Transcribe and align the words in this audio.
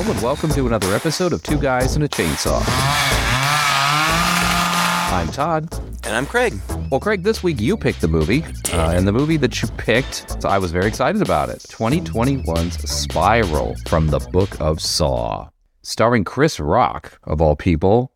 Hello 0.00 0.12
and 0.14 0.22
welcome 0.22 0.48
to 0.52 0.66
another 0.66 0.94
episode 0.94 1.34
of 1.34 1.42
Two 1.42 1.58
Guys 1.58 1.94
and 1.94 2.02
a 2.02 2.08
Chainsaw. 2.08 2.62
I'm 5.12 5.28
Todd. 5.28 5.68
And 6.04 6.16
I'm 6.16 6.24
Craig. 6.24 6.58
Well, 6.90 7.00
Craig, 7.00 7.22
this 7.22 7.42
week 7.42 7.60
you 7.60 7.76
picked 7.76 8.00
the 8.00 8.08
movie, 8.08 8.42
uh, 8.72 8.92
and 8.92 9.06
the 9.06 9.12
movie 9.12 9.36
that 9.36 9.60
you 9.60 9.68
picked, 9.76 10.40
so 10.40 10.48
I 10.48 10.56
was 10.56 10.72
very 10.72 10.86
excited 10.86 11.20
about 11.20 11.50
it 11.50 11.58
2021's 11.58 12.90
Spiral 12.90 13.76
from 13.88 14.06
the 14.06 14.20
Book 14.20 14.58
of 14.58 14.80
Saw, 14.80 15.50
starring 15.82 16.24
Chris 16.24 16.58
Rock, 16.58 17.20
of 17.24 17.42
all 17.42 17.54
people. 17.54 18.10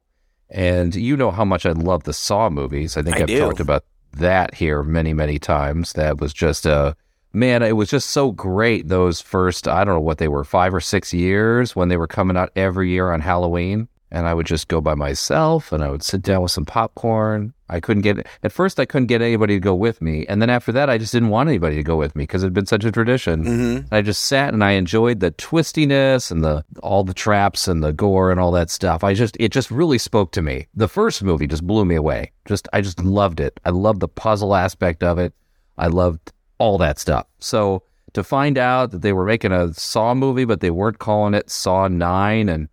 And 0.48 0.94
you 0.94 1.18
know 1.18 1.30
how 1.30 1.44
much 1.44 1.66
I 1.66 1.72
love 1.72 2.04
the 2.04 2.14
Saw 2.14 2.48
movies. 2.48 2.96
I 2.96 3.02
think 3.02 3.16
I 3.16 3.18
have 3.18 3.28
talked 3.28 3.60
about 3.60 3.84
that 4.14 4.54
here 4.54 4.82
many, 4.82 5.12
many 5.12 5.38
times. 5.38 5.92
That 5.92 6.18
was 6.18 6.32
just 6.32 6.64
a. 6.64 6.96
Man, 7.34 7.62
it 7.62 7.76
was 7.76 7.90
just 7.90 8.10
so 8.10 8.30
great 8.30 8.88
those 8.88 9.20
first, 9.20 9.66
I 9.66 9.82
don't 9.82 9.94
know 9.94 10.00
what 10.00 10.18
they 10.18 10.28
were, 10.28 10.44
five 10.44 10.72
or 10.72 10.80
six 10.80 11.12
years 11.12 11.74
when 11.74 11.88
they 11.88 11.96
were 11.96 12.06
coming 12.06 12.36
out 12.36 12.52
every 12.54 12.90
year 12.90 13.10
on 13.10 13.20
Halloween. 13.20 13.88
And 14.12 14.28
I 14.28 14.34
would 14.34 14.46
just 14.46 14.68
go 14.68 14.80
by 14.80 14.94
myself 14.94 15.72
and 15.72 15.82
I 15.82 15.90
would 15.90 16.04
sit 16.04 16.22
down 16.22 16.42
with 16.42 16.52
some 16.52 16.64
popcorn. 16.64 17.52
I 17.68 17.80
couldn't 17.80 18.02
get, 18.02 18.24
at 18.44 18.52
first, 18.52 18.78
I 18.78 18.84
couldn't 18.84 19.08
get 19.08 19.20
anybody 19.20 19.56
to 19.56 19.60
go 19.60 19.74
with 19.74 20.00
me. 20.00 20.24
And 20.28 20.40
then 20.40 20.50
after 20.50 20.70
that, 20.70 20.88
I 20.88 20.98
just 20.98 21.12
didn't 21.12 21.30
want 21.30 21.48
anybody 21.48 21.74
to 21.74 21.82
go 21.82 21.96
with 21.96 22.14
me 22.14 22.22
because 22.22 22.44
it 22.44 22.46
had 22.46 22.54
been 22.54 22.66
such 22.66 22.84
a 22.84 22.92
tradition. 22.92 23.44
Mm-hmm. 23.44 23.92
I 23.92 24.02
just 24.02 24.26
sat 24.26 24.54
and 24.54 24.62
I 24.62 24.72
enjoyed 24.72 25.18
the 25.18 25.32
twistiness 25.32 26.30
and 26.30 26.44
the 26.44 26.64
all 26.80 27.02
the 27.02 27.14
traps 27.14 27.66
and 27.66 27.82
the 27.82 27.92
gore 27.92 28.30
and 28.30 28.38
all 28.38 28.52
that 28.52 28.70
stuff. 28.70 29.02
I 29.02 29.14
just 29.14 29.36
it 29.40 29.50
just 29.50 29.72
really 29.72 29.98
spoke 29.98 30.30
to 30.32 30.42
me. 30.42 30.68
The 30.74 30.86
first 30.86 31.20
movie 31.24 31.48
just 31.48 31.66
blew 31.66 31.84
me 31.84 31.96
away. 31.96 32.30
Just 32.44 32.68
I 32.72 32.82
just 32.82 33.02
loved 33.02 33.40
it. 33.40 33.58
I 33.64 33.70
loved 33.70 33.98
the 33.98 34.06
puzzle 34.06 34.54
aspect 34.54 35.02
of 35.02 35.18
it. 35.18 35.32
I 35.76 35.88
loved 35.88 36.32
all 36.58 36.78
that 36.78 36.98
stuff. 36.98 37.26
So 37.38 37.82
to 38.14 38.24
find 38.24 38.56
out 38.56 38.92
that 38.92 39.02
they 39.02 39.12
were 39.12 39.26
making 39.26 39.52
a 39.52 39.74
Saw 39.74 40.14
movie, 40.14 40.44
but 40.44 40.60
they 40.60 40.70
weren't 40.70 40.98
calling 40.98 41.34
it 41.34 41.50
Saw 41.50 41.88
Nine, 41.88 42.48
and 42.48 42.68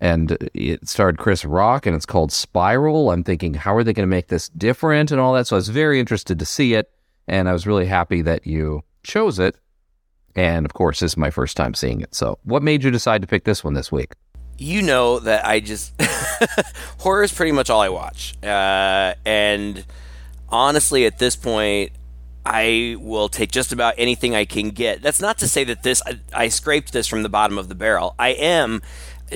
and 0.00 0.36
it 0.52 0.86
starred 0.88 1.18
Chris 1.18 1.44
Rock, 1.44 1.86
and 1.86 1.96
it's 1.96 2.06
called 2.06 2.30
Spiral. 2.30 3.10
I'm 3.10 3.24
thinking, 3.24 3.54
how 3.54 3.74
are 3.74 3.82
they 3.82 3.94
going 3.94 4.06
to 4.06 4.14
make 4.14 4.28
this 4.28 4.50
different 4.50 5.10
and 5.10 5.20
all 5.20 5.32
that? 5.32 5.46
So 5.46 5.56
I 5.56 5.58
was 5.58 5.70
very 5.70 5.98
interested 5.98 6.38
to 6.38 6.44
see 6.44 6.74
it, 6.74 6.90
and 7.26 7.48
I 7.48 7.52
was 7.52 7.66
really 7.66 7.86
happy 7.86 8.20
that 8.22 8.46
you 8.46 8.82
chose 9.02 9.38
it. 9.38 9.56
And 10.36 10.66
of 10.66 10.74
course, 10.74 11.00
this 11.00 11.12
is 11.12 11.16
my 11.16 11.30
first 11.30 11.56
time 11.56 11.74
seeing 11.74 12.00
it. 12.00 12.14
So, 12.14 12.38
what 12.42 12.62
made 12.62 12.82
you 12.82 12.90
decide 12.90 13.22
to 13.22 13.28
pick 13.28 13.44
this 13.44 13.64
one 13.64 13.74
this 13.74 13.90
week? 13.90 14.12
You 14.58 14.82
know 14.82 15.20
that 15.20 15.46
I 15.46 15.60
just. 15.60 15.92
horror 16.98 17.22
is 17.22 17.32
pretty 17.32 17.52
much 17.52 17.70
all 17.70 17.80
I 17.80 17.88
watch. 17.88 18.34
Uh, 18.42 19.14
and 19.24 19.84
honestly, 20.48 21.06
at 21.06 21.18
this 21.18 21.36
point, 21.36 21.92
I 22.46 22.96
will 23.00 23.28
take 23.28 23.50
just 23.50 23.72
about 23.72 23.94
anything 23.96 24.34
I 24.34 24.44
can 24.44 24.70
get. 24.70 25.02
That's 25.02 25.20
not 25.20 25.38
to 25.38 25.48
say 25.48 25.64
that 25.64 25.82
this. 25.82 26.02
I, 26.06 26.20
I 26.32 26.48
scraped 26.48 26.92
this 26.92 27.06
from 27.06 27.22
the 27.22 27.28
bottom 27.28 27.56
of 27.58 27.68
the 27.68 27.74
barrel. 27.74 28.14
I 28.18 28.30
am 28.30 28.82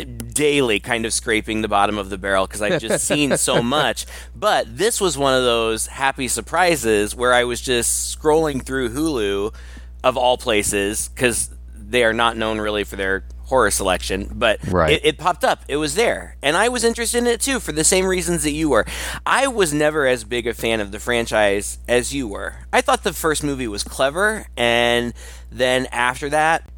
daily 0.04 0.80
kind 0.80 1.06
of 1.06 1.12
scraping 1.12 1.62
the 1.62 1.68
bottom 1.68 1.98
of 1.98 2.10
the 2.10 2.18
barrel 2.18 2.46
because 2.46 2.62
I've 2.62 2.80
just 2.80 3.06
seen 3.06 3.36
so 3.36 3.62
much. 3.62 4.06
But 4.34 4.76
this 4.76 5.00
was 5.00 5.16
one 5.16 5.34
of 5.34 5.42
those 5.42 5.86
happy 5.86 6.28
surprises 6.28 7.14
where 7.14 7.32
I 7.32 7.44
was 7.44 7.60
just 7.60 8.18
scrolling 8.18 8.62
through 8.62 8.90
Hulu 8.90 9.54
of 10.04 10.16
all 10.16 10.38
places 10.38 11.08
because 11.08 11.50
they 11.88 12.04
are 12.04 12.12
not 12.12 12.36
known 12.36 12.58
really 12.60 12.84
for 12.84 12.96
their 12.96 13.24
horror 13.44 13.70
selection, 13.70 14.28
but 14.34 14.58
Right. 14.68 14.92
it, 14.92 15.00
it 15.06 15.18
popped 15.18 15.42
up. 15.42 15.62
It 15.68 15.76
was 15.78 15.94
there. 15.94 16.36
And 16.42 16.54
I 16.54 16.68
was 16.68 16.84
interested 16.84 17.16
in 17.18 17.26
it 17.26 17.40
too 17.40 17.60
for 17.60 17.72
the 17.72 17.82
same 17.84 18.04
reasons 18.04 18.42
that 18.42 18.50
you 18.50 18.68
were. 18.68 18.84
I 19.24 19.46
was 19.46 19.72
never 19.72 20.06
as 20.06 20.22
big 20.24 20.46
a 20.46 20.52
fan 20.52 20.80
of 20.80 20.92
the 20.92 21.00
franchise 21.00 21.78
as 21.88 22.14
you 22.14 22.28
were. 22.28 22.56
I 22.74 22.82
thought 22.82 23.04
the 23.04 23.14
first 23.14 23.42
movie 23.42 23.66
was 23.66 23.82
clever, 23.82 24.46
and 24.54 25.14
then 25.50 25.86
after 25.86 26.28
that, 26.28 26.68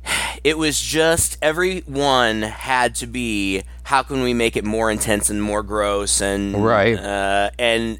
it 0.44 0.56
was 0.56 0.80
just 0.80 1.38
every 1.42 1.80
one 1.80 2.42
had 2.42 2.94
to 2.96 3.08
be 3.08 3.64
how 3.82 4.04
can 4.04 4.22
we 4.22 4.32
make 4.32 4.56
it 4.56 4.64
more 4.64 4.92
intense 4.92 5.28
and 5.28 5.42
more 5.42 5.64
gross 5.64 6.20
and 6.20 6.64
Right. 6.64 6.96
uh, 6.96 7.50
and 7.58 7.98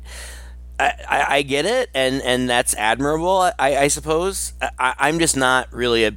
I, 0.79 0.93
I, 1.09 1.25
I 1.39 1.43
get 1.43 1.67
it, 1.67 1.91
and, 1.93 2.23
and 2.23 2.49
that's 2.49 2.75
admirable, 2.77 3.37
I, 3.59 3.77
I 3.77 3.89
suppose. 3.89 4.53
I, 4.79 4.95
I'm 4.97 5.19
just 5.19 5.37
not 5.37 5.73
really 5.73 6.05
a 6.05 6.13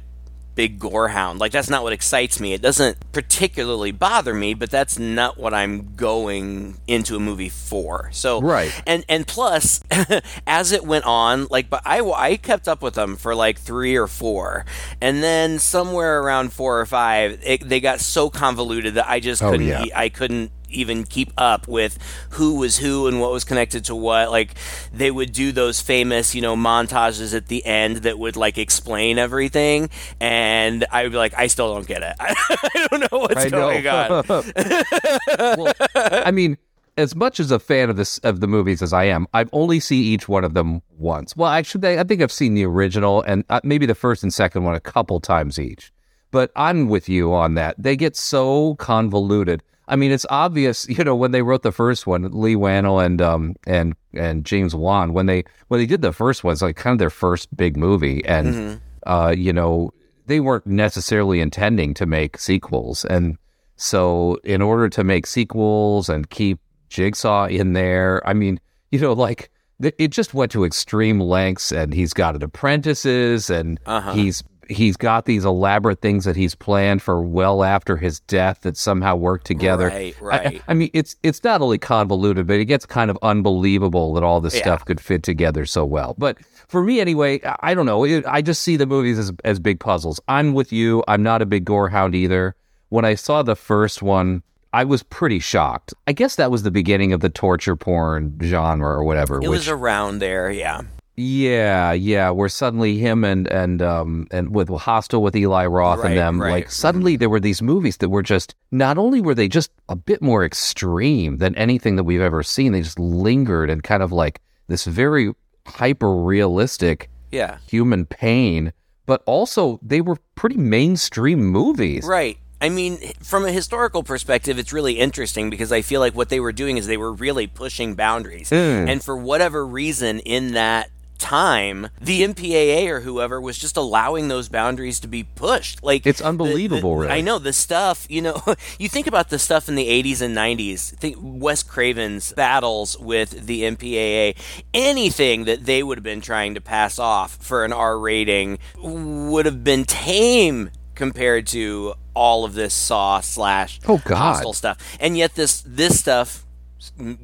big 0.54 0.78
gore 0.78 1.08
hound. 1.08 1.38
Like, 1.40 1.52
that's 1.52 1.68
not 1.70 1.82
what 1.82 1.92
excites 1.92 2.38
me. 2.40 2.52
It 2.52 2.62
doesn't 2.62 2.96
particularly 3.12 3.90
bother 3.90 4.34
me, 4.34 4.54
but 4.54 4.70
that's 4.70 4.98
not 4.98 5.36
what 5.38 5.52
I'm 5.52 5.94
going 5.96 6.76
into 6.86 7.16
a 7.16 7.20
movie 7.20 7.48
for. 7.48 8.08
So, 8.12 8.40
Right. 8.40 8.72
And, 8.86 9.04
and 9.08 9.26
plus, 9.26 9.82
as 10.46 10.72
it 10.72 10.84
went 10.84 11.04
on, 11.04 11.46
like, 11.50 11.68
but 11.70 11.82
I, 11.84 12.00
I 12.00 12.36
kept 12.36 12.68
up 12.68 12.82
with 12.82 12.94
them 12.94 13.16
for 13.16 13.34
like 13.34 13.58
three 13.58 13.96
or 13.96 14.06
four. 14.06 14.64
And 15.00 15.22
then 15.22 15.58
somewhere 15.58 16.20
around 16.22 16.52
four 16.52 16.80
or 16.80 16.86
five, 16.86 17.40
it, 17.44 17.68
they 17.68 17.80
got 17.80 18.00
so 18.00 18.30
convoluted 18.30 18.94
that 18.94 19.08
I 19.08 19.20
just 19.20 19.42
Oh, 19.42 19.50
couldn't, 19.50 19.66
yeah. 19.66 19.84
e- 19.84 19.92
I 19.94 20.08
couldn't 20.08 20.50
even 20.74 21.04
keep 21.04 21.32
up 21.36 21.68
with 21.68 21.98
who 22.30 22.56
was 22.56 22.78
who 22.78 23.06
and 23.06 23.20
what 23.20 23.32
was 23.32 23.44
connected 23.44 23.84
to 23.86 23.94
what. 23.94 24.30
Like 24.30 24.54
they 24.92 25.10
would 25.10 25.32
do 25.32 25.52
those 25.52 25.80
famous, 25.80 26.34
you 26.34 26.42
know, 26.42 26.56
montages 26.56 27.34
at 27.34 27.46
the 27.48 27.64
end 27.64 27.98
that 27.98 28.18
would 28.18 28.36
like 28.36 28.58
explain 28.58 29.18
everything, 29.18 29.90
and 30.20 30.84
I 30.90 31.04
would 31.04 31.12
be 31.12 31.18
like, 31.18 31.34
I 31.36 31.46
still 31.46 31.74
don't 31.74 31.86
get 31.86 32.02
it. 32.02 32.16
I 32.20 32.86
don't 32.90 33.00
know 33.00 33.18
what's 33.18 33.44
I 33.44 33.48
going 33.48 33.86
on. 33.86 34.24
well, 35.58 35.72
I 35.94 36.30
mean, 36.30 36.58
as 36.96 37.14
much 37.14 37.40
as 37.40 37.50
a 37.50 37.58
fan 37.58 37.90
of 37.90 37.96
this 37.96 38.18
of 38.18 38.40
the 38.40 38.46
movies 38.46 38.82
as 38.82 38.92
I 38.92 39.04
am, 39.04 39.26
I've 39.34 39.50
only 39.52 39.80
seen 39.80 40.04
each 40.04 40.28
one 40.28 40.44
of 40.44 40.54
them 40.54 40.82
once. 40.98 41.36
Well, 41.36 41.50
actually, 41.50 41.98
I 41.98 42.04
think 42.04 42.22
I've 42.22 42.32
seen 42.32 42.54
the 42.54 42.64
original 42.64 43.22
and 43.22 43.44
uh, 43.50 43.60
maybe 43.64 43.86
the 43.86 43.94
first 43.94 44.22
and 44.22 44.32
second 44.32 44.64
one 44.64 44.74
a 44.74 44.80
couple 44.80 45.20
times 45.20 45.58
each. 45.58 45.92
But 46.30 46.50
I'm 46.56 46.88
with 46.88 47.08
you 47.08 47.32
on 47.32 47.54
that. 47.54 47.76
They 47.78 47.96
get 47.96 48.16
so 48.16 48.74
convoluted. 48.76 49.62
I 49.86 49.96
mean, 49.96 50.12
it's 50.12 50.26
obvious, 50.30 50.88
you 50.88 51.04
know, 51.04 51.14
when 51.16 51.32
they 51.32 51.42
wrote 51.42 51.62
the 51.62 51.72
first 51.72 52.06
one, 52.06 52.22
Leigh 52.32 52.56
Whannell 52.56 53.04
and 53.04 53.20
um 53.22 53.54
and 53.66 53.94
and 54.14 54.44
James 54.44 54.74
Wan, 54.74 55.12
when 55.12 55.26
they 55.26 55.44
when 55.68 55.80
they 55.80 55.86
did 55.86 56.02
the 56.02 56.12
first 56.12 56.44
one, 56.44 56.52
it's 56.52 56.62
like 56.62 56.76
kind 56.76 56.92
of 56.94 56.98
their 56.98 57.10
first 57.10 57.54
big 57.56 57.76
movie, 57.76 58.24
and 58.24 58.80
uh, 59.06 59.34
you 59.36 59.52
know, 59.52 59.92
they 60.26 60.40
weren't 60.40 60.66
necessarily 60.66 61.40
intending 61.40 61.92
to 61.94 62.06
make 62.06 62.38
sequels, 62.38 63.04
and 63.04 63.36
so 63.76 64.38
in 64.44 64.62
order 64.62 64.88
to 64.88 65.02
make 65.04 65.26
sequels 65.26 66.08
and 66.08 66.30
keep 66.30 66.58
Jigsaw 66.88 67.46
in 67.46 67.72
there, 67.72 68.22
I 68.26 68.32
mean, 68.32 68.60
you 68.92 69.00
know, 69.00 69.12
like 69.12 69.50
it 69.80 70.08
just 70.10 70.32
went 70.32 70.52
to 70.52 70.64
extreme 70.64 71.20
lengths, 71.20 71.72
and 71.72 71.92
he's 71.92 72.12
got 72.14 72.36
an 72.36 72.42
apprentices, 72.42 73.50
and 73.50 73.78
Uh-huh. 73.86 74.12
he's 74.14 74.42
he's 74.68 74.96
got 74.96 75.24
these 75.24 75.44
elaborate 75.44 76.00
things 76.00 76.24
that 76.24 76.36
he's 76.36 76.54
planned 76.54 77.02
for 77.02 77.20
well 77.22 77.64
after 77.64 77.96
his 77.96 78.20
death 78.20 78.60
that 78.62 78.76
somehow 78.76 79.14
work 79.16 79.44
together. 79.44 79.88
Right, 79.88 80.14
I- 80.20 80.24
right. 80.24 80.62
I, 80.68 80.74
mean, 80.74 80.90
it's 80.92 81.16
it's 81.22 81.42
not 81.44 81.60
only 81.62 81.78
convoluted, 81.78 82.46
but 82.46 82.54
it 82.60 82.64
gets 82.66 82.86
kind 82.86 83.10
of 83.10 83.18
unbelievable 83.22 84.14
that 84.14 84.22
all 84.22 84.40
this 84.40 84.54
Yeah. 84.54 84.62
stuff 84.62 84.84
could 84.84 85.00
fit 85.00 85.22
together 85.22 85.66
so 85.66 85.84
well. 85.84 86.14
But 86.18 86.38
for 86.68 86.82
me, 86.82 87.00
anyway, 87.00 87.40
I- 87.44 87.56
I 87.60 87.74
don't 87.74 87.86
know. 87.86 88.04
It, 88.04 88.24
I 88.26 88.42
just 88.42 88.62
see 88.62 88.76
the 88.76 88.86
movies 88.86 89.18
as 89.18 89.32
as 89.44 89.58
big 89.58 89.80
puzzles. 89.80 90.20
I'm 90.28 90.52
with 90.54 90.72
you. 90.72 91.02
I'm 91.08 91.22
not 91.22 91.42
a 91.42 91.46
big 91.46 91.64
gore 91.64 91.88
hound 91.88 92.14
either. 92.14 92.54
When 92.88 93.04
I 93.04 93.14
saw 93.16 93.42
the 93.42 93.56
first 93.56 94.02
one, 94.02 94.42
I 94.72 94.84
was 94.84 95.02
pretty 95.02 95.38
shocked. 95.38 95.94
I 96.06 96.12
guess 96.12 96.36
that 96.36 96.50
was 96.50 96.62
the 96.64 96.70
beginning 96.70 97.12
of 97.12 97.20
the 97.20 97.28
torture 97.28 97.76
porn 97.76 98.38
genre 98.42 98.88
or 98.88 99.04
whatever. 99.04 99.36
It 99.36 99.40
which, 99.42 99.50
was 99.50 99.68
around 99.68 100.18
there, 100.18 100.50
yeah. 100.50 100.82
Yeah, 101.16 101.92
yeah, 101.92 102.30
where 102.30 102.48
suddenly 102.48 102.98
him 102.98 103.24
and 103.24 103.46
and 103.48 103.80
um 103.82 104.26
and 104.30 104.54
with 104.54 104.68
Hostel 104.68 105.22
with 105.22 105.36
Eli 105.36 105.66
Roth 105.66 106.00
Right, 106.00 106.10
and 106.10 106.18
them, 106.18 106.40
right. 106.40 106.50
like 106.50 106.70
suddenly 106.70 107.16
there 107.16 107.30
were 107.30 107.40
these 107.40 107.62
movies 107.62 107.98
that 107.98 108.08
were 108.08 108.22
just 108.22 108.54
not 108.72 108.98
only 108.98 109.20
were 109.20 109.34
they 109.34 109.48
just 109.48 109.70
a 109.88 109.96
bit 109.96 110.20
more 110.22 110.44
extreme 110.44 111.38
than 111.38 111.54
anything 111.56 111.96
that 111.96 112.04
we've 112.04 112.20
ever 112.20 112.42
seen, 112.42 112.72
they 112.72 112.82
just 112.82 112.98
lingered 112.98 113.70
and 113.70 113.82
kind 113.84 114.02
of 114.02 114.10
like 114.12 114.40
this 114.66 114.84
very 114.84 115.32
hyper 115.66 116.14
realistic 116.16 117.08
Yeah. 117.30 117.58
human 117.68 118.06
pain, 118.06 118.72
but 119.06 119.22
also 119.26 119.78
they 119.82 120.00
were 120.00 120.16
pretty 120.34 120.56
mainstream 120.56 121.44
movies. 121.44 122.04
Right. 122.04 122.38
I 122.60 122.70
mean, 122.70 122.96
from 123.22 123.44
a 123.44 123.52
historical 123.52 124.02
perspective, 124.02 124.58
it's 124.58 124.72
really 124.72 124.94
interesting 124.94 125.50
because 125.50 125.70
I 125.70 125.82
feel 125.82 126.00
like 126.00 126.14
what 126.14 126.30
they 126.30 126.40
were 126.40 126.52
doing 126.52 126.78
is 126.78 126.86
they 126.86 126.96
were 126.96 127.12
really 127.12 127.46
pushing 127.46 127.94
boundaries. 127.94 128.48
Mm. 128.50 128.88
And 128.88 129.04
for 129.04 129.16
whatever 129.16 129.66
reason, 129.66 130.20
in 130.20 130.52
that 130.54 130.88
time, 131.24 131.88
the 132.00 132.22
MPAA 132.22 132.88
or 132.88 133.00
whoever 133.00 133.40
was 133.40 133.56
just 133.58 133.76
allowing 133.76 134.28
those 134.28 134.48
boundaries 134.48 135.00
to 135.00 135.08
be 135.08 135.24
pushed. 135.24 135.82
Like 135.82 136.06
It's 136.06 136.18
the- 136.20 136.26
unbelievable, 136.26 136.92
the- 136.94 137.00
really. 137.02 137.12
I 137.12 137.20
know 137.22 137.38
the 137.38 137.52
stuff. 137.52 138.06
You 138.10 138.22
know, 138.22 138.42
you 138.78 138.88
think 138.88 139.06
about 139.06 139.30
the 139.30 139.38
stuff 139.38 139.68
in 139.68 139.74
the 139.74 139.88
'80s 139.88 140.20
and 140.20 140.36
'90s. 140.36 140.94
Think 140.96 141.16
Wes 141.20 141.62
Craven's 141.62 142.32
battles 142.32 142.98
with 142.98 143.46
the 143.46 143.62
MPAA. 143.62 144.36
Anything 144.72 145.44
that 145.44 145.64
they 145.64 145.82
would 145.82 145.98
have 145.98 146.04
been 146.04 146.20
trying 146.20 146.54
to 146.54 146.60
pass 146.60 146.98
off 146.98 147.36
for 147.36 147.64
an 147.64 147.72
R 147.72 147.98
rating 147.98 148.58
would 148.82 149.46
have 149.46 149.64
been 149.64 149.84
tame 149.84 150.70
compared 150.94 151.46
to 151.48 151.94
all 152.14 152.44
of 152.44 152.54
this 152.54 152.72
Saw 152.72 153.20
slash 153.20 153.80
Oh, 153.88 153.98
God. 154.04 154.16
Hostel 154.16 154.52
stuff. 154.52 154.78
And 155.00 155.16
yet 155.16 155.34
this 155.34 155.62
this 155.66 155.98
stuff 155.98 156.43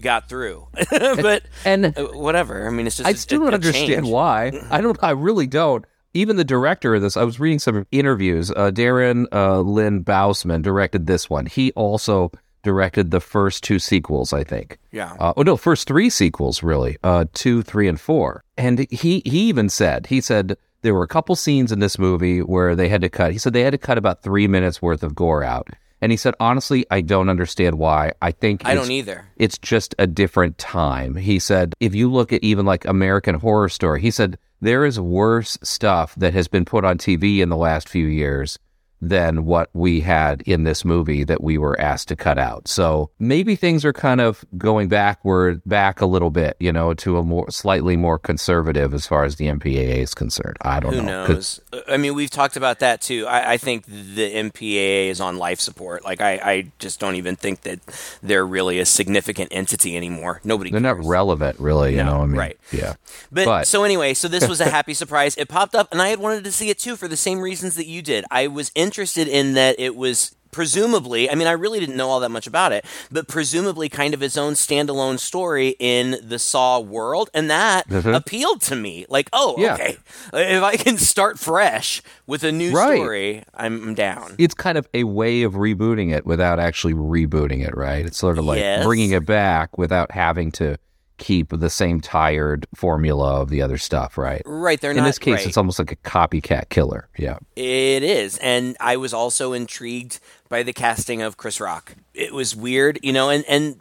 got 0.00 0.28
through. 0.28 0.66
but 0.90 1.42
And 1.64 1.96
uh, 1.98 2.06
whatever. 2.12 2.66
I 2.66 2.70
mean, 2.70 2.86
it's 2.86 2.96
just 2.96 3.08
I 3.08 3.12
still 3.14 3.42
a- 3.42 3.44
don't 3.46 3.52
a 3.52 3.56
understand 3.56 4.04
change. 4.04 4.08
why. 4.08 4.52
I 4.70 4.80
don't. 4.80 4.98
I 5.02 5.10
really 5.10 5.46
don't. 5.46 5.84
even 6.14 6.36
the 6.36 6.44
director 6.44 6.94
of 6.94 7.02
this, 7.02 7.16
I 7.16 7.24
was 7.24 7.38
reading 7.40 7.58
some 7.58 7.86
interviews. 7.92 8.50
Uh, 8.50 8.70
Darren 8.72 9.26
uh, 9.32 9.60
Lynn 9.60 10.02
Bousman 10.04 10.62
directed 10.62 11.06
this 11.06 11.30
one. 11.30 11.46
He 11.46 11.72
also 11.72 12.32
directed 12.62 13.10
the 13.10 13.20
first 13.20 13.64
two 13.64 13.78
sequels, 13.78 14.32
I 14.32 14.44
think. 14.44 14.78
Yeah. 14.92 15.14
Uh, 15.18 15.32
oh 15.36 15.42
no, 15.42 15.56
first 15.56 15.86
three 15.88 16.10
sequels 16.10 16.62
really, 16.62 16.98
uh, 17.02 17.24
two, 17.32 17.62
three, 17.62 17.88
and 17.88 17.98
four. 18.00 18.42
And 18.58 18.86
he 18.90 19.22
he 19.24 19.40
even 19.48 19.68
said 19.68 20.06
he 20.06 20.20
said 20.20 20.56
there 20.82 20.94
were 20.94 21.02
a 21.02 21.08
couple 21.08 21.36
scenes 21.36 21.72
in 21.72 21.78
this 21.78 21.98
movie 21.98 22.40
where 22.40 22.74
they 22.76 22.88
had 22.88 23.00
to 23.02 23.08
cut. 23.08 23.32
He 23.32 23.38
said 23.38 23.52
they 23.52 23.62
had 23.62 23.72
to 23.72 23.78
cut 23.78 23.96
about 23.98 24.22
three 24.22 24.46
minutes 24.48 24.82
worth 24.82 25.02
of 25.02 25.14
gore 25.14 25.44
out. 25.44 25.68
And 26.00 26.12
he 26.12 26.16
said, 26.16 26.34
honestly, 26.40 26.86
I 26.90 27.02
don't 27.02 27.28
understand 27.28 27.78
why. 27.78 28.12
I 28.22 28.32
think 28.32 28.64
I 28.64 28.74
don't 28.74 28.90
either. 28.90 29.26
it's 29.36 29.58
just 29.58 29.94
a 29.98 30.06
different 30.06 30.56
time. 30.58 31.14
He 31.16 31.38
said, 31.38 31.74
if 31.80 31.94
you 31.94 32.10
look 32.10 32.32
at 32.32 32.42
even 32.42 32.64
like 32.64 32.84
American 32.86 33.34
Horror 33.36 33.68
Story, 33.68 34.00
he 34.00 34.10
said 34.10 34.38
there 34.60 34.84
is 34.84 34.98
worse 34.98 35.58
stuff 35.62 36.14
that 36.16 36.32
has 36.32 36.48
been 36.48 36.64
put 36.64 36.84
on 36.84 36.98
TV 36.98 37.38
in 37.40 37.48
the 37.48 37.56
last 37.56 37.88
few 37.88 38.06
years 38.06 38.58
than 39.00 39.44
what 39.44 39.70
we 39.72 40.00
had 40.00 40.42
in 40.42 40.64
this 40.64 40.84
movie 40.84 41.24
that 41.24 41.42
we 41.42 41.56
were 41.58 41.78
asked 41.80 42.08
to 42.08 42.16
cut 42.16 42.38
out. 42.38 42.68
So 42.68 43.10
maybe 43.18 43.56
things 43.56 43.84
are 43.84 43.92
kind 43.92 44.20
of 44.20 44.44
going 44.58 44.88
backward, 44.88 45.62
back 45.64 46.00
a 46.00 46.06
little 46.06 46.30
bit, 46.30 46.56
you 46.60 46.72
know, 46.72 46.92
to 46.94 47.16
a 47.18 47.22
more 47.22 47.50
slightly 47.50 47.96
more 47.96 48.18
conservative 48.18 48.92
as 48.92 49.06
far 49.06 49.24
as 49.24 49.36
the 49.36 49.46
MPAA 49.46 49.98
is 49.98 50.14
concerned. 50.14 50.56
I 50.60 50.80
don't 50.80 50.92
know. 51.04 51.24
Who 51.24 51.32
knows? 51.34 51.60
I 51.88 51.96
mean, 51.96 52.14
we've 52.14 52.30
talked 52.30 52.56
about 52.56 52.80
that 52.80 53.00
too. 53.00 53.26
I, 53.26 53.52
I 53.52 53.56
think 53.56 53.86
the 53.86 54.32
MPAA 54.34 55.08
is 55.08 55.20
on 55.20 55.38
life 55.38 55.60
support. 55.60 56.04
Like, 56.04 56.20
I, 56.20 56.32
I 56.34 56.72
just 56.78 57.00
don't 57.00 57.16
even 57.16 57.36
think 57.36 57.62
that 57.62 57.80
they're 58.22 58.46
really 58.46 58.78
a 58.80 58.86
significant 58.86 59.48
entity 59.52 59.96
anymore. 59.96 60.40
Nobody. 60.44 60.70
They're 60.70 60.80
not 60.80 61.02
relevant, 61.04 61.58
really. 61.58 61.92
You 61.92 61.98
No, 61.98 62.04
know, 62.04 62.22
I 62.22 62.26
mean, 62.26 62.36
right. 62.38 62.58
Yeah. 62.72 62.94
But, 63.32 63.44
But- 63.46 63.66
so 63.66 63.84
anyway, 63.84 64.14
so 64.14 64.28
this 64.28 64.48
was 64.48 64.60
a 64.60 64.68
happy 64.70 64.94
surprise. 64.94 65.36
It 65.36 65.48
popped 65.48 65.74
up, 65.74 65.88
and 65.92 66.02
I 66.02 66.08
had 66.08 66.18
wanted 66.18 66.44
to 66.44 66.52
see 66.52 66.68
it 66.70 66.78
too 66.78 66.96
for 66.96 67.08
the 67.08 67.16
same 67.16 67.40
reasons 67.40 67.76
that 67.76 67.86
you 67.86 68.02
did. 68.02 68.24
I 68.30 68.46
was 68.46 68.70
interested 68.90 69.28
in 69.28 69.54
that 69.54 69.78
it 69.78 69.94
was 69.94 70.34
presumably. 70.50 71.30
I 71.30 71.36
mean, 71.36 71.46
I 71.46 71.52
really 71.52 71.78
didn't 71.78 71.96
know 71.96 72.08
all 72.08 72.18
that 72.18 72.30
much 72.30 72.48
about 72.48 72.72
it, 72.72 72.84
but 73.08 73.28
presumably 73.28 73.88
kind 73.88 74.14
of 74.14 74.20
his 74.20 74.36
own 74.36 74.54
standalone 74.54 75.20
story 75.20 75.76
in 75.78 76.16
the 76.24 76.40
Saw 76.40 76.80
world, 76.80 77.30
and 77.32 77.48
that 77.48 77.88
mm-hmm. 77.88 78.08
appealed 78.08 78.60
to 78.62 78.74
me. 78.74 79.06
Like, 79.08 79.28
oh, 79.32 79.54
Yeah. 79.58 79.74
okay, 79.74 79.96
if 80.32 80.62
I 80.64 80.76
can 80.76 80.98
start 80.98 81.38
fresh 81.38 82.02
with 82.26 82.42
a 82.42 82.50
new 82.50 82.72
Right. 82.72 82.96
story, 82.96 83.44
I'm, 83.54 83.80
I'm 83.90 83.94
down. 83.94 84.34
it's 84.38 84.54
kind 84.54 84.76
of 84.76 84.88
a 84.92 85.04
way 85.04 85.42
of 85.44 85.52
rebooting 85.52 86.12
it 86.12 86.26
without 86.26 86.58
actually 86.58 86.94
rebooting 86.94 87.64
it, 87.64 87.76
right? 87.76 88.04
It's 88.04 88.18
sort 88.18 88.36
of 88.36 88.44
like 88.44 88.58
Yes. 88.58 88.84
bringing 88.84 89.12
it 89.12 89.24
back 89.24 89.78
without 89.78 90.10
having 90.10 90.50
to 90.52 90.78
keep 91.20 91.50
the 91.50 91.70
same 91.70 92.00
tired 92.00 92.66
formula 92.74 93.40
of 93.40 93.50
the 93.50 93.62
other 93.62 93.78
stuff, 93.78 94.18
right? 94.18 94.42
Right, 94.44 94.80
they're 94.80 94.90
In 94.90 94.96
not. 94.96 95.04
this 95.04 95.18
case, 95.20 95.36
right. 95.36 95.46
it's 95.46 95.56
almost 95.56 95.78
like 95.78 95.92
a 95.92 95.96
copycat 95.96 96.70
killer. 96.70 97.08
Yeah. 97.16 97.38
It 97.54 98.02
is. 98.02 98.38
And 98.38 98.76
I 98.80 98.96
was 98.96 99.14
also 99.14 99.52
intrigued 99.52 100.18
by 100.48 100.64
the 100.64 100.72
casting 100.72 101.22
of 101.22 101.36
Chris 101.36 101.60
Rock. 101.60 101.94
It 102.14 102.34
was 102.34 102.56
weird, 102.56 102.98
you 103.02 103.12
know, 103.12 103.30
and, 103.30 103.44
and 103.46 103.80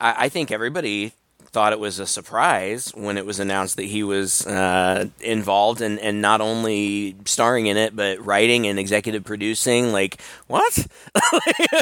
I, 0.00 0.14
I 0.24 0.28
think 0.30 0.50
everybody 0.50 1.12
thought 1.58 1.72
it 1.72 1.80
was 1.80 1.98
a 1.98 2.06
surprise 2.06 2.92
when 2.94 3.18
it 3.18 3.26
was 3.26 3.40
announced 3.40 3.74
that 3.78 3.86
he 3.86 4.04
was 4.04 4.46
uh, 4.46 5.06
involved 5.18 5.80
and, 5.80 5.98
and 5.98 6.22
not 6.22 6.40
only 6.40 7.16
starring 7.24 7.66
in 7.66 7.76
it, 7.76 7.96
but 7.96 8.24
writing 8.24 8.68
and 8.68 8.78
executive 8.78 9.24
producing. 9.24 9.90
Like, 9.90 10.20
what? 10.46 10.86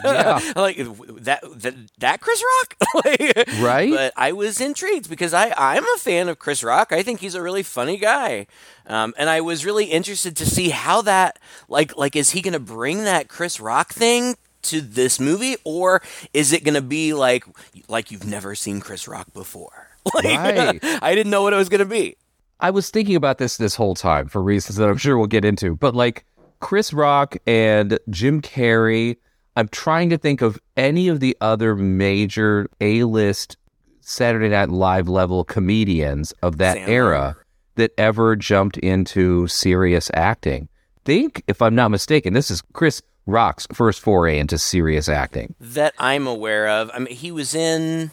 Yeah. 0.03 0.41
like, 0.57 0.79
that, 0.79 1.43
that, 1.57 1.75
that 1.99 2.21
Chris 2.23 2.43
Rock? 2.43 2.77
Like, 3.05 3.49
Right? 3.61 3.91
But 3.93 4.15
I 4.17 4.33
was 4.33 4.63
intrigued 4.63 5.11
because 5.11 5.35
I, 5.35 5.53
I'm 5.59 5.85
a 5.85 5.99
fan 5.99 6.31
of 6.31 6.39
Chris 6.39 6.65
Rock. 6.65 6.91
I 6.91 7.03
think 7.03 7.21
he's 7.21 7.35
a 7.35 7.43
really 7.43 7.63
funny 7.63 7.99
guy. 7.99 8.47
Um, 8.87 9.13
and 9.19 9.29
I 9.29 9.43
was 9.43 9.67
really 9.67 9.87
interested 9.87 10.37
to 10.37 10.47
see 10.47 10.71
how 10.71 11.03
that, 11.03 11.39
like, 11.69 11.95
like 11.99 12.17
is 12.17 12.31
he 12.31 12.41
going 12.41 12.55
to 12.55 12.59
bring 12.59 13.05
that 13.05 13.29
Chris 13.29 13.61
Rock 13.61 13.93
thing 13.93 14.37
to 14.71 14.81
this 14.81 15.19
movie, 15.21 15.57
or 15.65 16.03
is 16.33 16.53
it 16.53 16.65
going 16.65 16.75
to 16.75 16.83
be 16.83 17.13
like, 17.15 17.45
like 17.89 18.11
you've 18.11 18.27
never 18.27 18.55
seen 18.55 18.81
Chris 18.81 19.07
Rock 19.09 19.33
before? 19.33 19.89
Like, 20.15 20.25
Right. 20.25 20.79
I 21.03 21.17
didn't 21.17 21.31
know 21.31 21.43
what 21.43 21.53
it 21.53 21.57
was 21.57 21.69
going 21.69 21.81
to 21.81 21.85
be. 21.85 22.17
I 22.61 22.71
was 22.71 22.91
thinking 22.91 23.17
about 23.17 23.39
this 23.39 23.57
this 23.57 23.75
whole 23.75 23.97
time 23.97 24.29
for 24.29 24.41
reasons 24.41 24.77
that 24.77 24.89
I'm 24.89 24.97
sure 24.97 25.19
we'll 25.19 25.27
get 25.27 25.45
into, 25.45 25.75
but 25.75 25.97
like 25.97 26.25
Chris 26.61 26.93
Rock 26.93 27.37
and 27.45 27.99
Jim 28.09 28.41
Carrey, 28.41 29.17
I'm 29.57 29.69
trying 29.69 30.11
to 30.11 30.19
think 30.19 30.43
of 30.43 30.59
any 30.77 31.09
of 31.09 31.19
the 31.19 31.37
other 31.41 31.75
major 31.75 32.69
A-list 32.81 33.57
Saturday 34.01 34.49
Night 34.49 34.69
Live 34.69 35.09
level 35.09 35.43
comedians 35.43 36.33
of 36.43 36.59
that 36.59 36.77
Sandler. 36.77 36.89
era 36.89 37.37
that 37.75 37.91
ever 37.99 38.37
jumped 38.37 38.79
into 38.79 39.47
serious 39.49 40.11
acting. 40.15 40.69
Think, 41.05 41.43
if 41.49 41.61
I'm 41.61 41.75
not 41.75 41.91
mistaken, 41.91 42.33
this 42.33 42.51
is 42.51 42.63
Chris 42.73 43.03
Rock's 43.27 43.67
first 43.73 44.01
foray 44.01 44.39
into 44.39 44.57
serious 44.59 45.09
acting. 45.09 45.55
That 45.61 45.95
I'm 45.99 46.27
aware 46.27 46.69
of. 46.69 46.91
I 46.95 47.01
mean, 47.01 47.15
he 47.15 47.33
was 47.33 47.55
in 47.55 48.11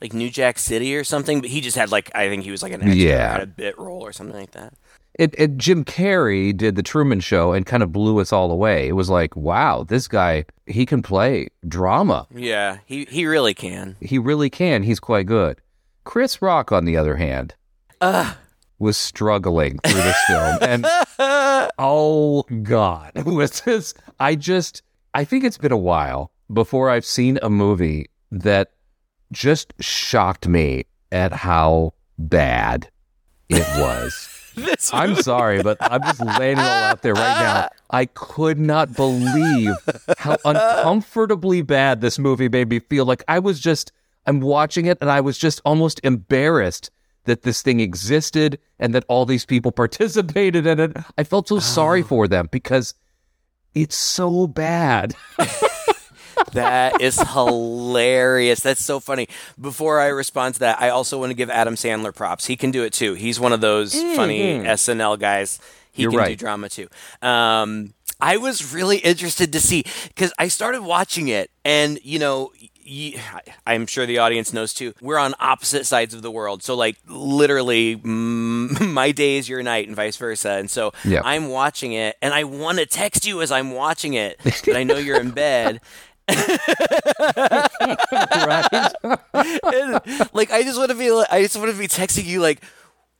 like 0.00 0.12
New 0.12 0.28
Jack 0.28 0.58
City 0.58 0.94
or 0.96 1.04
something, 1.04 1.40
but 1.40 1.50
he 1.50 1.60
just 1.60 1.76
had 1.76 1.90
like 1.90 2.10
I 2.14 2.28
think 2.28 2.44
he 2.44 2.50
was 2.50 2.62
like 2.62 2.72
an 2.72 2.82
extra, 2.82 2.96
Yeah. 2.96 3.32
had 3.32 3.40
a 3.42 3.46
bit 3.46 3.78
role 3.78 4.02
or 4.02 4.12
something 4.12 4.36
like 4.38 4.50
that. 4.52 4.74
It, 5.18 5.34
it, 5.38 5.56
Jim 5.56 5.82
Carrey 5.82 6.54
did 6.54 6.76
the 6.76 6.82
Truman 6.82 7.20
Show 7.20 7.52
and 7.54 7.64
kind 7.64 7.82
of 7.82 7.90
blew 7.90 8.18
us 8.20 8.34
all 8.34 8.50
away. 8.52 8.86
It 8.86 8.92
was 8.92 9.08
like, 9.08 9.34
wow, 9.34 9.82
this 9.82 10.08
guy, 10.08 10.44
he 10.66 10.84
can 10.84 11.00
play 11.00 11.48
drama. 11.66 12.26
Yeah, 12.34 12.78
he 12.84 13.06
he 13.06 13.24
really 13.24 13.54
can. 13.54 13.96
He 14.02 14.18
really 14.18 14.50
can. 14.50 14.82
He's 14.82 15.00
quite 15.00 15.24
good. 15.26 15.58
Chris 16.04 16.42
Rock, 16.42 16.70
on 16.70 16.84
the 16.84 16.98
other 16.98 17.16
hand, 17.16 17.54
Ugh. 18.02 18.36
was 18.78 18.98
struggling 18.98 19.78
through 19.78 20.02
this 20.02 20.22
film. 20.26 20.58
And 20.60 20.86
oh, 21.78 22.44
God. 22.62 23.12
Was 23.26 23.60
this, 23.62 23.94
I 24.20 24.34
just, 24.34 24.82
I 25.14 25.24
think 25.24 25.44
it's 25.44 25.58
been 25.58 25.72
a 25.72 25.76
while 25.76 26.30
before 26.52 26.90
I've 26.90 27.06
seen 27.06 27.38
a 27.42 27.50
movie 27.50 28.06
that 28.30 28.72
just 29.32 29.72
shocked 29.80 30.46
me 30.46 30.84
at 31.10 31.32
how 31.32 31.94
bad 32.18 32.90
it 33.48 33.66
was. 33.78 34.28
I'm 34.92 35.16
sorry, 35.16 35.62
but 35.62 35.76
I'm 35.80 36.02
just 36.02 36.20
laying 36.38 36.58
it 36.58 36.62
all 36.62 36.66
out 36.66 37.02
there 37.02 37.14
right 37.14 37.38
now. 37.38 37.68
I 37.90 38.06
could 38.06 38.58
not 38.58 38.94
believe 38.94 39.74
how 40.18 40.36
uncomfortably 40.44 41.62
bad 41.62 42.00
this 42.00 42.18
movie 42.18 42.48
made 42.48 42.68
me 42.68 42.78
feel. 42.78 43.04
Like 43.04 43.22
I 43.28 43.38
was 43.38 43.60
just, 43.60 43.92
I'm 44.26 44.40
watching 44.40 44.86
it 44.86 44.98
and 45.00 45.10
I 45.10 45.20
was 45.20 45.38
just 45.38 45.60
almost 45.64 46.00
embarrassed 46.02 46.90
that 47.26 47.42
this 47.42 47.62
thing 47.62 47.80
existed 47.80 48.58
and 48.78 48.94
that 48.94 49.04
all 49.08 49.26
these 49.26 49.44
people 49.44 49.72
participated 49.82 50.66
in 50.66 50.80
it. 50.80 50.96
I 51.16 51.24
felt 51.24 51.48
so 51.48 51.58
sorry 51.58 52.02
for 52.02 52.26
them 52.26 52.48
because 52.50 52.94
it's 53.74 53.96
so 53.96 54.46
bad. 54.46 55.14
That 56.52 57.00
is 57.00 57.20
hilarious. 57.20 58.60
That's 58.60 58.82
so 58.82 59.00
funny. 59.00 59.28
Before 59.60 60.00
I 60.00 60.06
respond 60.06 60.54
to 60.54 60.60
that, 60.60 60.80
I 60.80 60.90
also 60.90 61.18
want 61.18 61.30
to 61.30 61.34
give 61.34 61.50
Adam 61.50 61.74
Sandler 61.74 62.14
props. 62.14 62.46
He 62.46 62.56
can 62.56 62.70
do 62.70 62.82
it 62.82 62.92
too. 62.92 63.14
He's 63.14 63.40
one 63.40 63.52
of 63.52 63.60
those 63.60 63.94
funny 63.94 64.60
SNL 64.60 65.18
guys. 65.18 65.58
He 65.92 66.02
You're 66.02 66.12
can 66.12 66.28
do 66.28 66.36
drama 66.36 66.68
too. 66.68 66.88
Um, 67.22 67.94
I 68.20 68.36
was 68.38 68.72
really 68.72 68.98
interested 68.98 69.52
to 69.52 69.60
see 69.60 69.84
because 70.08 70.32
I 70.38 70.48
started 70.48 70.82
watching 70.82 71.28
it, 71.28 71.50
and 71.64 71.98
you 72.02 72.18
know. 72.18 72.52
I'm 73.66 73.86
sure 73.86 74.06
the 74.06 74.18
audience 74.18 74.52
knows 74.52 74.72
too. 74.74 74.94
We're 75.00 75.18
on 75.18 75.34
opposite 75.40 75.86
sides 75.86 76.14
of 76.14 76.22
the 76.22 76.30
world, 76.30 76.62
so 76.62 76.74
like 76.76 76.96
literally, 77.08 77.96
my 78.04 79.12
day 79.12 79.36
is 79.36 79.48
your 79.48 79.62
night, 79.62 79.86
and 79.88 79.96
vice 79.96 80.16
versa. 80.16 80.50
And 80.52 80.70
so 80.70 80.92
Yeah. 81.04 81.22
I'm 81.24 81.48
watching 81.48 81.92
it, 81.92 82.16
and 82.22 82.32
I 82.32 82.44
want 82.44 82.78
to 82.78 82.86
text 82.86 83.26
you 83.26 83.42
as 83.42 83.50
I'm 83.50 83.72
watching 83.72 84.14
it, 84.14 84.38
but 84.44 84.76
I 84.76 84.84
know 84.84 84.96
you're 84.96 85.20
in 85.20 85.30
bed, 85.46 85.80
right? 86.28 87.68
and, 89.34 90.00
like 90.32 90.50
I 90.50 90.62
just 90.62 90.78
want 90.78 90.90
to 90.90 90.96
be 90.96 91.10
like, 91.10 91.28
I 91.30 91.42
just 91.42 91.56
want 91.56 91.70
to 91.70 91.78
be 91.78 91.88
texting 91.88 92.24
you 92.24 92.40
like 92.40 92.62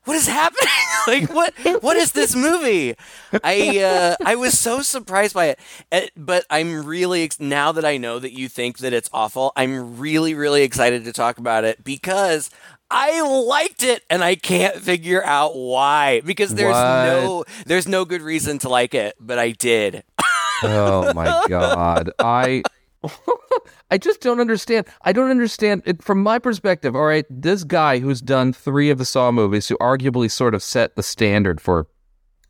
what 0.06 0.16
is 0.16 0.26
happening? 0.26 0.72
Like 1.06 1.32
what 1.32 1.54
what 1.84 1.96
is 1.96 2.10
this 2.10 2.34
movie? 2.34 2.96
I 3.44 3.78
uh, 3.78 4.16
I 4.24 4.34
was 4.34 4.58
so 4.58 4.82
surprised 4.82 5.34
by 5.34 5.46
it. 5.50 5.60
Eh, 5.92 6.08
but 6.16 6.44
I'm 6.50 6.84
really 6.84 7.30
now 7.38 7.70
that 7.70 7.84
I 7.84 7.96
know 7.96 8.18
that 8.18 8.32
you 8.32 8.48
think 8.48 8.78
that 8.78 8.92
it's 8.92 9.08
awful 9.12 9.52
I'm 9.54 9.98
really 9.98 10.34
really 10.34 10.62
excited 10.64 11.04
to 11.04 11.12
talk 11.12 11.38
about 11.38 11.62
it 11.62 11.84
because 11.84 12.50
I 12.90 13.20
liked 13.20 13.84
it 13.84 14.02
and 14.10 14.24
I 14.24 14.34
can't 14.34 14.76
figure 14.78 15.22
out 15.24 15.54
why. 15.54 16.22
Because 16.24 16.56
there's 16.56 16.72
What? 16.74 17.06
no 17.06 17.44
there's 17.66 17.86
no 17.86 18.04
good 18.04 18.22
reason 18.22 18.58
to 18.60 18.68
like 18.68 18.92
it 18.94 19.14
but 19.20 19.38
I 19.38 19.52
did. 19.52 20.02
Oh 20.64 21.12
my 21.14 21.44
god. 21.48 22.10
I 22.18 22.62
I 23.90 23.98
just 23.98 24.20
don't 24.20 24.40
understand. 24.40 24.86
I 25.02 25.12
don't 25.12 25.30
understand 25.30 25.82
it 25.86 26.02
from 26.02 26.22
my 26.22 26.38
perspective. 26.38 26.96
All 26.96 27.04
right, 27.04 27.26
this 27.30 27.64
guy 27.64 27.98
who's 27.98 28.20
done 28.20 28.52
3 28.52 28.90
of 28.90 28.98
the 28.98 29.04
Saw 29.04 29.30
movies 29.30 29.68
who 29.68 29.76
arguably 29.78 30.30
sort 30.30 30.54
of 30.54 30.62
set 30.62 30.96
the 30.96 31.02
standard 31.02 31.60
for 31.60 31.86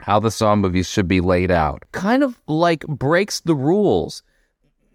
how 0.00 0.18
the 0.20 0.30
Saw 0.30 0.56
movies 0.56 0.88
should 0.88 1.08
be 1.08 1.20
laid 1.20 1.50
out. 1.50 1.84
Kind 1.92 2.22
of 2.22 2.40
like 2.46 2.86
breaks 2.86 3.40
the 3.40 3.54
rules. 3.54 4.22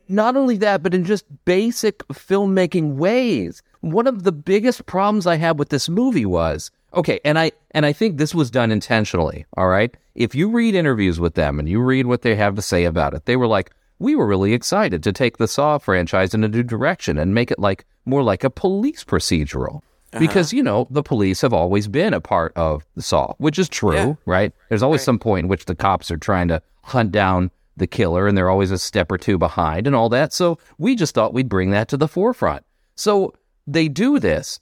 Not 0.07 0.35
only 0.35 0.57
that, 0.57 0.83
but 0.83 0.93
in 0.93 1.05
just 1.05 1.25
basic 1.45 1.99
filmmaking 2.09 2.95
ways. 2.95 3.61
One 3.79 4.07
of 4.07 4.23
the 4.23 4.31
biggest 4.31 4.85
problems 4.85 5.25
I 5.25 5.37
had 5.37 5.57
with 5.57 5.69
this 5.69 5.87
movie 5.87 6.25
was 6.25 6.71
Okay, 6.93 7.19
and 7.23 7.39
I 7.39 7.51
and 7.71 7.85
I 7.85 7.93
think 7.93 8.17
this 8.17 8.35
was 8.35 8.51
done 8.51 8.71
intentionally, 8.71 9.45
all 9.55 9.67
right? 9.67 9.95
If 10.13 10.35
you 10.35 10.49
read 10.49 10.75
interviews 10.75 11.19
with 11.19 11.35
them 11.35 11.57
and 11.57 11.69
you 11.69 11.81
read 11.81 12.05
what 12.05 12.21
they 12.21 12.35
have 12.35 12.55
to 12.55 12.61
say 12.61 12.83
about 12.83 13.13
it, 13.13 13.25
they 13.25 13.37
were 13.37 13.47
like, 13.47 13.71
"We 14.01 14.15
were 14.15 14.25
really 14.27 14.53
excited 14.53 15.03
to 15.03 15.13
take 15.13 15.37
the 15.37 15.47
Saw 15.47 15.77
franchise 15.77 16.33
in 16.33 16.43
a 16.43 16.47
new 16.47 16.63
direction 16.63 17.17
and 17.17 17.33
make 17.33 17.51
it 17.51 17.59
like 17.59 17.85
more 18.05 18.23
like 18.23 18.43
a 18.43 18.49
police 18.49 19.03
procedural." 19.03 19.77
Uh-huh. 20.13 20.19
Because, 20.19 20.51
you 20.51 20.61
know, 20.61 20.87
the 20.89 21.03
police 21.03 21.39
have 21.39 21.53
always 21.53 21.87
been 21.87 22.13
a 22.13 22.19
part 22.19 22.51
of 22.57 22.83
the 22.95 23.01
Saw, 23.01 23.33
which 23.37 23.57
is 23.57 23.69
true, 23.69 23.93
Yeah. 23.95 24.13
right? 24.25 24.51
There's 24.67 24.83
always 24.83 25.01
some 25.03 25.17
point 25.19 25.45
in 25.45 25.47
which 25.47 25.65
the 25.65 25.75
cops 25.75 26.11
are 26.11 26.17
trying 26.17 26.49
to 26.49 26.61
hunt 26.83 27.13
down 27.13 27.49
the 27.77 27.87
killer 27.87 28.27
and 28.27 28.37
they're 28.37 28.49
always 28.49 28.71
a 28.71 28.77
step 28.77 29.09
or 29.09 29.17
two 29.17 29.37
behind 29.37 29.87
and 29.87 29.95
all 29.95 30.09
that. 30.09 30.33
So 30.33 30.57
we 30.77 30.95
just 30.97 31.15
thought 31.15 31.33
we'd 31.33 31.47
bring 31.47 31.71
that 31.71 31.87
to 31.87 31.97
the 31.97 32.09
forefront. 32.09 32.65
So 32.95 33.33
they 33.65 33.87
do 33.87 34.19
this 34.19 34.59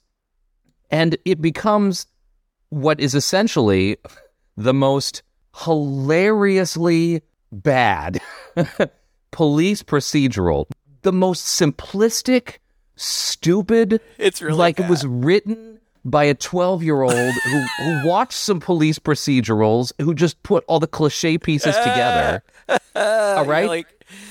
and 0.88 1.16
it 1.24 1.42
becomes 1.42 2.06
what 2.68 3.00
is 3.00 3.16
essentially 3.16 3.96
the 4.56 4.72
most 4.74 5.24
hilariously 5.64 7.22
bad 7.50 8.20
police 9.30 9.82
procedural, 9.82 10.66
the 11.02 11.12
most 11.12 11.60
simplistic, 11.60 12.58
stupid, 12.96 14.00
It's 14.18 14.42
really 14.42 14.56
like 14.56 14.76
bad. 14.76 14.86
it 14.86 14.90
was 14.90 15.06
written 15.06 15.80
by 16.04 16.24
a 16.24 16.34
12 16.34 16.82
year 16.82 17.02
old 17.02 17.12
who, 17.14 17.60
who 17.78 18.00
watched 18.08 18.32
some 18.32 18.60
police 18.60 18.98
procedurals 18.98 19.92
who 20.00 20.14
just 20.14 20.42
put 20.42 20.64
all 20.66 20.80
the 20.80 20.86
cliche 20.86 21.38
pieces 21.38 21.76
together. 21.76 22.42
all 22.94 23.44
right. 23.46 23.68
like- 23.68 23.86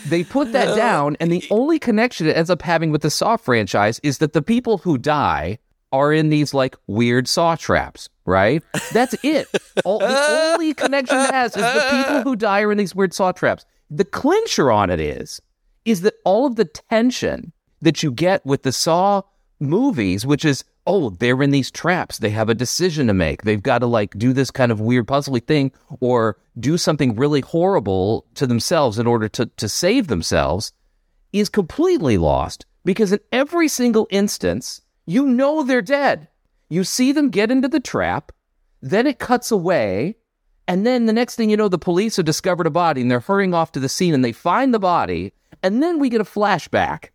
they 0.07 0.25
put 0.25 0.51
that 0.51 0.69
oh, 0.69 0.75
down, 0.75 1.15
and 1.21 1.31
the 1.31 1.45
only 1.49 1.79
connection 1.79 2.27
it 2.27 2.35
ends 2.35 2.49
up 2.49 2.61
having 2.61 2.91
with 2.91 3.01
the 3.01 3.09
Saw 3.09 3.37
franchise 3.37 3.99
is 4.03 4.17
that 4.17 4.33
the 4.33 4.41
people 4.41 4.79
who 4.79 4.97
die 4.97 5.57
are 5.91 6.13
in 6.13 6.29
these 6.29 6.53
like 6.53 6.75
weird 6.87 7.27
saw 7.27 7.55
traps, 7.55 8.09
right? 8.25 8.61
That's 8.91 9.15
it. 9.23 9.47
All, 9.85 9.99
the 9.99 10.51
only 10.53 10.73
connection 10.73 11.17
it 11.17 11.31
has 11.31 11.55
is 11.55 11.63
the 11.63 11.87
people 11.91 12.21
who 12.23 12.35
die 12.35 12.61
are 12.61 12.71
in 12.71 12.77
these 12.77 12.93
weird 12.93 13.13
saw 13.13 13.31
traps. 13.31 13.65
The 13.89 14.05
clincher 14.05 14.71
on 14.71 14.89
it 14.89 14.99
is, 14.99 15.41
is 15.85 16.01
that 16.01 16.15
all 16.23 16.45
of 16.45 16.55
the 16.55 16.65
tension 16.65 17.53
that 17.81 18.03
you 18.03 18.11
get 18.11 18.45
with 18.45 18.63
the 18.63 18.71
Saw 18.71 19.23
movies, 19.59 20.25
which 20.25 20.45
is, 20.45 20.63
oh, 20.85 21.09
they're 21.11 21.41
in 21.41 21.51
these 21.51 21.71
traps. 21.71 22.17
They 22.17 22.29
have 22.31 22.49
a 22.49 22.55
decision 22.55 23.07
to 23.07 23.13
make. 23.13 23.43
They've 23.43 23.61
got 23.61 23.79
to 23.79 23.87
like 23.87 24.17
do 24.17 24.33
this 24.33 24.51
kind 24.51 24.71
of 24.71 24.79
weird 24.79 25.07
puzzly 25.07 25.45
thing 25.45 25.71
or 25.99 26.37
do 26.59 26.77
something 26.77 27.15
really 27.15 27.41
horrible 27.41 28.25
to 28.35 28.45
themselves 28.47 28.99
in 28.99 29.07
order 29.07 29.27
to, 29.29 29.45
to 29.45 29.69
save 29.69 30.07
themselves 30.07 30.73
is 31.31 31.49
completely 31.49 32.17
lost 32.17 32.65
because 32.85 33.11
in 33.11 33.19
every 33.31 33.67
single 33.67 34.07
instance, 34.09 34.81
you 35.05 35.25
know 35.25 35.63
they're 35.63 35.81
dead. 35.81 36.27
You 36.69 36.83
see 36.83 37.11
them 37.11 37.29
get 37.29 37.51
into 37.51 37.67
the 37.67 37.79
trap, 37.79 38.31
then 38.81 39.07
it 39.07 39.19
cuts 39.19 39.51
away, 39.51 40.15
and 40.69 40.85
then 40.87 41.05
the 41.05 41.11
next 41.13 41.35
thing 41.35 41.49
you 41.49 41.57
know, 41.57 41.67
the 41.67 41.77
police 41.77 42.15
have 42.15 42.25
discovered 42.25 42.65
a 42.67 42.69
body 42.69 43.01
and 43.01 43.11
they're 43.11 43.19
hurrying 43.19 43.53
off 43.53 43.73
to 43.73 43.79
the 43.81 43.89
scene 43.89 44.13
and 44.13 44.23
they 44.23 44.31
find 44.31 44.73
the 44.73 44.79
body, 44.79 45.33
and 45.61 45.83
then 45.83 45.99
we 45.99 46.07
get 46.09 46.21
a 46.21 46.25
flashback 46.25 47.09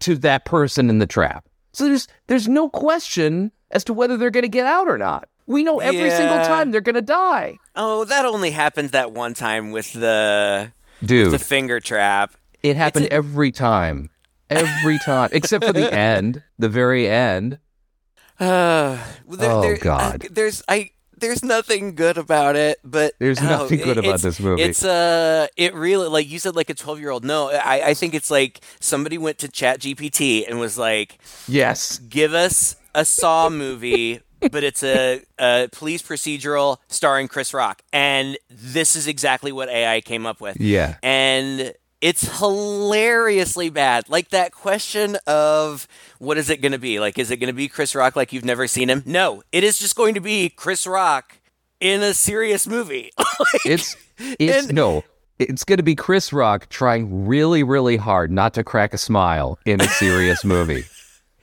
to 0.00 0.16
that 0.16 0.44
person 0.44 0.90
in 0.90 0.98
the 0.98 1.06
trap. 1.06 1.46
So 1.72 1.84
there's 1.84 2.08
there's 2.26 2.48
no 2.48 2.68
question 2.68 3.52
as 3.70 3.84
to 3.84 3.92
whether 3.92 4.16
they're 4.16 4.30
going 4.30 4.42
to 4.42 4.48
get 4.48 4.66
out 4.66 4.88
or 4.88 4.98
not. 4.98 5.28
We 5.46 5.62
know 5.62 5.78
every 5.80 6.10
single 6.10 6.38
time 6.38 6.70
they're 6.70 6.80
going 6.80 6.94
to 6.94 7.02
die. 7.02 7.58
Oh, 7.76 8.04
that 8.06 8.24
only 8.24 8.50
happened 8.50 8.90
that 8.90 9.12
one 9.12 9.34
time 9.34 9.70
with 9.72 9.92
the 9.92 10.72
Dude, 11.04 11.32
the 11.32 11.38
finger 11.38 11.80
trap. 11.80 12.34
It 12.62 12.76
happened 12.76 13.08
every 13.10 13.52
time. 13.52 14.08
Every 14.48 14.98
time. 15.04 15.28
Except 15.32 15.62
for 15.64 15.72
the 15.74 15.92
end. 16.14 16.42
The 16.58 16.68
very 16.70 17.06
end. 17.08 17.58
Uh, 18.40 18.96
there- 19.28 19.50
Oh, 19.50 19.60
there- 19.62 19.76
God. 19.76 20.24
uh, 20.24 20.28
there's 20.30 20.62
I. 20.68 20.90
There's 21.18 21.44
nothing 21.44 21.94
good 21.94 22.18
about 22.18 22.56
it, 22.56 22.78
but 22.84 23.14
There's 23.18 23.40
oh, 23.40 23.44
nothing 23.44 23.80
good 23.80 23.98
about 23.98 24.20
this 24.20 24.40
movie. 24.40 24.62
It's 24.62 24.84
uh, 24.84 25.46
it 25.56 25.74
really 25.74 26.08
like 26.08 26.28
you 26.28 26.38
said, 26.38 26.56
like 26.56 26.70
a 26.70 26.74
12 26.74 27.00
year 27.00 27.10
old. 27.10 27.24
No, 27.24 27.50
I, 27.50 27.88
I 27.88 27.94
think 27.94 28.14
it's 28.14 28.30
like 28.30 28.60
somebody 28.80 29.18
went 29.18 29.38
to 29.38 29.48
Chat 29.48 29.80
GPT 29.80 30.48
and 30.48 30.58
was 30.60 30.76
like, 30.78 31.18
Yes. 31.48 31.98
"Give 31.98 32.34
us 32.34 32.76
a 32.94 33.04
Saw 33.04 33.48
movie." 33.50 34.20
But 34.52 34.62
it's 34.62 34.82
a, 34.82 35.22
a 35.38 35.70
police 35.72 36.02
procedural 36.02 36.76
starring 36.88 37.28
Chris 37.28 37.54
Rock, 37.54 37.80
and 37.94 38.36
this 38.50 38.94
is 38.94 39.06
exactly 39.06 39.52
what 39.52 39.70
AI 39.70 40.02
came 40.02 40.26
up 40.26 40.38
with. 40.38 40.60
Yeah. 40.60 40.96
and 41.02 41.72
it's 42.04 42.38
hilariously 42.38 43.70
bad. 43.70 44.10
Like 44.10 44.28
that 44.28 44.52
question 44.52 45.16
of 45.26 45.88
what 46.18 46.36
is 46.36 46.50
it 46.50 46.60
going 46.60 46.72
to 46.72 46.78
be? 46.78 47.00
Like, 47.00 47.18
is 47.18 47.30
it 47.30 47.38
going 47.38 47.48
to 47.48 47.54
be 47.54 47.66
Chris 47.66 47.94
Rock 47.94 48.14
like 48.14 48.30
you've 48.30 48.44
never 48.44 48.66
seen 48.66 48.90
him? 48.90 49.02
No, 49.06 49.42
it 49.52 49.64
is 49.64 49.78
just 49.78 49.96
going 49.96 50.12
to 50.12 50.20
be 50.20 50.50
Chris 50.50 50.86
Rock 50.86 51.38
in 51.80 52.02
a 52.02 52.12
serious 52.12 52.66
movie. 52.66 53.10
Like, 53.40 53.62
It's 53.66 53.96
it's 54.18 54.66
And- 54.68 54.74
no. 54.76 55.02
It's 55.40 55.64
going 55.64 55.78
to 55.78 55.82
be 55.82 55.96
Chris 55.96 56.32
Rock 56.32 56.68
trying 56.68 57.26
really, 57.26 57.62
really 57.64 57.96
hard 57.96 58.30
not 58.30 58.54
to 58.54 58.62
crack 58.62 58.94
a 58.94 58.98
smile 58.98 59.58
in 59.66 59.80
a 59.80 59.88
serious 59.88 60.44
movie. 60.44 60.84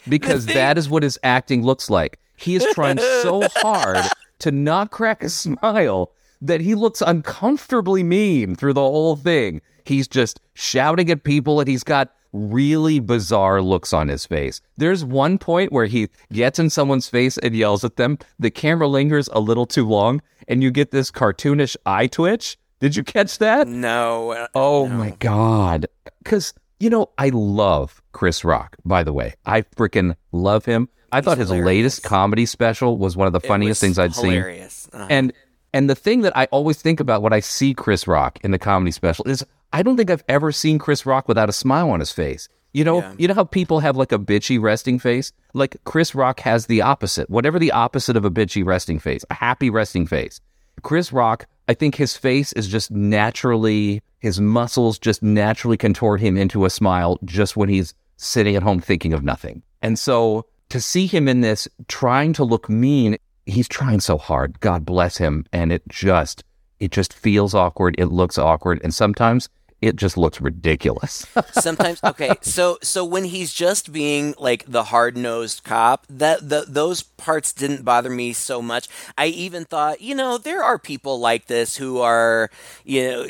Because 0.09 0.45
that 0.47 0.77
is 0.79 0.89
what 0.89 1.03
his 1.03 1.19
acting 1.21 1.63
looks 1.63 1.87
like. 1.89 2.17
He 2.35 2.55
is 2.55 2.65
trying 2.73 2.97
so 2.97 3.41
hard 3.57 4.03
to 4.39 4.51
not 4.51 4.89
crack 4.89 5.23
a 5.23 5.29
smile 5.29 6.11
that 6.41 6.59
he 6.61 6.73
looks 6.73 7.01
uncomfortably 7.01 8.01
mean 8.01 8.55
through 8.55 8.73
the 8.73 8.81
whole 8.81 9.15
thing. 9.15 9.61
He's 9.85 10.07
just 10.07 10.39
shouting 10.53 11.09
at 11.09 11.23
people 11.23 11.59
and 11.59 11.67
he's 11.67 11.83
got 11.83 12.13
really 12.33 12.99
bizarre 12.99 13.61
looks 13.61 13.91
on 13.93 14.07
his 14.07 14.25
face. 14.25 14.61
There's 14.77 15.03
one 15.03 15.37
point 15.37 15.71
where 15.73 15.85
he 15.85 16.07
gets 16.31 16.59
in 16.59 16.69
someone's 16.69 17.09
face 17.09 17.37
and 17.37 17.53
yells 17.55 17.83
at 17.83 17.97
them. 17.97 18.17
The 18.39 18.49
camera 18.51 18.87
lingers 18.87 19.27
a 19.33 19.39
little 19.39 19.65
too 19.65 19.87
long 19.87 20.21
and 20.47 20.63
you 20.63 20.71
get 20.71 20.91
this 20.91 21.11
cartoonish 21.11 21.75
eye 21.85 22.07
twitch. 22.07 22.57
Did 22.79 22.95
you 22.95 23.03
catch 23.03 23.37
that? 23.39 23.67
no, 23.67 24.31
uh, 24.31 24.47
Oh 24.55 24.87
my 24.87 25.11
god. 25.19 25.87
Cuz 26.25 26.53
you 26.79 26.89
know, 26.89 27.09
I 27.17 27.29
love 27.29 28.01
Chris 28.11 28.43
Rock, 28.43 28.75
by 28.83 29.03
the 29.03 29.13
way. 29.13 29.35
I 29.45 29.61
freaking 29.61 30.15
love 30.31 30.65
him. 30.65 30.89
I 31.11 31.21
thought 31.21 31.37
his 31.37 31.49
hilarious. 31.49 31.65
latest 31.67 32.03
comedy 32.03 32.45
special 32.47 32.97
was 32.97 33.15
one 33.17 33.27
of 33.27 33.33
the 33.33 33.39
funniest 33.41 33.81
things 33.81 33.99
I'd 33.99 34.15
seen. 34.15 34.31
hilarious. 34.31 34.89
Uh, 34.93 35.05
And 35.09 35.33
and 35.73 35.89
the 35.89 35.95
thing 35.95 36.21
that 36.21 36.35
I 36.35 36.45
always 36.45 36.81
think 36.81 36.99
about 36.99 37.21
when 37.21 37.33
I 37.33 37.39
see 37.39 37.73
Chris 37.73 38.07
Rock 38.07 38.39
in 38.43 38.51
the 38.51 38.57
comedy 38.57 38.91
special 38.91 39.25
is 39.27 39.45
I 39.73 39.83
don't 39.83 39.97
think 39.97 40.09
I've 40.09 40.23
ever 40.27 40.51
seen 40.51 40.79
Chris 40.79 41.05
Rock 41.05 41.27
without 41.27 41.49
a 41.49 41.53
smile 41.53 41.89
on 41.89 41.99
his 41.99 42.11
face. 42.11 42.49
You 42.73 42.83
know, 42.85 42.99
Yeah. 42.99 43.13
you 43.17 43.27
know 43.27 43.33
how 43.33 43.43
people 43.43 43.79
have 43.79 43.97
like 43.97 44.11
a 44.11 44.19
bitchy 44.19 44.61
resting 44.61 44.97
face? 44.99 45.31
Like 45.53 45.75
Chris 45.83 46.15
Rock 46.15 46.39
has 46.41 46.67
the 46.67 46.81
opposite. 46.81 47.29
Whatever 47.29 47.59
the 47.59 47.71
opposite 47.71 48.15
of 48.15 48.23
a 48.25 48.31
bitchy 48.31 48.65
resting 48.65 48.99
face, 48.99 49.25
a 49.29 49.33
happy 49.33 49.69
resting 49.69 50.07
face. 50.07 50.39
Chris 50.81 51.11
Rock, 51.11 51.47
I 51.67 51.73
think 51.73 51.95
his 51.95 52.15
face 52.17 52.53
is 52.53 52.67
just 52.67 52.89
naturally 52.91 54.01
his 54.19 54.39
muscles 54.39 54.99
just 54.99 55.21
naturally 55.23 55.77
contort 55.77 56.21
him 56.21 56.37
into 56.37 56.63
a 56.65 56.69
smile 56.69 57.17
just 57.25 57.57
when 57.57 57.69
he's 57.69 57.93
sitting 58.17 58.55
at 58.55 58.63
home 58.63 58.79
thinking 58.79 59.13
of 59.13 59.23
nothing. 59.23 59.63
And 59.81 59.97
so 59.97 60.45
to 60.69 60.79
see 60.79 61.07
him 61.07 61.27
in 61.27 61.41
this 61.41 61.67
trying 61.87 62.31
to 62.33 62.43
look 62.43 62.69
mean, 62.69 63.17
he's 63.47 63.67
trying 63.67 63.99
so 63.99 64.17
hard. 64.17 64.59
God 64.59 64.85
bless 64.85 65.17
him. 65.17 65.45
And 65.51 65.71
it 65.73 65.81
just, 65.89 66.43
it 66.79 66.91
just 66.91 67.13
feels 67.13 67.53
awkward. 67.55 67.95
It 67.97 68.05
looks 68.07 68.37
awkward. 68.37 68.79
And 68.83 68.93
sometimes 68.93 69.49
it 69.81 69.95
just 69.95 70.17
looks 70.17 70.39
ridiculous. 70.39 71.25
sometimes 71.51 71.99
okay 72.03 72.31
so 72.41 72.77
so 72.81 73.03
when 73.03 73.25
he's 73.25 73.53
just 73.53 73.91
being 73.91 74.33
like 74.37 74.63
the 74.67 74.85
hard-nosed 74.85 75.63
cop 75.63 76.05
that 76.09 76.47
the, 76.47 76.65
those 76.67 77.01
parts 77.03 77.51
didn't 77.51 77.83
bother 77.83 78.09
me 78.09 78.33
so 78.33 78.61
much 78.61 78.87
i 79.17 79.27
even 79.27 79.65
thought 79.65 80.01
you 80.01 80.15
know 80.15 80.37
there 80.37 80.63
are 80.63 80.77
people 80.77 81.19
like 81.19 81.47
this 81.47 81.77
who 81.77 81.99
are 81.99 82.49
you 82.83 83.09
know 83.09 83.27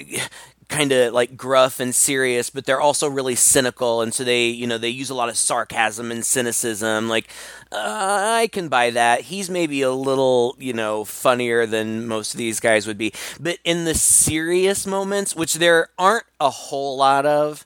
kind 0.71 0.91
of 0.91 1.13
like 1.13 1.37
gruff 1.37 1.79
and 1.79 1.93
serious 1.93 2.49
but 2.49 2.65
they're 2.65 2.81
also 2.81 3.07
really 3.07 3.35
cynical 3.35 4.01
and 4.01 4.13
so 4.13 4.23
they 4.23 4.47
you 4.47 4.65
know 4.65 4.77
they 4.79 4.89
use 4.89 5.09
a 5.11 5.15
lot 5.15 5.29
of 5.29 5.37
sarcasm 5.37 6.11
and 6.11 6.25
cynicism 6.25 7.09
like 7.09 7.27
uh, 7.71 8.39
i 8.41 8.49
can 8.51 8.69
buy 8.69 8.89
that 8.89 9.21
he's 9.21 9.49
maybe 9.49 9.81
a 9.83 9.91
little 9.91 10.55
you 10.59 10.73
know 10.73 11.03
funnier 11.05 11.65
than 11.67 12.07
most 12.07 12.33
of 12.33 12.37
these 12.39 12.59
guys 12.59 12.87
would 12.87 12.97
be 12.97 13.13
but 13.39 13.59
in 13.63 13.85
the 13.85 13.93
serious 13.95 14.87
moments 14.87 15.35
which 15.35 15.55
there 15.55 15.89
aren't 15.99 16.25
a 16.39 16.49
whole 16.49 16.97
lot 16.97 17.25
of 17.25 17.65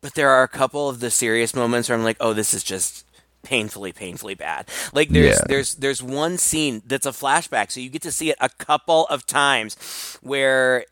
but 0.00 0.14
there 0.14 0.30
are 0.30 0.42
a 0.44 0.48
couple 0.48 0.88
of 0.88 1.00
the 1.00 1.10
serious 1.10 1.54
moments 1.54 1.88
where 1.88 1.98
I'm 1.98 2.04
like, 2.04 2.18
oh, 2.20 2.32
this 2.32 2.54
is 2.54 2.62
just 2.62 3.04
painfully, 3.42 3.92
painfully 3.92 4.34
bad. 4.34 4.68
Like 4.92 5.08
there's 5.10 5.38
Yeah. 5.38 5.44
there's 5.48 5.74
there's 5.76 6.02
one 6.02 6.38
scene 6.38 6.82
that's 6.86 7.06
a 7.06 7.10
flashback, 7.10 7.70
so 7.70 7.80
you 7.80 7.88
get 7.90 8.02
to 8.02 8.12
see 8.12 8.30
it 8.30 8.36
a 8.40 8.48
couple 8.48 9.06
of 9.06 9.26
times 9.26 9.76
where 10.22 10.84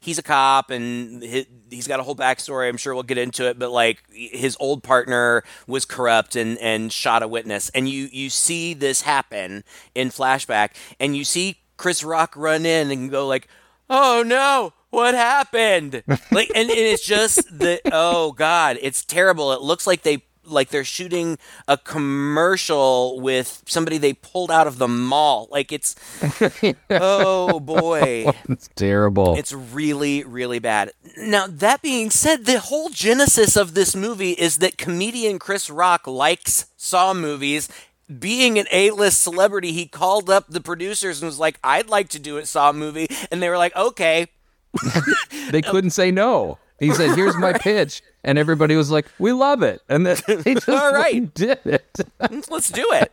he's 0.00 0.18
a 0.18 0.22
cop 0.22 0.70
and 0.70 1.22
he, 1.22 1.46
he's 1.70 1.86
got 1.88 2.00
a 2.00 2.02
whole 2.02 2.16
backstory. 2.16 2.68
I'm 2.68 2.76
sure 2.76 2.94
we'll 2.94 3.02
get 3.02 3.18
into 3.18 3.48
it, 3.48 3.58
but 3.58 3.70
like 3.70 4.02
his 4.10 4.56
old 4.60 4.82
partner 4.82 5.42
was 5.66 5.84
corrupt 5.84 6.36
and 6.36 6.58
and 6.58 6.92
shot 6.92 7.22
a 7.22 7.28
witness, 7.28 7.70
and 7.70 7.88
you 7.88 8.08
you 8.12 8.30
see 8.30 8.74
this 8.74 9.02
happen 9.02 9.64
in 9.94 10.08
flashback, 10.08 10.70
and 11.00 11.16
you 11.16 11.24
see 11.24 11.58
Chris 11.76 12.04
Rock 12.04 12.34
run 12.36 12.66
in 12.66 12.90
and 12.90 13.10
go 13.10 13.26
like, 13.26 13.48
"Oh 13.90 14.22
no, 14.26 14.72
what 14.90 15.14
happened?" 15.14 16.02
like, 16.30 16.50
and, 16.54 16.70
and 16.70 16.78
it's 16.78 17.06
just 17.06 17.58
the 17.58 17.80
oh 17.92 18.32
god, 18.32 18.78
it's 18.80 19.04
terrible. 19.04 19.52
It 19.52 19.60
looks 19.60 19.86
like 19.86 20.02
they 20.02 20.24
like 20.46 20.70
they're 20.70 20.84
shooting 20.84 21.38
a 21.68 21.76
commercial 21.76 23.20
with 23.20 23.62
somebody 23.66 23.98
they 23.98 24.12
pulled 24.12 24.50
out 24.50 24.66
of 24.66 24.78
the 24.78 24.88
mall. 24.88 25.48
Like 25.50 25.72
it's 25.72 25.94
oh 26.90 27.60
boy. 27.60 28.26
It's 28.48 28.68
terrible. 28.76 29.36
It's 29.36 29.52
really, 29.52 30.22
really 30.22 30.58
bad. 30.58 30.92
Now, 31.16 31.46
that 31.48 31.82
being 31.82 32.10
said, 32.10 32.44
the 32.44 32.60
whole 32.60 32.88
genesis 32.88 33.56
of 33.56 33.74
this 33.74 33.96
movie 33.96 34.32
is 34.32 34.58
that 34.58 34.78
comedian 34.78 35.38
Chris 35.38 35.68
Rock 35.70 36.06
likes 36.06 36.66
Saw 36.76 37.14
movies. 37.14 37.68
Being 38.18 38.58
an 38.58 38.66
A-list 38.70 39.22
celebrity, 39.22 39.72
he 39.72 39.86
called 39.86 40.28
up 40.28 40.46
the 40.48 40.60
producers 40.60 41.20
and 41.22 41.26
was 41.26 41.38
like, 41.38 41.58
"I'd 41.64 41.88
like 41.88 42.10
to 42.10 42.18
do 42.18 42.36
a 42.36 42.44
Saw 42.44 42.72
movie," 42.72 43.08
and 43.30 43.42
they 43.42 43.48
were 43.48 43.58
like, 43.58 43.74
"Okay." 43.74 44.28
they 45.50 45.62
couldn't 45.62 45.90
say 45.90 46.10
no. 46.10 46.58
He 46.78 46.92
said, 46.92 47.14
"Here's 47.16 47.36
my 47.36 47.52
pitch," 47.52 48.02
and 48.24 48.38
everybody 48.38 48.76
was 48.76 48.90
like, 48.90 49.06
"We 49.18 49.32
love 49.32 49.62
it," 49.62 49.80
and 49.88 50.06
then 50.06 50.16
he 50.44 50.54
just 50.54 50.68
All 50.68 50.92
right. 50.92 51.32
did 51.34 51.60
it. 51.64 52.00
Let's 52.50 52.70
do 52.70 52.86
it. 52.92 53.12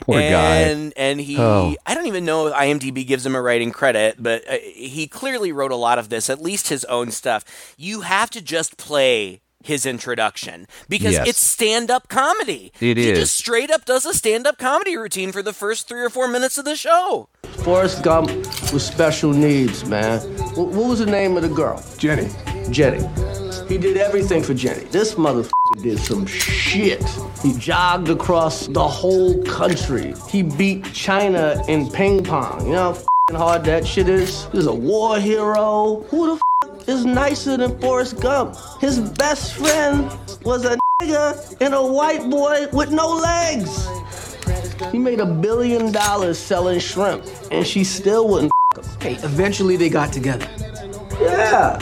Poor 0.00 0.20
guy. 0.20 0.56
and 0.56 0.92
and 0.96 1.18
he 1.20 1.38
Oh. 1.38 1.74
I 1.86 1.94
don't 1.94 2.06
even 2.06 2.26
know 2.26 2.48
if 2.48 2.54
IMDb 2.54 3.06
gives 3.06 3.24
him 3.24 3.34
a 3.34 3.40
writing 3.40 3.70
credit, 3.72 4.16
but 4.18 4.46
uh, 4.46 4.58
he 4.62 5.06
clearly 5.06 5.52
wrote 5.52 5.70
a 5.72 5.76
lot 5.76 5.98
of 5.98 6.10
this, 6.10 6.28
at 6.28 6.42
least 6.42 6.68
his 6.68 6.84
own 6.84 7.10
stuff. 7.10 7.74
You 7.78 8.02
have 8.02 8.28
to 8.30 8.42
just 8.42 8.76
play 8.76 9.40
his 9.62 9.86
introduction 9.86 10.66
because 10.88 11.12
Yes. 11.12 11.28
it's 11.28 11.38
stand-up 11.38 12.08
comedy. 12.08 12.72
It 12.80 12.96
he 12.98 13.10
is. 13.10 13.18
just 13.18 13.36
straight 13.36 13.70
up 13.70 13.84
does 13.86 14.04
a 14.06 14.12
stand-up 14.12 14.58
comedy 14.58 14.96
routine 14.98 15.32
for 15.32 15.42
the 15.42 15.52
first 15.54 15.86
3 15.88 16.00
or 16.02 16.10
4 16.10 16.28
minutes 16.28 16.56
of 16.58 16.64
the 16.66 16.76
show. 16.76 17.28
Forrest 17.64 18.02
Gump 18.02 18.28
with 18.72 18.80
special 18.82 19.32
needs, 19.32 19.84
man. 19.86 20.20
What 20.56 20.68
was 20.68 20.98
the 21.00 21.06
name 21.06 21.36
of 21.36 21.42
the 21.42 21.48
girl? 21.50 21.82
Jenny. 21.98 22.28
Jenny. 22.70 23.06
He 23.68 23.78
did 23.78 23.96
everything 23.96 24.42
for 24.42 24.54
Jenny. 24.54 24.84
This 24.84 25.14
motherfucker 25.14 25.82
did 25.82 25.98
some 25.98 26.26
shit. 26.26 27.04
He 27.42 27.52
jogged 27.58 28.08
across 28.08 28.66
the 28.66 28.86
whole 28.86 29.42
country. 29.44 30.14
He 30.28 30.42
beat 30.42 30.84
China 30.92 31.62
in 31.68 31.90
ping 31.90 32.24
pong. 32.24 32.66
You 32.66 32.72
know 32.72 32.98
how 33.30 33.36
hard 33.36 33.64
that 33.64 33.86
shit 33.86 34.08
is? 34.08 34.46
He's 34.52 34.66
a 34.66 34.74
war 34.74 35.18
hero. 35.20 36.04
Who 36.10 36.26
the 36.36 36.40
f- 36.64 36.88
is 36.88 37.04
nicer 37.04 37.56
than 37.56 37.78
Forrest 37.80 38.20
Gump? 38.20 38.56
His 38.80 38.98
best 38.98 39.54
friend 39.54 40.10
was 40.44 40.64
a 40.64 40.76
nigga 41.02 41.56
and 41.60 41.74
a 41.74 41.86
white 41.86 42.28
boy 42.28 42.66
with 42.72 42.90
no 42.90 43.08
legs. 43.14 43.86
He 44.90 44.98
made 44.98 45.20
a 45.20 45.26
billion 45.26 45.92
dollars 45.92 46.38
selling 46.38 46.80
shrimp, 46.80 47.24
and 47.52 47.64
she 47.66 47.84
still 47.84 48.26
wouldn't 48.28 48.50
f- 48.76 48.84
him. 48.84 49.00
Hey, 49.00 49.14
eventually 49.24 49.76
they 49.76 49.88
got 49.88 50.12
together. 50.12 50.48
Yeah. 51.20 51.78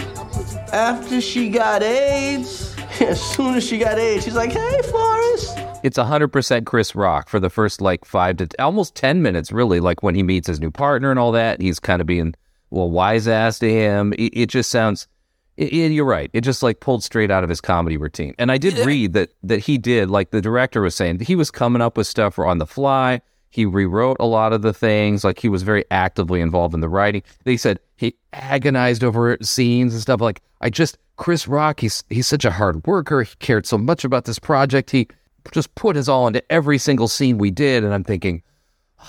After 0.72 1.20
she 1.20 1.48
got 1.48 1.82
AIDS, 1.82 2.74
as 3.00 3.20
soon 3.20 3.54
as 3.54 3.64
she 3.66 3.78
got 3.78 3.98
AIDS, 3.98 4.24
she's 4.24 4.34
like, 4.34 4.52
hey, 4.52 4.80
Forrest. 4.90 5.58
It's 5.82 5.96
100% 5.98 6.66
Chris 6.66 6.94
Rock 6.94 7.28
for 7.28 7.38
the 7.40 7.48
first 7.50 7.80
like 7.80 8.04
five 8.04 8.36
to 8.38 8.48
almost 8.58 8.94
10 8.94 9.22
minutes, 9.22 9.52
really. 9.52 9.80
Like 9.80 10.02
when 10.02 10.14
he 10.14 10.22
meets 10.22 10.48
his 10.48 10.60
new 10.60 10.70
partner 10.70 11.10
and 11.10 11.18
all 11.18 11.32
that, 11.32 11.60
he's 11.60 11.78
kind 11.80 12.00
of 12.00 12.06
being, 12.06 12.34
well, 12.70 12.90
wise 12.90 13.28
ass 13.28 13.58
to 13.60 13.70
him. 13.70 14.12
It, 14.14 14.32
it 14.36 14.46
just 14.50 14.70
sounds, 14.70 15.06
it, 15.56 15.72
it- 15.72 15.92
you're 15.92 16.04
right. 16.04 16.30
It 16.32 16.40
just 16.42 16.62
like 16.62 16.80
pulled 16.80 17.02
straight 17.04 17.30
out 17.30 17.44
of 17.44 17.48
his 17.50 17.60
comedy 17.60 17.96
routine. 17.96 18.34
And 18.38 18.50
I 18.52 18.58
did 18.58 18.84
read 18.84 19.12
that, 19.14 19.30
that 19.44 19.60
he 19.60 19.78
did, 19.78 20.10
like 20.10 20.30
the 20.32 20.40
director 20.42 20.82
was 20.82 20.94
saying, 20.94 21.20
he 21.20 21.36
was 21.36 21.50
coming 21.50 21.80
up 21.80 21.96
with 21.96 22.06
stuff 22.06 22.38
on 22.38 22.58
the 22.58 22.66
fly. 22.66 23.20
He 23.50 23.64
rewrote 23.64 24.18
a 24.20 24.26
lot 24.26 24.52
of 24.52 24.62
the 24.62 24.72
things. 24.74 25.24
Like 25.24 25.38
he 25.38 25.48
was 25.48 25.62
very 25.62 25.84
actively 25.90 26.40
involved 26.40 26.74
in 26.74 26.80
the 26.80 26.88
writing. 26.88 27.22
They 27.44 27.56
said 27.56 27.80
he 27.96 28.14
agonized 28.32 29.02
over 29.02 29.38
scenes 29.40 29.94
and 29.94 30.02
stuff. 30.02 30.20
Like 30.20 30.42
I 30.60 30.70
just 30.70 30.98
Chris 31.16 31.48
Rock. 31.48 31.80
He's 31.80 32.04
he's 32.08 32.26
such 32.26 32.44
a 32.44 32.50
hard 32.50 32.86
worker. 32.86 33.22
He 33.22 33.34
cared 33.38 33.66
so 33.66 33.78
much 33.78 34.04
about 34.04 34.24
this 34.24 34.38
project. 34.38 34.90
He 34.90 35.08
just 35.52 35.74
put 35.74 35.96
his 35.96 36.08
all 36.08 36.26
into 36.26 36.52
every 36.52 36.78
single 36.78 37.08
scene 37.08 37.38
we 37.38 37.50
did. 37.50 37.84
And 37.84 37.94
I'm 37.94 38.04
thinking, 38.04 38.42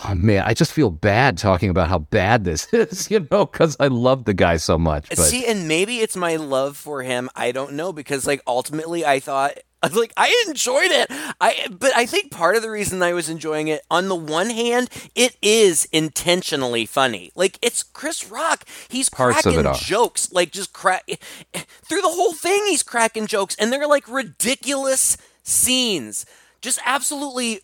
oh 0.05 0.15
man, 0.15 0.43
I 0.45 0.53
just 0.53 0.71
feel 0.71 0.89
bad 0.89 1.37
talking 1.37 1.69
about 1.69 1.89
how 1.89 1.99
bad 1.99 2.43
this 2.43 2.65
is. 2.73 3.11
You 3.11 3.27
know, 3.31 3.45
because 3.45 3.75
I 3.79 3.87
love 3.87 4.25
the 4.25 4.33
guy 4.33 4.57
so 4.57 4.77
much. 4.77 5.09
But 5.09 5.17
See, 5.17 5.45
and 5.45 5.67
maybe 5.67 5.99
it's 5.99 6.15
my 6.15 6.37
love 6.37 6.77
for 6.77 7.03
him. 7.03 7.29
I 7.35 7.51
don't 7.51 7.73
know 7.73 7.93
because 7.93 8.25
like 8.25 8.41
ultimately 8.47 9.05
I 9.05 9.19
thought 9.19 9.57
like 9.93 10.11
I 10.17 10.43
enjoyed 10.47 10.91
it. 10.91 11.07
I 11.39 11.67
but 11.71 11.95
I 11.95 12.05
think 12.05 12.31
part 12.31 12.55
of 12.55 12.61
the 12.61 12.69
reason 12.71 13.01
I 13.01 13.13
was 13.13 13.29
enjoying 13.29 13.67
it 13.69 13.81
on 13.89 14.09
the 14.09 14.15
one 14.15 14.49
hand, 14.49 14.89
it 15.15 15.37
is 15.41 15.87
intentionally 15.91 16.85
funny. 16.85 17.31
Like 17.35 17.57
it's 17.61 17.83
Chris 17.83 18.29
Rock. 18.29 18.65
He's 18.89 19.09
Parts 19.09 19.41
cracking 19.41 19.73
jokes. 19.75 20.31
Like 20.33 20.51
just 20.51 20.73
crack 20.73 21.05
through 21.05 22.01
the 22.01 22.09
whole 22.09 22.33
thing 22.33 22.65
he's 22.65 22.83
cracking 22.83 23.25
jokes 23.27 23.55
and 23.57 23.71
they're 23.71 23.87
like 23.87 24.07
ridiculous 24.09 25.15
scenes. 25.43 26.25
Just 26.61 26.79
absolutely 26.85 27.61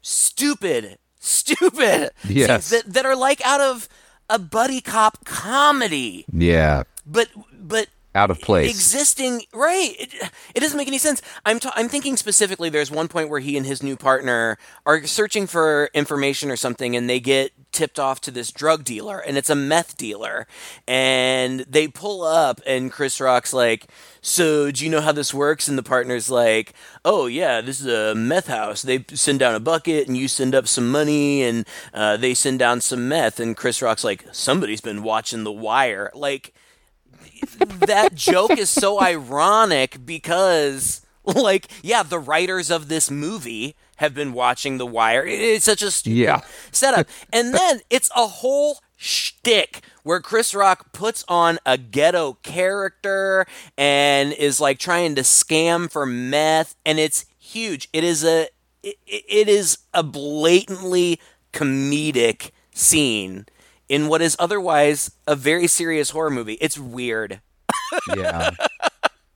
stupid, 0.00 0.98
stupid 1.20 2.10
Yes. 2.28 2.70
that, 2.70 2.92
that 2.92 3.06
are 3.06 3.16
like 3.16 3.40
out 3.46 3.60
of 3.60 3.88
a 4.28 4.38
buddy 4.38 4.80
cop 4.80 5.24
comedy 5.24 6.24
yeah, 6.32 6.84
but 7.06 7.28
but 7.52 7.86
out 8.14 8.30
of 8.30 8.40
place. 8.40 8.70
existing 8.70 9.42
right. 9.52 9.94
It, 9.98 10.30
it 10.54 10.60
doesn't 10.60 10.76
make 10.76 10.88
any 10.88 10.98
sense. 10.98 11.22
I'm 11.46 11.58
i'm 11.74 11.88
thinking 11.88 12.16
specifically 12.16 12.68
there's 12.68 12.90
one 12.90 13.08
point 13.08 13.28
where 13.28 13.40
he 13.40 13.56
and 13.56 13.66
his 13.66 13.82
new 13.82 13.96
partner 13.96 14.58
are 14.84 15.04
searching 15.06 15.46
for 15.46 15.88
information 15.94 16.50
or 16.50 16.56
something 16.56 16.94
and 16.94 17.08
they 17.08 17.20
get 17.20 17.52
tipped 17.72 17.98
off 17.98 18.20
to 18.20 18.30
this 18.30 18.52
drug 18.52 18.84
dealer 18.84 19.18
and 19.18 19.38
it's 19.38 19.48
a 19.48 19.54
meth 19.54 19.96
dealer. 19.96 20.46
And 20.86 21.60
they 21.60 21.88
pull 21.88 22.22
up 22.22 22.60
and 22.66 22.92
chris 22.92 23.20
rock's 23.20 23.52
like 23.52 23.86
so 24.20 24.70
do 24.70 24.84
you 24.84 24.90
know 24.90 25.00
how 25.00 25.12
this 25.12 25.32
works? 25.32 25.68
And 25.68 25.78
the 25.78 25.82
partner's 25.82 26.30
like 26.30 26.74
oh 27.04 27.26
yeah 27.26 27.60
this 27.60 27.80
is 27.80 27.86
a 27.86 28.14
meth 28.14 28.48
house. 28.48 28.82
They 28.82 29.04
send 29.12 29.38
down 29.38 29.54
a 29.54 29.60
bucket 29.60 30.06
and 30.06 30.16
you 30.16 30.28
send 30.28 30.54
up 30.54 30.68
some 30.68 30.90
money 30.90 31.42
and 31.42 31.66
uh, 31.94 32.16
they 32.18 32.34
send 32.34 32.58
down 32.58 32.80
some 32.82 33.08
meth. 33.08 33.40
And 33.40 33.56
chris 33.56 33.80
rock's 33.80 34.04
like 34.04 34.26
somebody's 34.32 34.82
been 34.82 35.02
watching 35.02 35.44
the 35.44 35.52
wire. 35.52 36.10
Like 36.14 36.52
that 37.86 38.14
joke 38.14 38.52
is 38.58 38.70
so 38.70 39.00
ironic 39.00 40.04
because 40.04 41.04
like 41.24 41.68
yeah 41.82 42.02
the 42.02 42.18
writers 42.18 42.70
of 42.70 42.88
this 42.88 43.10
movie 43.10 43.76
have 43.96 44.14
been 44.14 44.32
watching 44.32 44.78
the 44.78 44.86
wire. 44.86 45.24
It's 45.24 45.64
such 45.64 45.80
a 45.82 45.90
stupid 45.90 46.16
Yeah. 46.16 46.40
setup. 46.72 47.06
And 47.32 47.54
then 47.54 47.82
it's 47.88 48.10
a 48.16 48.26
whole 48.26 48.78
shtick 48.96 49.82
where 50.02 50.18
Chris 50.18 50.54
Rock 50.56 50.92
puts 50.92 51.24
on 51.28 51.60
a 51.64 51.78
ghetto 51.78 52.32
character 52.42 53.46
and 53.78 54.32
is 54.32 54.60
like 54.60 54.80
trying 54.80 55.14
to 55.14 55.20
scam 55.22 55.88
for 55.88 56.04
meth 56.04 56.74
and 56.84 56.98
it's 56.98 57.26
huge. 57.38 57.88
It 57.92 58.02
is 58.02 58.24
a 58.24 58.48
it, 58.82 58.96
it 59.06 59.48
is 59.48 59.78
a 59.94 60.02
blatantly 60.02 61.20
comedic 61.52 62.50
scene 62.74 63.46
in 63.92 64.08
what 64.08 64.22
is 64.22 64.34
otherwise 64.38 65.10
a 65.26 65.36
very 65.36 65.66
serious 65.66 66.08
horror 66.08 66.30
movie. 66.30 66.54
It's 66.54 66.78
weird. 66.78 67.42
yeah. 68.16 68.52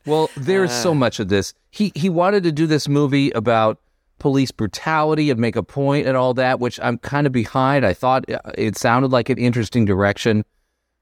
Well, 0.07 0.31
there's 0.35 0.73
so 0.73 0.95
much 0.95 1.21
of 1.21 1.29
this. 1.29 1.53
He 1.71 1.93
he 1.95 2.09
wanted 2.09 2.43
to 2.45 2.53
do 2.53 2.67
this 2.67 2.89
movie 2.89 3.31
about 3.33 3.79
police 4.19 4.51
brutality 4.51 5.31
and 5.31 5.39
make 5.39 5.57
a 5.57 5.63
point 5.63 6.07
and 6.07 6.17
all 6.17 6.33
that, 6.35 6.59
which 6.59 6.81
I'm 6.81 6.97
kind 6.97 7.27
of 7.27 7.35
behind. 7.35 7.85
I 7.85 7.93
thought 7.93 8.31
uh, 8.31 8.39
it 8.57 8.79
sounded 8.79 9.13
like 9.13 9.29
an 9.29 9.37
interesting 9.37 9.85
direction, 9.85 10.43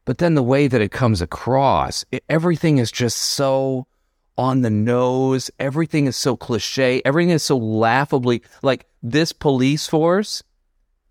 but 0.05 0.19
then 0.19 0.35
the 0.35 0.43
way 0.43 0.67
that 0.67 0.81
it 0.81 0.91
comes 0.91 1.23
across, 1.23 2.05
it, 2.11 2.25
everything 2.29 2.79
is 2.79 2.91
just 2.91 3.19
so 3.19 3.87
on 4.37 4.63
the 4.63 4.71
nose. 4.71 5.49
Everything 5.61 6.07
is 6.07 6.17
so 6.17 6.37
cliche. 6.37 7.01
Everything 7.05 7.31
is 7.31 7.45
so 7.45 7.57
laughably 7.57 8.43
like 8.63 8.87
this 9.01 9.31
police 9.33 9.87
force 9.87 10.43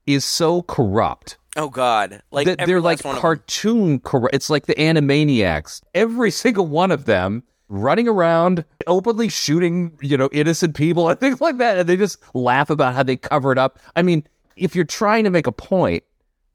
is 0.05 0.25
so 0.25 0.61
corrupt 0.63 1.37
Oh 1.55 1.69
God! 1.69 2.21
Like 2.31 2.47
every 2.47 2.65
they're 2.65 2.81
like 2.81 3.03
one 3.03 3.11
of 3.11 3.15
them. 3.15 3.21
cartoon 3.21 3.99
correct. 3.99 4.35
It's 4.35 4.49
like 4.49 4.65
the 4.65 4.75
Animaniacs. 4.75 5.81
Every 5.93 6.31
single 6.31 6.65
one 6.65 6.91
of 6.91 7.05
them 7.05 7.43
running 7.69 8.07
around, 8.07 8.65
openly 8.87 9.29
shooting, 9.29 9.97
you 10.01 10.17
know, 10.17 10.29
innocent 10.31 10.75
people 10.75 11.09
and 11.09 11.19
things 11.19 11.41
like 11.41 11.57
that, 11.57 11.77
and 11.77 11.89
they 11.89 11.97
just 11.97 12.17
laugh 12.33 12.69
about 12.69 12.95
how 12.95 13.03
they 13.03 13.17
cover 13.17 13.51
it 13.51 13.57
up. 13.57 13.79
I 13.95 14.01
mean, 14.01 14.25
if 14.55 14.75
you're 14.75 14.85
trying 14.85 15.23
to 15.25 15.29
make 15.29 15.47
a 15.47 15.51
point, 15.51 16.03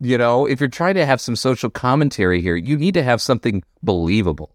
you 0.01 0.19
know, 0.19 0.47
if 0.47 0.61
you're 0.61 0.69
trying 0.69 0.95
to 0.95 1.07
have 1.07 1.21
some 1.21 1.37
social 1.37 1.71
commentary 1.71 2.41
here, 2.41 2.57
you 2.57 2.77
need 2.77 2.95
to 2.95 3.03
have 3.03 3.21
something 3.21 3.63
believable. 3.83 4.55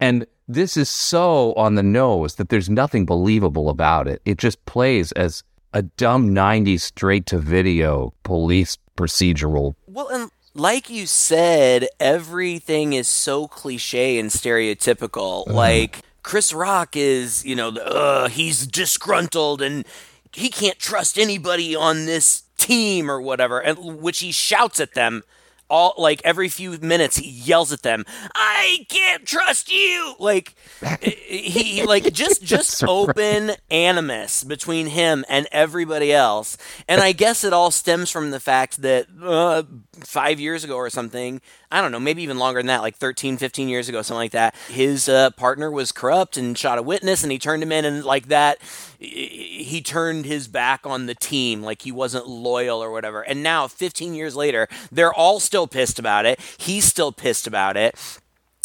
And 0.00 0.26
this 0.46 0.76
is 0.76 0.90
so 0.90 1.52
on 1.54 1.74
the 1.74 1.82
nose 1.82 2.34
that 2.36 2.48
there's 2.48 2.68
nothing 2.68 3.06
believable 3.06 3.68
about 3.68 4.06
it. 4.06 4.20
It 4.24 4.38
just 4.38 4.64
plays 4.66 5.12
as 5.12 5.42
a 5.74 5.82
dumb 5.82 6.30
90s 6.30 6.80
straight 6.80 7.26
to 7.26 7.38
video 7.38 8.14
police 8.22 8.78
procedural. 8.96 9.74
Well, 9.88 10.08
and 10.08 10.30
like 10.54 10.88
you 10.88 11.06
said, 11.06 11.88
everything 11.98 12.92
is 12.92 13.08
so 13.08 13.48
cliche 13.48 14.18
and 14.18 14.30
stereotypical. 14.30 15.46
Like 15.48 15.98
Chris 16.22 16.52
Rock 16.52 16.96
is, 16.96 17.44
you 17.44 17.56
know, 17.56 17.72
the, 17.72 17.84
uh, 17.84 18.28
he's 18.28 18.66
disgruntled 18.68 19.60
and 19.60 19.84
he 20.32 20.48
can't 20.48 20.78
trust 20.78 21.18
anybody 21.18 21.74
on 21.74 22.06
this 22.06 22.44
team 22.56 23.10
or 23.10 23.20
whatever, 23.20 23.58
and 23.58 24.00
which 24.00 24.20
he 24.20 24.30
shouts 24.30 24.78
at 24.78 24.94
them 24.94 25.24
all 25.70 25.94
like 25.96 26.20
every 26.24 26.48
few 26.48 26.78
minutes 26.78 27.16
he 27.16 27.28
yells 27.28 27.72
at 27.72 27.82
them 27.82 28.04
i 28.34 28.86
can't 28.88 29.26
trust 29.26 29.70
you 29.72 30.14
like 30.18 30.54
he 31.00 31.84
like 31.84 32.12
just 32.12 32.42
just 32.54 32.82
right. 32.82 32.88
open 32.88 33.52
animus 33.70 34.44
between 34.44 34.86
him 34.86 35.24
and 35.28 35.46
everybody 35.52 36.12
else 36.12 36.56
and 36.88 37.00
i 37.00 37.12
guess 37.12 37.44
it 37.44 37.52
all 37.52 37.70
stems 37.70 38.10
from 38.10 38.30
the 38.30 38.40
fact 38.40 38.82
that 38.82 39.06
uh, 39.22 39.62
five 40.00 40.38
years 40.38 40.64
ago 40.64 40.76
or 40.76 40.90
something 40.90 41.40
i 41.74 41.80
don't 41.80 41.92
know 41.92 42.00
maybe 42.00 42.22
even 42.22 42.38
longer 42.38 42.60
than 42.60 42.68
that 42.68 42.82
like 42.82 42.96
13 42.96 43.36
15 43.36 43.68
years 43.68 43.88
ago 43.88 44.02
something 44.02 44.20
like 44.20 44.32
that. 44.32 44.54
His 44.68 45.08
uh, 45.08 45.30
partner 45.30 45.70
was 45.70 45.92
corrupt 45.92 46.36
and 46.36 46.56
shot 46.56 46.78
a 46.78 46.82
witness 46.82 47.22
and 47.22 47.32
he 47.32 47.38
turned 47.38 47.62
him 47.62 47.72
in 47.72 47.84
and 47.84 48.04
like 48.04 48.28
that 48.28 48.58
he 48.98 49.82
turned 49.84 50.24
his 50.24 50.48
back 50.48 50.86
on 50.86 51.06
the 51.06 51.14
team 51.14 51.62
like 51.62 51.82
he 51.82 51.92
wasn't 51.92 52.28
loyal 52.28 52.82
or 52.82 52.90
whatever. 52.90 53.22
And 53.22 53.42
now 53.42 53.66
15 53.66 54.14
years 54.14 54.36
later 54.36 54.68
they're 54.92 55.12
all 55.12 55.40
still 55.40 55.66
pissed 55.66 55.98
about 55.98 56.26
it. 56.26 56.40
He's 56.58 56.84
still 56.84 57.12
pissed 57.12 57.46
about 57.46 57.76
it. 57.76 57.96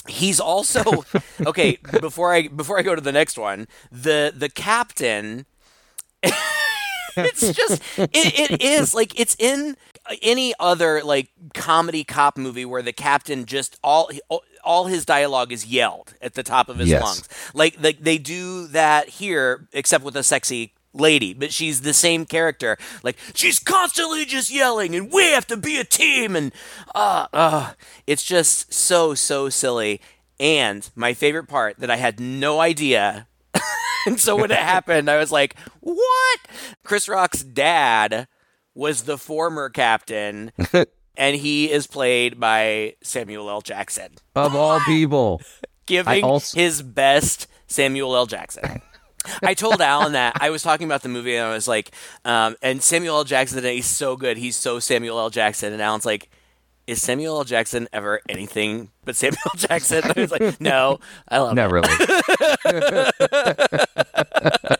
He's 0.08 0.40
also 0.40 1.04
okay 1.46 1.78
before 2.02 2.34
i 2.34 2.48
before 2.48 2.80
i 2.80 2.82
go 2.82 2.96
to 2.96 3.02
the 3.02 3.12
next 3.12 3.38
one 3.38 3.68
the 3.92 4.34
the 4.36 4.50
captain 4.50 5.46
it's 7.18 7.54
just 7.54 7.82
it, 7.98 8.52
it 8.52 8.62
is 8.62 8.94
like 8.94 9.20
it's 9.20 9.36
in 9.38 9.76
any 10.22 10.54
other 10.60 11.02
like 11.04 11.30
comedy 11.54 12.04
cop 12.04 12.38
movie 12.38 12.66
where 12.66 12.82
the 12.82 12.94
captain 12.94 13.46
just 13.46 13.78
all 13.84 14.10
all 14.64 14.86
his 14.86 15.06
dialogue 15.06 15.52
is 15.52 15.66
yelled 15.66 16.14
at 16.22 16.34
the 16.34 16.44
top 16.44 16.70
of 16.70 16.78
his 16.78 16.90
Yes. 16.90 17.02
lungs 17.04 17.30
like 17.54 17.76
like 17.82 18.00
they 18.04 18.18
do 18.18 18.68
that 18.68 19.10
here 19.10 19.68
except 19.74 20.04
with 20.04 20.16
a 20.16 20.24
sexy 20.24 20.74
lady 20.94 21.34
but 21.34 21.54
she's 21.54 21.82
the 21.82 21.94
same 21.94 22.26
character 22.26 22.78
like 23.04 23.16
she's 23.36 23.60
constantly 23.60 24.26
just 24.26 24.50
yelling 24.52 24.96
and 24.96 25.12
we 25.12 25.24
have 25.32 25.46
to 25.46 25.56
be 25.58 25.78
a 25.78 25.84
team 25.84 26.36
and 26.36 26.52
uh 26.96 27.28
uh 27.32 27.74
it's 28.08 28.24
just 28.24 28.74
so 28.74 29.14
so 29.14 29.50
silly 29.50 30.02
and 30.40 30.90
my 30.96 31.14
favorite 31.14 31.48
part 31.48 31.78
that 31.80 31.92
i 31.92 31.96
had 31.98 32.20
no 32.20 32.60
idea 32.60 33.28
and 34.08 34.20
so 34.20 34.36
when 34.36 34.50
it 34.52 34.58
happened, 34.58 35.10
I 35.10 35.18
was 35.18 35.32
like, 35.32 35.56
"What?" 35.82 36.40
Chris 36.84 37.10
Rock's 37.10 37.44
dad 37.44 38.28
was 38.76 39.04
the 39.04 39.18
former 39.18 39.70
captain, 39.70 40.52
and 41.18 41.36
he 41.36 41.72
is 41.72 41.88
played 41.88 42.40
by 42.40 42.96
Samuel 43.04 43.50
L. 43.50 43.62
Jackson, 43.62 44.14
Of 44.36 44.56
all 44.56 44.80
people. 44.82 45.42
giving 45.86 46.24
also- 46.24 46.58
his 46.58 46.82
best 46.82 47.48
Samuel 47.68 48.16
L. 48.16 48.26
Jackson. 48.26 48.82
I 49.44 49.54
told 49.54 49.82
Alan 49.82 50.14
that 50.14 50.38
I 50.40 50.50
was 50.50 50.64
talking 50.64 50.86
about 50.88 51.02
the 51.04 51.10
movie, 51.10 51.36
and 51.36 51.46
I 51.46 51.54
was 51.54 51.68
like, 51.68 51.92
um, 52.24 52.56
"And 52.62 52.82
Samuel 52.82 53.18
L. 53.18 53.24
Jackson, 53.26 53.64
he's 53.66 53.86
so 53.86 54.16
good. 54.16 54.38
He's 54.38 54.56
so 54.56 54.80
Samuel 54.80 55.20
L. 55.20 55.30
Jackson." 55.30 55.74
And 55.74 55.82
Alan's 55.82 56.06
like. 56.06 56.30
Is 56.88 57.04
Samuel 57.04 57.38
L. 57.38 57.44
Jackson 57.44 57.88
ever 57.94 58.20
anything 58.28 58.90
but 59.06 59.16
Samuel 59.16 59.38
L. 59.46 59.52
Jackson? 59.58 60.02
I 60.04 60.20
was 60.20 60.32
like, 60.32 60.60
no, 60.60 61.00
I 61.28 61.38
love 61.38 61.54
Not 61.54 61.70
it. 61.70 61.74
really. 61.74 61.88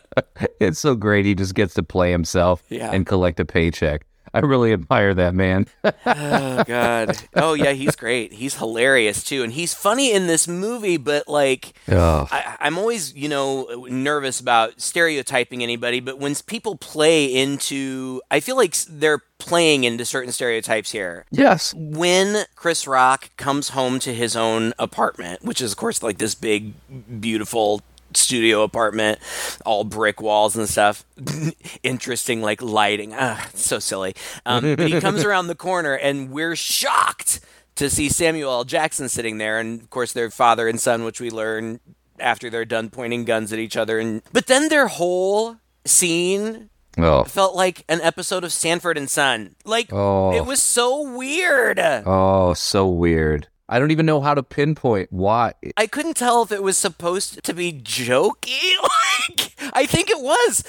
it's 0.60 0.78
so 0.78 0.94
great. 0.94 1.24
He 1.26 1.34
just 1.34 1.54
gets 1.54 1.74
to 1.74 1.82
play 1.82 2.10
himself 2.10 2.62
Yeah. 2.68 2.90
and 2.92 3.06
collect 3.06 3.40
a 3.40 3.44
paycheck. 3.44 4.06
I 4.32 4.38
really 4.40 4.72
admire 4.72 5.12
that 5.14 5.34
man. 5.34 5.66
Oh 6.06 6.62
God. 6.64 7.16
Oh 7.34 7.54
yeah, 7.54 7.72
he's 7.72 7.96
great. 7.96 8.32
He's 8.32 8.54
hilarious 8.54 9.24
too, 9.24 9.42
and 9.42 9.52
he's 9.52 9.74
funny 9.74 10.12
in 10.12 10.28
this 10.28 10.46
movie. 10.46 10.98
But 10.98 11.26
like, 11.26 11.72
Oh. 11.88 12.28
I, 12.30 12.56
I'm 12.60 12.78
always 12.78 13.12
you 13.14 13.28
know 13.28 13.86
nervous 13.88 14.38
about 14.38 14.80
stereotyping 14.80 15.62
anybody. 15.64 15.98
But 16.00 16.18
when 16.18 16.34
people 16.46 16.76
play 16.76 17.26
into, 17.26 18.22
I 18.30 18.38
feel 18.40 18.56
like 18.56 18.76
they're 18.88 19.20
playing 19.38 19.82
into 19.84 20.04
certain 20.04 20.32
stereotypes 20.32 20.92
here. 20.92 21.24
yes. 21.32 21.74
When 21.76 22.44
Chris 22.54 22.86
Rock 22.86 23.30
comes 23.36 23.70
home 23.70 23.98
to 24.00 24.14
his 24.14 24.36
own 24.36 24.74
apartment, 24.78 25.42
which 25.44 25.60
is 25.60 25.72
of 25.72 25.78
course 25.78 26.02
like 26.04 26.18
this 26.18 26.34
big, 26.36 26.72
beautiful 27.20 27.80
studio 28.14 28.62
apartment, 28.62 29.18
all 29.64 29.84
brick 29.84 30.20
walls 30.20 30.56
and 30.56 30.68
stuff. 30.68 31.04
Interesting, 31.82 32.42
like 32.42 32.60
lighting. 32.62 33.14
Ah, 33.16 33.48
so 33.54 33.78
silly. 33.78 34.14
Um, 34.46 34.74
but 34.76 34.88
he 34.90 35.00
comes 35.00 35.24
around 35.24 35.46
the 35.46 35.54
corner, 35.54 35.94
and 35.94 36.30
we're 36.30 36.56
shocked 36.56 37.40
to 37.76 37.88
see 37.88 38.08
Samuel 38.08 38.50
L. 38.52 38.64
Jackson 38.64 39.08
sitting 39.08 39.38
there, 39.38 39.58
and 39.58 39.80
of 39.80 39.90
course, 39.90 40.12
their 40.12 40.30
father 40.30 40.68
and 40.68 40.80
son, 40.80 41.04
which 41.04 41.20
we 41.20 41.30
learn 41.30 41.80
after 42.18 42.50
they're 42.50 42.64
done 42.66 42.90
pointing 42.90 43.24
guns 43.24 43.52
at 43.52 43.58
each 43.58 43.76
other. 43.76 43.98
And 43.98 44.22
but 44.32 44.46
then 44.46 44.68
their 44.68 44.88
whole 44.88 45.56
scene 45.86 46.68
Oh. 46.98 47.22
felt 47.24 47.54
like 47.54 47.84
an 47.88 48.00
episode 48.02 48.42
of 48.44 48.52
Sanford 48.52 48.98
and 48.98 49.08
Son. 49.08 49.54
Like 49.64 49.90
Oh. 49.92 50.32
it 50.34 50.44
was 50.44 50.60
so 50.60 51.08
weird. 51.16 51.78
Oh, 51.78 52.52
so 52.54 52.86
weird. 52.88 53.46
I 53.72 53.78
don't 53.78 53.92
even 53.92 54.04
know 54.04 54.20
how 54.20 54.34
to 54.34 54.42
pinpoint 54.42 55.12
why. 55.12 55.54
I 55.76 55.86
couldn't 55.86 56.16
tell 56.16 56.42
if 56.42 56.50
it 56.50 56.60
was 56.60 56.76
supposed 56.76 57.44
to 57.44 57.54
be 57.54 57.72
jokey. 57.72 58.58
Like 59.28 59.52
I 59.74 59.86
think 59.86 60.10
it 60.10 60.20
was. 60.20 60.64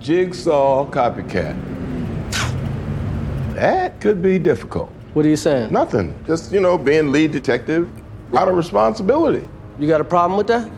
Jigsaw 0.00 0.88
copycat. 0.90 1.54
That 3.54 4.00
could 4.00 4.22
be 4.22 4.38
difficult. 4.38 4.90
What 5.12 5.26
are 5.26 5.28
you 5.28 5.36
saying? 5.36 5.72
Nothing. 5.72 6.18
Just, 6.26 6.52
you 6.52 6.60
know, 6.60 6.78
being 6.78 7.10
lead 7.10 7.32
detective, 7.32 7.90
a 8.30 8.34
lot 8.34 8.48
of 8.48 8.54
responsibility. 8.54 9.46
You 9.78 9.88
got 9.88 10.00
a 10.00 10.04
problem 10.04 10.38
with 10.38 10.46
that? 10.46 10.70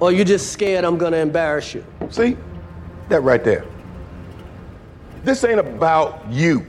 Or 0.00 0.12
you 0.12 0.24
just 0.24 0.52
scared 0.52 0.84
I'm 0.84 0.98
gonna 0.98 1.16
embarrass 1.16 1.74
you? 1.74 1.84
See? 2.10 2.36
That 3.08 3.22
right 3.22 3.42
there. 3.42 3.64
This 5.24 5.42
ain't 5.44 5.60
about 5.60 6.30
you. 6.30 6.66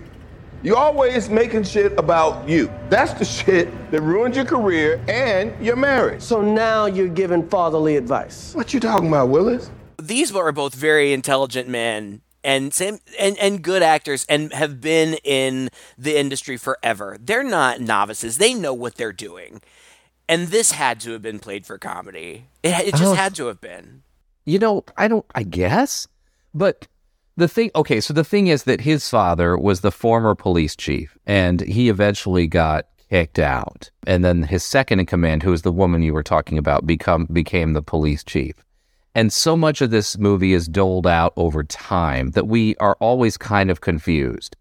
You 0.62 0.76
always 0.76 1.30
making 1.30 1.64
shit 1.64 1.98
about 1.98 2.48
you. 2.48 2.70
That's 2.90 3.14
the 3.14 3.24
shit 3.24 3.70
that 3.92 4.02
ruined 4.02 4.36
your 4.36 4.44
career 4.44 5.02
and 5.08 5.54
your 5.66 5.78
marriage. 5.78 6.22
So 6.22 6.42
now 6.42 6.86
you're 6.86 7.08
giving 7.08 7.48
fatherly 7.48 7.96
advice. 7.96 8.54
What 8.54 8.74
you 8.74 8.82
talking 8.82 9.08
about, 9.08 9.30
Willis? 9.30 9.72
These 10.02 10.36
are 10.36 10.52
both 10.52 10.76
very 10.76 11.14
intelligent 11.14 11.70
men 11.70 12.22
and 12.44 12.74
same 12.74 13.00
and, 13.18 13.38
and 13.38 13.62
good 13.62 13.82
actors 13.82 14.26
and 14.28 14.52
have 14.52 14.82
been 14.82 15.14
in 15.24 15.70
the 15.98 16.20
industry 16.20 16.58
forever. 16.58 17.18
They're 17.22 17.42
not 17.44 17.80
novices. 17.80 18.38
They 18.38 18.54
know 18.54 18.74
what 18.74 18.96
they're 18.96 19.14
doing. 19.14 19.62
And 20.28 20.50
this 20.50 20.74
had 20.74 21.00
to 21.02 21.12
have 21.12 21.22
been 21.22 21.40
played 21.40 21.66
for 21.66 21.78
comedy. 21.78 22.48
It, 22.64 22.88
it 22.88 22.96
just 22.96 23.16
had 23.16 23.34
to 23.36 23.48
have 23.48 23.62
been. 23.62 24.04
You 24.44 24.60
know, 24.60 24.84
I 24.98 25.08
don't, 25.08 25.26
I 25.34 25.44
guess. 25.44 26.08
But 26.54 26.88
the 27.40 27.48
thing, 27.48 27.72
okay, 27.76 28.00
so 28.00 28.14
the 28.14 28.24
thing 28.24 28.48
is 28.48 28.64
that 28.64 28.82
his 28.82 29.10
father 29.10 29.58
was 29.58 29.82
the 29.82 29.92
former 29.92 30.36
police 30.36 30.76
chief 30.76 31.18
and 31.26 31.62
he 31.62 31.90
eventually 31.90 32.48
got 32.48 32.86
kicked 33.10 33.40
out. 33.40 33.90
And 34.06 34.24
then 34.24 34.44
his 34.44 34.64
second 34.64 35.00
in 35.00 35.06
command, 35.06 35.44
who 35.44 35.54
is 35.54 35.64
the 35.64 35.72
woman 35.72 36.04
you 36.04 36.14
were 36.14 36.24
talking 36.24 36.58
about, 36.58 36.86
become 36.86 37.26
became 37.32 37.74
the 37.74 37.82
police 37.82 38.24
chief. 38.24 38.56
And 39.16 39.34
so 39.34 39.58
much 39.58 39.82
of 39.82 39.90
this 39.90 40.18
movie 40.18 40.54
is 40.54 40.68
doled 40.68 41.08
out 41.08 41.34
over 41.36 41.64
time 41.64 42.32
that 42.32 42.48
we 42.48 42.76
are 42.76 42.96
always 43.00 43.38
kind 43.38 43.72
of 43.72 43.82
confused 43.82 44.56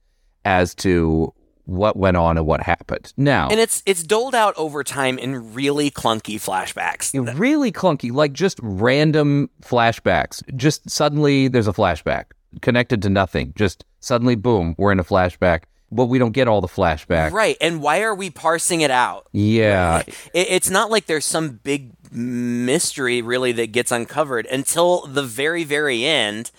as 0.45 0.75
to 0.77 1.35
what 1.64 1.97
went 1.99 2.17
on 2.17 2.38
and 2.38 2.47
what 2.47 2.62
happened. 2.62 3.12
Now, 3.19 3.49
And 3.51 3.61
it's 3.61 3.83
it's 3.85 4.03
doled 4.03 4.35
out 4.35 4.55
over 4.57 4.83
time 4.83 5.19
in 5.19 5.53
really 5.53 5.91
clunky 5.91 6.37
flashbacks. 6.37 7.12
really 7.38 7.71
clunky, 7.71 8.11
like 8.11 8.33
just 8.33 8.59
random 8.62 9.51
flashbacks. 9.62 10.43
Just 10.57 10.88
suddenly 10.88 11.49
there's 11.49 11.69
a 11.69 11.75
flashback 11.75 12.25
connected 12.62 13.02
to 13.02 13.08
nothing. 13.08 13.52
Just 13.56 13.84
suddenly, 14.00 14.34
boom, 14.34 14.74
we're 14.78 14.92
in 14.92 15.00
a 15.00 15.04
flashback, 15.04 15.62
but 15.90 16.06
we 16.06 16.18
don't 16.18 16.32
get 16.32 16.48
all 16.48 16.61
the 16.61 16.68
flashback. 16.68 17.30
Right. 17.32 17.56
And 17.61 17.82
why 17.82 18.02
are 18.02 18.14
we 18.14 18.30
parsing 18.30 18.80
it 18.80 18.90
out? 18.90 19.26
Yeah. 19.32 20.02
It, 20.06 20.46
it's 20.50 20.70
not 20.70 20.90
like 20.90 21.06
there's 21.06 21.24
some 21.24 21.61
big 21.62 21.92
mystery 22.12 23.22
really 23.22 23.52
that 23.52 23.72
gets 23.72 23.92
uncovered 23.92 24.46
until 24.46 25.06
the 25.06 25.22
very, 25.22 25.64
very 25.64 26.04
end. 26.04 26.50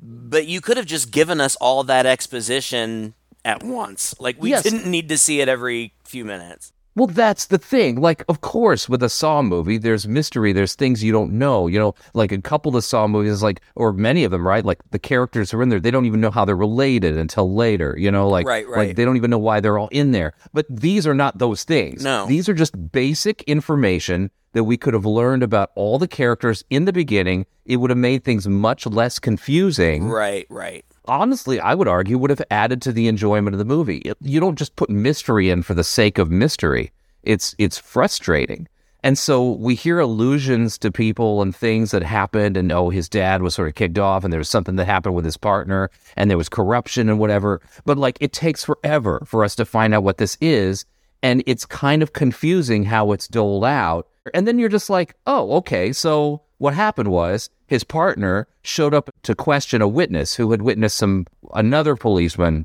But 0.00 0.46
you 0.46 0.60
could 0.60 0.76
have 0.76 0.86
just 0.86 1.10
given 1.12 1.40
us 1.40 1.54
all 1.56 1.84
that 1.84 2.06
exposition 2.06 3.14
at 3.44 3.62
once. 3.62 4.14
Like 4.18 4.40
we 4.40 4.50
Yes. 4.50 4.62
didn't 4.64 4.86
need 4.86 5.08
to 5.10 5.18
see 5.18 5.40
it 5.40 5.48
every 5.48 5.94
few 6.04 6.24
minutes. 6.24 6.72
Well, 6.94 7.06
that's 7.06 7.46
the 7.46 7.56
thing. 7.58 8.00
Like, 8.00 8.22
of 8.28 8.42
course, 8.42 8.88
with 8.88 9.02
a 9.02 9.08
Saw 9.08 9.40
movie, 9.40 9.78
there's 9.78 10.06
mystery. 10.06 10.52
There's 10.52 10.74
things 10.74 11.02
you 11.02 11.10
don't 11.12 11.32
know. 11.32 11.66
You 11.66 11.78
know, 11.78 11.94
like 12.12 12.32
a 12.32 12.40
couple 12.40 12.68
of 12.70 12.74
the 12.74 12.82
Saw 12.82 13.06
movies, 13.08 13.42
like, 13.42 13.62
or 13.76 13.92
many 13.94 14.24
of 14.24 14.30
them, 14.30 14.46
right? 14.46 14.64
Like 14.64 14.78
the 14.90 14.98
characters 14.98 15.54
are 15.54 15.62
in 15.62 15.70
there. 15.70 15.80
They 15.80 15.90
don't 15.90 16.04
even 16.04 16.20
know 16.20 16.30
how 16.30 16.44
they're 16.44 16.54
related 16.54 17.16
until 17.16 17.54
later. 17.54 17.94
You 17.98 18.10
know, 18.10 18.28
like, 18.28 18.46
Right, 18.46 18.66
like 18.68 18.76
right. 18.76 18.96
they 18.96 19.04
don't 19.06 19.16
even 19.16 19.30
know 19.30 19.38
why 19.38 19.60
they're 19.60 19.78
all 19.78 19.88
in 19.88 20.12
there. 20.12 20.34
But 20.52 20.66
these 20.68 21.06
are 21.06 21.14
not 21.14 21.38
those 21.38 21.64
things. 21.64 22.04
No. 22.04 22.26
These 22.26 22.48
are 22.48 22.54
just 22.54 22.92
basic 22.92 23.42
information 23.44 24.30
that 24.52 24.64
we 24.64 24.76
could 24.76 24.92
have 24.92 25.06
learned 25.06 25.42
about 25.42 25.70
all 25.74 25.98
the 25.98 26.06
characters 26.08 26.62
in 26.68 26.84
the 26.84 26.92
beginning. 26.92 27.46
It 27.64 27.76
would 27.76 27.88
have 27.88 27.98
made 27.98 28.22
things 28.22 28.46
much 28.46 28.84
less 28.86 29.18
confusing 29.18 30.08
Right, 30.08 30.46
right. 30.50 30.84
Honestly, 31.06 31.60
I 31.60 31.74
would 31.74 31.88
argue 31.88 32.18
would 32.18 32.30
have 32.30 32.42
added 32.50 32.82
to 32.82 32.92
the 32.92 33.08
enjoyment 33.08 33.54
of 33.54 33.58
the 33.58 33.64
movie. 33.64 33.98
It- 33.98 34.16
you 34.20 34.40
don't 34.40 34.58
just 34.58 34.76
put 34.76 34.90
mystery 34.90 35.50
in 35.50 35.62
for 35.62 35.74
the 35.74 35.84
sake 35.84 36.18
of 36.18 36.30
mystery. 36.30 36.92
It's 37.22 37.54
it's 37.58 37.78
frustrating. 37.78 38.68
And 39.04 39.18
so 39.18 39.52
we 39.52 39.74
hear 39.74 39.98
allusions 39.98 40.78
to 40.78 40.92
people 40.92 41.42
and 41.42 41.54
things 41.54 41.90
that 41.90 42.04
happened, 42.04 42.56
and 42.56 42.70
oh, 42.70 42.88
his 42.90 43.08
dad 43.08 43.42
was 43.42 43.54
sort 43.54 43.66
of 43.68 43.74
kicked 43.74 43.98
off, 43.98 44.22
and 44.22 44.32
there 44.32 44.38
was 44.38 44.48
something 44.48 44.76
that 44.76 44.84
happened 44.84 45.16
with 45.16 45.24
his 45.24 45.36
partner, 45.36 45.90
and 46.16 46.30
there 46.30 46.38
was 46.38 46.48
corruption 46.48 47.08
and 47.08 47.18
whatever. 47.18 47.60
But 47.84 47.98
like, 47.98 48.16
it 48.20 48.32
takes 48.32 48.64
forever 48.64 49.20
for 49.26 49.44
us 49.44 49.56
to 49.56 49.64
find 49.64 49.92
out 49.92 50.04
what 50.04 50.18
this 50.18 50.36
is, 50.40 50.84
and 51.20 51.42
it's 51.46 51.66
kind 51.66 52.00
of 52.02 52.12
confusing 52.12 52.84
how 52.84 53.10
it's 53.10 53.26
doled 53.26 53.64
out. 53.64 54.06
And 54.34 54.46
then 54.46 54.60
you're 54.60 54.68
just 54.68 54.88
like, 54.88 55.16
oh, 55.26 55.52
okay, 55.56 55.92
so 55.92 56.42
what 56.62 56.74
happened 56.74 57.08
was 57.08 57.50
his 57.66 57.82
partner 57.82 58.46
showed 58.62 58.94
up 58.94 59.10
to 59.24 59.34
question 59.34 59.82
a 59.82 59.88
witness 59.88 60.34
who 60.34 60.52
had 60.52 60.62
witnessed 60.62 60.96
some 60.96 61.26
another 61.54 61.96
policeman 61.96 62.64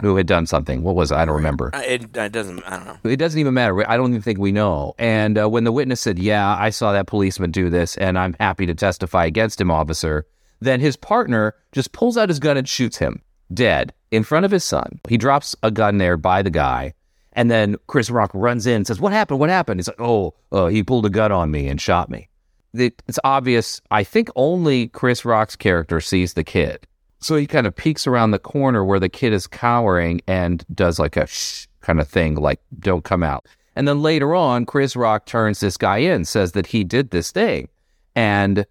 who 0.00 0.14
had 0.14 0.28
done 0.28 0.46
something. 0.46 0.84
What 0.84 0.94
was 0.94 1.10
it? 1.10 1.16
I 1.16 1.24
don't 1.24 1.34
remember. 1.34 1.74
Uh, 1.74 1.80
It, 1.80 2.16
it 2.16 2.30
doesn't. 2.30 2.62
I 2.62 2.76
don't 2.76 2.86
know. 2.86 3.10
It 3.10 3.16
doesn't 3.16 3.40
even 3.40 3.52
matter. 3.52 3.90
I 3.90 3.96
don't 3.96 4.10
even 4.10 4.22
think 4.22 4.38
we 4.38 4.52
know. 4.52 4.94
And 5.00 5.36
uh, 5.36 5.48
when 5.48 5.64
the 5.64 5.72
witness 5.72 6.00
said, 6.00 6.20
"Yeah, 6.20 6.56
I 6.56 6.70
saw 6.70 6.92
that 6.92 7.08
policeman 7.08 7.50
do 7.50 7.70
this, 7.70 7.96
and 7.96 8.16
I'm 8.16 8.36
happy 8.38 8.66
to 8.66 8.74
testify 8.74 9.24
against 9.24 9.60
him, 9.60 9.68
officer," 9.68 10.26
then 10.60 10.78
his 10.78 10.96
partner 10.96 11.56
just 11.72 11.90
pulls 11.90 12.16
out 12.16 12.28
his 12.28 12.38
gun 12.38 12.56
and 12.56 12.68
shoots 12.68 12.98
him 12.98 13.20
dead 13.52 13.92
in 14.12 14.22
front 14.22 14.46
of 14.46 14.52
his 14.52 14.62
son. 14.62 15.00
He 15.08 15.16
drops 15.16 15.56
a 15.60 15.72
gun 15.72 15.98
there 15.98 16.16
by 16.16 16.42
the 16.42 16.50
guy, 16.50 16.94
and 17.32 17.50
then 17.50 17.76
Chris 17.88 18.10
Rock 18.10 18.30
runs 18.32 18.64
in 18.64 18.76
and 18.76 18.86
says, 18.86 19.00
"What 19.00 19.12
happened? 19.12 19.40
What 19.40 19.50
happened?" 19.50 19.80
He's 19.80 19.88
like, 19.88 20.00
"Oh, 20.00 20.34
uh, 20.52 20.66
he 20.66 20.84
pulled 20.84 21.06
a 21.06 21.10
gun 21.10 21.32
on 21.32 21.50
me 21.50 21.66
and 21.66 21.80
shot 21.80 22.08
me." 22.10 22.28
It- 22.74 23.02
It's 23.08 23.18
obvious. 23.24 23.80
I 23.90 24.04
think 24.04 24.28
only 24.36 24.88
Chris 24.88 25.24
Rock's 25.24 25.56
character 25.56 26.00
sees 26.00 26.34
the 26.34 26.44
kid. 26.44 26.86
So 27.20 27.36
he 27.36 27.46
kind 27.46 27.66
of 27.66 27.74
peeks 27.74 28.06
around 28.06 28.32
the 28.32 28.38
corner 28.38 28.84
where 28.84 29.00
the 29.00 29.08
kid 29.08 29.32
is 29.32 29.46
cowering 29.46 30.20
and 30.26 30.64
does 30.74 30.98
like 30.98 31.16
a 31.16 31.26
shh 31.26 31.66
kind 31.80 32.00
of 32.00 32.08
thing, 32.08 32.34
like, 32.34 32.60
don't 32.80 33.04
come 33.04 33.22
out. 33.22 33.46
And 33.76 33.88
then 33.88 34.02
later 34.02 34.34
on, 34.34 34.66
Chris 34.66 34.94
Rock 34.96 35.26
turns 35.26 35.60
this 35.60 35.76
guy 35.76 35.98
in, 35.98 36.24
says 36.24 36.52
that 36.52 36.66
he 36.68 36.84
did 36.84 37.10
this 37.10 37.30
thing, 37.32 37.68
and 38.14 38.66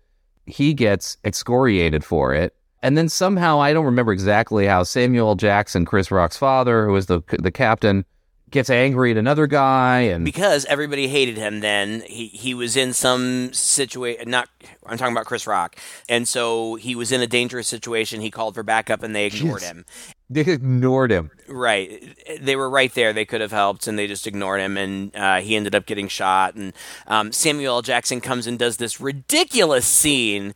he 0.46 0.74
gets 0.74 1.18
excoriated 1.24 2.04
for 2.04 2.34
it. 2.34 2.56
And 2.82 2.98
then 2.98 3.10
somehow, 3.10 3.60
I 3.60 3.74
don't 3.74 3.86
remember 3.86 4.12
exactly 4.12 4.66
how 4.66 4.84
Samuel 4.84 5.36
Jackson, 5.36 5.86
Chris 5.86 6.12
Rock's 6.12 6.38
father, 6.38 6.86
who 6.86 6.94
was 6.94 7.06
the 7.06 7.22
the 7.40 7.52
captain, 7.52 8.06
gets 8.54 8.70
angry 8.70 9.12
at 9.12 9.18
another 9.18 9.48
guy, 9.48 10.02
and 10.02 10.24
because 10.24 10.64
everybody 10.66 11.10
hated 11.10 11.38
him 11.38 11.60
then. 11.60 12.04
He, 12.08 12.28
he 12.28 12.54
was 12.54 12.78
in 12.78 12.94
some 12.94 13.52
situation 13.52 14.30
not 14.30 14.48
i'm 14.86 14.98
talking 14.98 15.14
about 15.14 15.26
chris 15.26 15.46
rock. 15.46 15.76
And 16.08 16.28
so 16.28 16.76
he 16.76 16.96
was 16.96 17.12
in 17.12 17.22
a 17.22 17.28
dangerous 17.28 17.68
situation. 17.68 18.22
He 18.22 18.32
called 18.32 18.56
for 18.56 18.64
backup 18.64 19.04
and 19.04 19.16
they 19.16 19.26
ignored 19.26 19.62
him. 19.62 19.86
They 20.30 20.42
ignored 20.42 21.12
him. 21.12 21.32
right. 21.48 22.16
They 22.40 22.56
were 22.56 22.70
right 22.70 22.94
there. 22.94 23.14
They 23.14 23.26
could 23.26 23.42
have 23.42 23.52
helped 23.52 23.88
and 23.88 23.98
they 23.98 24.08
just 24.08 24.28
ignored 24.28 24.62
him 24.62 24.78
and 24.78 25.16
uh, 25.16 25.42
he 25.42 25.56
ended 25.56 25.76
up 25.76 25.86
getting 25.86 26.08
shot. 26.08 26.56
And 26.56 26.74
um, 27.08 27.32
samuel 27.32 27.76
L. 27.76 27.82
jackson 27.82 28.22
comes 28.22 28.48
and 28.48 28.58
does 28.60 28.78
this 28.78 29.00
ridiculous 29.00 29.86
scene 29.86 30.54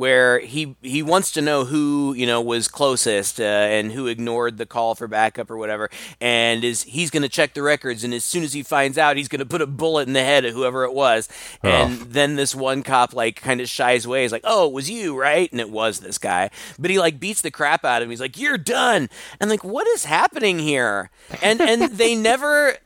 where 0.00 0.40
he 0.40 0.74
he 0.80 1.02
wants 1.02 1.30
to 1.30 1.42
know 1.42 1.66
who 1.66 2.14
you 2.14 2.26
know 2.26 2.40
was 2.40 2.68
closest 2.68 3.38
uh, 3.38 3.44
and 3.44 3.92
who 3.92 4.06
ignored 4.06 4.56
the 4.56 4.64
call 4.64 4.94
for 4.94 5.06
backup 5.06 5.50
or 5.50 5.58
whatever. 5.58 5.90
And 6.22 6.64
is 6.64 6.84
he's 6.84 7.10
going 7.10 7.22
to 7.22 7.28
check 7.28 7.52
the 7.52 7.62
records 7.62 8.02
and 8.02 8.14
as 8.14 8.24
soon 8.24 8.42
as 8.42 8.54
he 8.54 8.62
finds 8.62 8.96
out 8.96 9.18
he's 9.18 9.28
going 9.28 9.40
to 9.40 9.46
put 9.46 9.60
a 9.60 9.66
bullet 9.66 10.08
in 10.08 10.14
the 10.14 10.24
head 10.24 10.46
of 10.46 10.54
whoever 10.54 10.84
it 10.84 10.94
was. 10.94 11.28
And 11.62 12.00
then 12.00 12.36
this 12.36 12.54
one 12.54 12.82
cop 12.82 13.12
like 13.12 13.42
kind 13.42 13.60
of 13.60 13.68
shies 13.68 14.06
away. 14.06 14.22
He's 14.22 14.32
like 14.32 14.44
oh 14.44 14.68
it 14.68 14.72
was 14.72 14.88
you 14.88 15.20
right? 15.20 15.52
And 15.52 15.60
it 15.60 15.70
was 15.70 16.00
this 16.00 16.16
guy. 16.16 16.48
But 16.78 16.90
he 16.90 16.98
like 16.98 17.20
beats 17.20 17.42
the 17.42 17.50
crap 17.50 17.84
out 17.84 18.00
of 18.00 18.06
him. 18.06 18.10
He's 18.10 18.22
like 18.22 18.38
you're 18.38 18.58
done. 18.58 19.10
And 19.38 19.50
like 19.50 19.62
what 19.62 19.86
is 19.88 20.06
happening 20.06 20.58
here? 20.58 21.10
And 21.42 21.60
and 21.60 21.92
they 21.92 22.14
never 22.30 22.78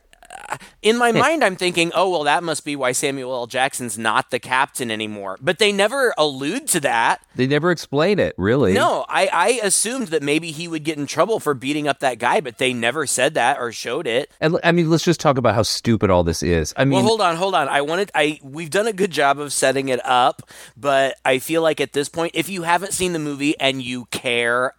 in 0.81 0.97
my 0.97 1.11
mind, 1.13 1.43
I'm 1.43 1.55
thinking, 1.55 1.91
oh, 1.95 2.09
well, 2.09 2.23
that 2.23 2.43
must 2.43 2.65
be 2.65 2.75
why 2.75 2.91
Samuel 2.91 3.33
L. 3.33 3.47
Jackson's 3.47 3.97
not 3.97 4.31
the 4.31 4.39
captain 4.39 4.91
anymore. 4.91 5.37
But 5.41 5.59
they 5.59 5.71
never 5.71 6.13
allude 6.17 6.67
to 6.69 6.79
that. 6.81 7.21
They 7.35 7.47
never 7.47 7.71
explain 7.71 8.19
it, 8.19 8.33
really. 8.37 8.73
No, 8.73 9.05
I, 9.09 9.27
I 9.31 9.59
assumed 9.63 10.07
that 10.09 10.23
maybe 10.23 10.51
he 10.51 10.67
would 10.67 10.83
get 10.83 10.97
in 10.97 11.07
trouble 11.07 11.39
for 11.39 11.53
beating 11.53 11.87
up 11.87 11.99
that 11.99 12.19
guy, 12.19 12.41
but 12.41 12.57
they 12.57 12.73
never 12.73 13.05
said 13.05 13.33
that 13.33 13.59
or 13.59 13.71
showed 13.71 14.07
it. 14.07 14.31
And 14.39 14.57
I 14.63 14.71
mean, 14.71 14.89
let's 14.89 15.03
just 15.03 15.19
talk 15.19 15.37
about 15.37 15.55
how 15.55 15.63
stupid 15.63 16.09
all 16.09 16.23
this 16.23 16.43
is. 16.43 16.73
I 16.77 16.85
mean, 16.85 16.93
Well, 16.93 17.03
hold 17.03 17.21
on, 17.21 17.35
hold 17.35 17.55
on. 17.55 17.67
I 17.67 17.81
wanted 17.81 18.11
I 18.15 18.39
we've 18.43 18.69
done 18.69 18.87
a 18.87 18.93
good 18.93 19.11
job 19.11 19.39
of 19.39 19.51
setting 19.53 19.89
it 19.89 20.03
up, 20.05 20.49
but 20.77 21.15
I 21.25 21.39
feel 21.39 21.61
like 21.61 21.81
at 21.81 21.93
this 21.93 22.09
point, 22.09 22.31
if 22.35 22.49
you 22.49 22.63
haven't 22.63 22.93
seen 22.93 23.13
the 23.13 23.19
movie 23.19 23.59
and 23.59 23.81
you 23.81 24.05
care 24.05 24.73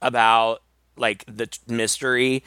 about 0.00 0.62
like 0.96 1.24
the 1.26 1.46
t- 1.46 1.58
mystery, 1.68 2.44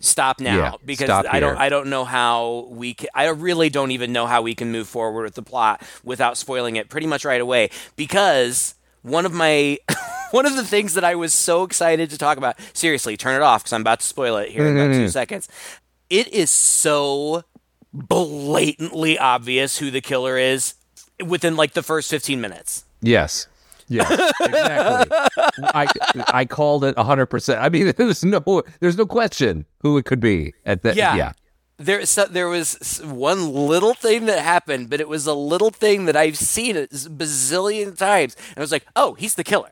stop 0.00 0.40
now 0.40 0.56
Yeah, 0.56 0.72
because 0.84 1.06
stop 1.06 1.26
I 1.30 1.40
don't. 1.40 1.56
I 1.56 1.68
don't 1.68 1.88
know 1.88 2.04
how 2.04 2.68
we 2.70 2.94
can, 2.94 3.08
I 3.14 3.26
really 3.28 3.70
don't 3.70 3.90
even 3.90 4.12
know 4.12 4.26
how 4.26 4.42
we 4.42 4.54
can 4.54 4.70
move 4.72 4.88
forward 4.88 5.22
with 5.22 5.34
the 5.34 5.42
plot 5.42 5.82
without 6.04 6.36
spoiling 6.36 6.76
it 6.76 6.88
pretty 6.88 7.06
much 7.06 7.24
right 7.24 7.40
away 7.40 7.70
because 7.96 8.74
one 9.02 9.26
of 9.26 9.32
my 9.32 9.78
one 10.30 10.46
of 10.46 10.56
the 10.56 10.64
things 10.64 10.94
that 10.94 11.04
I 11.04 11.14
was 11.14 11.32
so 11.32 11.64
excited 11.64 12.10
to 12.10 12.18
talk 12.18 12.38
about 12.38 12.56
seriously 12.72 13.16
turn 13.16 13.34
it 13.36 13.42
off 13.42 13.62
because 13.62 13.72
I'm 13.72 13.80
about 13.80 14.00
to 14.00 14.06
spoil 14.06 14.36
it 14.36 14.50
here 14.50 14.66
in 14.66 14.76
about 14.76 14.92
two 14.92 15.00
mm-hmm. 15.00 15.08
seconds 15.08 15.48
it 16.10 16.28
is 16.28 16.50
so 16.50 17.44
blatantly 17.92 19.18
obvious 19.18 19.78
who 19.78 19.90
the 19.90 20.00
killer 20.00 20.38
is 20.38 20.74
within 21.24 21.56
like 21.56 21.72
the 21.72 21.82
first 21.82 22.10
15 22.10 22.40
minutes 22.40 22.84
Yes. 23.00 23.46
Yes, 23.88 24.32
exactly. 24.40 25.16
I 25.74 25.86
I 26.28 26.44
called 26.44 26.84
it 26.84 26.98
hundred 26.98 27.26
percent. 27.26 27.60
I 27.60 27.68
mean, 27.68 27.92
there's 27.96 28.24
no 28.24 28.62
there's 28.80 28.98
no 28.98 29.06
question 29.06 29.64
who 29.80 29.96
it 29.98 30.04
could 30.04 30.20
be 30.20 30.54
at 30.64 30.82
that. 30.82 30.96
Yeah. 30.96 31.16
Yeah. 31.16 31.32
there 31.78 32.04
so, 32.06 32.24
there 32.26 32.48
was 32.48 33.00
one 33.04 33.52
little 33.52 33.94
thing 33.94 34.26
that 34.26 34.40
happened 34.40 34.90
but 34.90 35.00
it 35.00 35.08
was 35.08 35.26
a 35.26 35.34
little 35.34 35.70
thing 35.70 36.06
that 36.06 36.16
I've 36.16 36.36
seen 36.36 36.76
a 36.76 36.86
bazillion 36.88 37.96
times 37.96 38.36
and 38.48 38.58
I 38.58 38.60
was 38.60 38.72
like 38.72 38.84
oh 38.96 39.14
he's 39.14 39.36
the 39.36 39.44
killer 39.44 39.70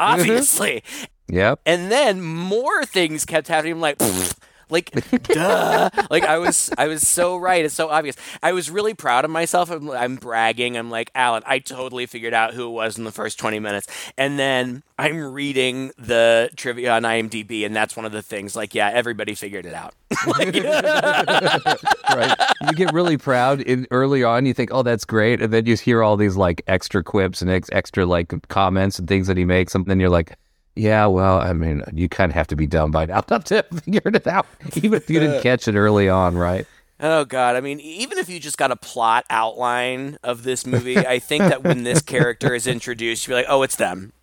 mm-hmm. 0.00 0.20
obviously 0.20 0.82
Yep. 1.28 1.60
and 1.66 1.90
then 1.90 2.20
more 2.22 2.84
things 2.84 3.24
kept 3.24 3.48
happening. 3.48 3.74
I'm 3.74 3.80
like. 3.80 3.96
like, 4.72 4.90
duh. 5.22 5.90
Like 6.10 6.24
I 6.24 6.38
was, 6.38 6.70
I 6.76 6.88
was 6.88 7.06
so 7.06 7.36
right. 7.36 7.64
It's 7.64 7.74
so 7.74 7.88
obvious. 7.88 8.16
I 8.42 8.52
was 8.52 8.70
really 8.70 8.94
proud 8.94 9.24
of 9.24 9.30
myself. 9.30 9.70
I'm, 9.70 9.90
I'm 9.90 10.16
bragging. 10.16 10.76
I'm 10.76 10.90
like, 10.90 11.10
Alan, 11.14 11.42
I 11.46 11.58
totally 11.60 12.06
figured 12.06 12.34
out 12.34 12.54
who 12.54 12.66
it 12.66 12.72
was 12.72 12.98
in 12.98 13.04
the 13.04 13.12
first 13.12 13.38
20 13.38 13.60
minutes. 13.60 13.86
And 14.18 14.38
then 14.38 14.82
I'm 14.98 15.32
reading 15.32 15.90
the 15.98 16.50
trivia 16.56 16.92
on 16.92 17.02
IMDb, 17.02 17.66
and 17.66 17.74
that's 17.74 17.96
one 17.96 18.06
of 18.06 18.12
the 18.12 18.22
things. 18.22 18.54
Like, 18.54 18.72
yeah, 18.74 18.88
everybody 18.88 19.34
figured 19.34 19.66
it 19.66 19.74
out. 19.74 19.94
right. 22.14 22.36
You 22.66 22.72
get 22.74 22.92
really 22.92 23.16
proud 23.16 23.60
in 23.60 23.86
early 23.90 24.22
on. 24.22 24.46
You 24.46 24.54
think, 24.54 24.70
oh, 24.72 24.82
that's 24.82 25.04
great, 25.04 25.42
and 25.42 25.52
then 25.52 25.66
you 25.66 25.76
hear 25.76 26.02
all 26.02 26.16
these 26.16 26.36
like 26.36 26.62
extra 26.68 27.02
quips 27.02 27.42
and 27.42 27.50
ex- 27.50 27.68
extra 27.72 28.06
like 28.06 28.32
comments 28.48 28.98
and 28.98 29.08
things 29.08 29.26
that 29.26 29.36
he 29.36 29.44
makes, 29.44 29.74
and 29.74 29.86
then 29.86 29.98
you're 29.98 30.08
like, 30.08 30.36
yeah, 30.74 31.06
well, 31.06 31.38
I 31.38 31.52
mean, 31.52 31.82
you 31.92 32.08
kind 32.08 32.30
of 32.30 32.34
have 32.34 32.46
to 32.48 32.56
be 32.56 32.66
dumb 32.66 32.90
by 32.90 33.06
now 33.06 33.20
to 33.20 33.62
figure 33.62 34.00
it 34.04 34.26
out, 34.26 34.46
even 34.76 34.94
if 34.94 35.10
you 35.10 35.20
didn't 35.20 35.42
catch 35.42 35.68
it 35.68 35.76
early 35.76 36.08
on, 36.08 36.36
right? 36.36 36.66
Oh 37.04 37.24
God! 37.24 37.56
I 37.56 37.60
mean, 37.60 37.80
even 37.80 38.16
if 38.18 38.28
you 38.28 38.38
just 38.38 38.56
got 38.56 38.70
a 38.70 38.76
plot 38.76 39.24
outline 39.28 40.18
of 40.22 40.44
this 40.44 40.64
movie, 40.64 40.96
I 40.96 41.18
think 41.18 41.42
that 41.42 41.64
when 41.64 41.82
this 41.82 42.00
character 42.00 42.54
is 42.54 42.68
introduced, 42.68 43.26
you're 43.26 43.36
like, 43.36 43.46
"Oh, 43.48 43.62
it's 43.62 43.76
them." 43.76 44.12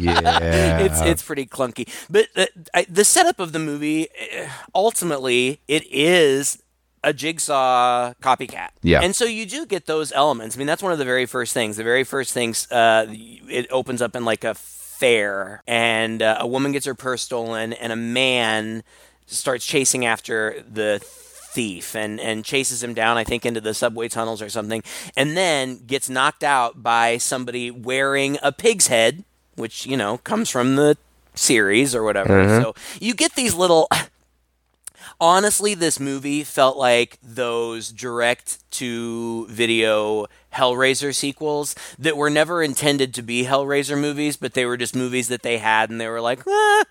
Yeah. 0.00 0.78
it's 0.78 1.00
it's 1.00 1.22
pretty 1.22 1.46
clunky. 1.46 1.86
But 2.08 2.28
uh, 2.36 2.46
I, 2.72 2.86
the 2.88 3.04
setup 3.04 3.38
of 3.38 3.52
the 3.52 3.58
movie, 3.58 4.08
eh, 4.18 4.48
ultimately, 4.74 5.60
it 5.68 5.84
is 5.90 6.62
a 7.02 7.12
jigsaw 7.12 8.14
copycat. 8.22 8.68
Yeah. 8.82 9.00
And 9.02 9.14
so 9.14 9.24
you 9.24 9.46
do 9.46 9.66
get 9.66 9.86
those 9.86 10.12
elements. 10.12 10.56
I 10.56 10.58
mean, 10.58 10.66
that's 10.66 10.82
one 10.82 10.92
of 10.92 10.98
the 10.98 11.04
very 11.04 11.26
first 11.26 11.52
things. 11.52 11.76
The 11.76 11.84
very 11.84 12.04
first 12.04 12.32
things, 12.32 12.70
uh, 12.70 13.06
it 13.10 13.66
opens 13.70 14.00
up 14.00 14.14
in 14.14 14.24
like 14.24 14.44
a 14.44 14.54
fair, 15.00 15.62
and 15.66 16.22
uh, 16.22 16.36
a 16.38 16.46
woman 16.46 16.72
gets 16.72 16.86
her 16.86 16.94
purse 16.94 17.22
stolen, 17.22 17.72
and 17.72 17.90
a 17.92 17.96
man 17.96 18.82
starts 19.26 19.64
chasing 19.64 20.04
after 20.04 20.62
the 20.70 21.00
thief 21.02 21.96
and, 21.96 22.20
and 22.20 22.44
chases 22.44 22.82
him 22.82 22.94
down, 22.94 23.16
I 23.16 23.24
think, 23.24 23.44
into 23.44 23.60
the 23.60 23.74
subway 23.74 24.08
tunnels 24.08 24.42
or 24.42 24.50
something, 24.50 24.82
and 25.16 25.36
then 25.36 25.84
gets 25.86 26.08
knocked 26.08 26.44
out 26.44 26.82
by 26.82 27.16
somebody 27.16 27.70
wearing 27.70 28.38
a 28.42 28.52
pig's 28.52 28.86
head, 28.88 29.24
which, 29.56 29.86
you 29.86 29.96
know, 29.96 30.18
comes 30.18 30.50
from 30.50 30.76
the 30.76 30.96
series 31.34 31.94
or 31.94 32.02
whatever. 32.04 32.60
So 32.62 32.74
you 33.00 33.14
get 33.14 33.34
these 33.34 33.54
little. 33.54 33.88
Honestly, 35.20 35.74
this 35.74 36.00
movie 36.00 36.42
felt 36.44 36.76
like 36.78 37.18
those 37.22 37.92
direct 37.92 38.58
to 38.72 39.46
video 39.48 40.26
Hellraiser 40.54 41.14
sequels 41.14 41.74
that 41.98 42.16
were 42.16 42.30
never 42.30 42.62
intended 42.62 43.12
to 43.14 43.22
be 43.22 43.44
Hellraiser 43.44 44.00
movies, 44.00 44.36
but 44.38 44.54
they 44.54 44.64
were 44.64 44.78
just 44.78 44.96
movies 44.96 45.28
that 45.28 45.42
they 45.42 45.58
had 45.58 45.90
and 45.90 46.00
they 46.00 46.08
were 46.08 46.22
like, 46.22 46.40
eh, 46.46 46.84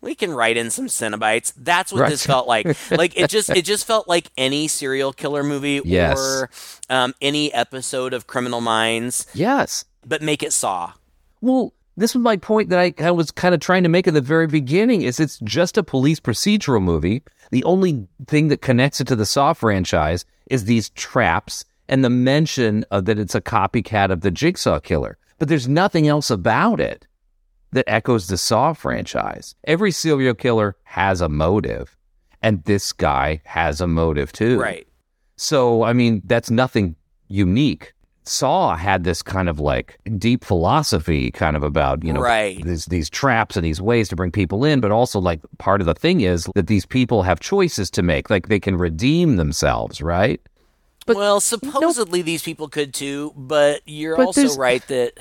we 0.00 0.14
can 0.16 0.32
write 0.32 0.56
in 0.56 0.70
some 0.70 0.86
Cenobites. 0.88 1.52
That's 1.56 1.92
what 1.92 2.02
Right. 2.02 2.10
this 2.10 2.26
felt 2.26 2.48
like. 2.48 2.66
like 2.90 3.16
it 3.16 3.30
just 3.30 3.48
it 3.50 3.64
just 3.64 3.86
felt 3.86 4.08
like 4.08 4.30
any 4.36 4.66
serial 4.66 5.12
killer 5.12 5.44
movie 5.44 5.80
Yes. 5.84 6.18
or 6.18 6.50
um, 6.90 7.14
any 7.20 7.52
episode 7.54 8.12
of 8.12 8.26
Criminal 8.26 8.60
Minds, 8.60 9.26
yes. 9.34 9.84
but 10.04 10.20
make 10.22 10.42
it 10.42 10.52
Saw. 10.52 10.94
Well, 11.40 11.72
this 11.98 12.14
was 12.14 12.22
my 12.22 12.36
point 12.36 12.70
that 12.70 12.78
I, 12.78 12.94
I 13.04 13.10
was 13.10 13.30
kind 13.30 13.54
of 13.54 13.60
trying 13.60 13.82
to 13.82 13.88
make 13.88 14.06
at 14.06 14.14
the 14.14 14.20
very 14.20 14.46
beginning 14.46 15.02
is 15.02 15.18
it's 15.18 15.38
just 15.40 15.76
a 15.76 15.82
police 15.82 16.20
procedural 16.20 16.82
movie. 16.82 17.22
The 17.50 17.64
only 17.64 18.06
thing 18.26 18.48
that 18.48 18.62
connects 18.62 19.00
it 19.00 19.08
to 19.08 19.16
the 19.16 19.26
Saw 19.26 19.52
franchise 19.52 20.24
is 20.46 20.64
these 20.64 20.90
traps 20.90 21.64
and 21.88 22.04
the 22.04 22.10
mention 22.10 22.84
of 22.90 23.06
that 23.06 23.18
it's 23.18 23.34
a 23.34 23.40
copycat 23.40 24.10
of 24.10 24.20
the 24.20 24.30
Jigsaw 24.30 24.78
Killer. 24.78 25.18
But 25.38 25.48
there's 25.48 25.68
nothing 25.68 26.08
else 26.08 26.30
about 26.30 26.80
it 26.80 27.06
that 27.72 27.84
echoes 27.88 28.28
the 28.28 28.38
Saw 28.38 28.72
franchise. 28.72 29.54
Every 29.64 29.90
serial 29.90 30.34
killer 30.34 30.76
has 30.84 31.20
a 31.20 31.28
motive, 31.28 31.96
and 32.42 32.62
this 32.64 32.92
guy 32.92 33.40
has 33.44 33.80
a 33.80 33.86
motive 33.86 34.32
too. 34.32 34.60
Right. 34.60 34.86
So, 35.36 35.82
I 35.82 35.92
mean, 35.92 36.22
that's 36.24 36.50
nothing 36.50 36.96
unique. 37.28 37.92
Saw 38.28 38.76
had 38.76 39.04
this 39.04 39.22
kind 39.22 39.48
of 39.48 39.58
like 39.58 39.98
deep 40.18 40.44
philosophy 40.44 41.30
kind 41.30 41.56
of 41.56 41.62
about, 41.62 42.04
you 42.04 42.12
know, 42.12 42.20
Right. 42.20 42.62
these, 42.64 42.84
these 42.86 43.08
traps 43.10 43.56
and 43.56 43.64
these 43.64 43.80
ways 43.80 44.08
to 44.10 44.16
bring 44.16 44.30
people 44.30 44.64
in, 44.64 44.80
but 44.80 44.90
also 44.90 45.18
like 45.20 45.40
part 45.58 45.80
of 45.80 45.86
the 45.86 45.94
thing 45.94 46.20
is 46.20 46.48
that 46.54 46.66
these 46.66 46.84
people 46.86 47.22
have 47.22 47.40
choices 47.40 47.90
to 47.92 48.02
make. 48.02 48.28
Like 48.30 48.48
they 48.48 48.60
can 48.60 48.76
redeem 48.76 49.36
themselves, 49.36 50.00
right? 50.02 50.40
But- 51.06 51.16
well, 51.16 51.40
supposedly 51.40 52.20
these 52.22 52.42
people 52.42 52.68
could 52.68 52.92
too, 52.92 53.32
but 53.36 53.80
you're 53.86 54.16
But 54.16 54.26
also 54.26 54.54
right 54.56 54.86
that 54.88 55.12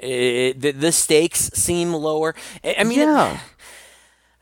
eh, 0.00 0.06
it, 0.50 0.60
the, 0.60 0.72
the 0.72 0.90
stakes 0.92 1.50
seem 1.54 1.92
lower. 1.94 2.34
I 2.64 2.76
I 2.80 2.84
mean, 2.84 2.98
it- 3.00 3.04
yeah. 3.04 3.38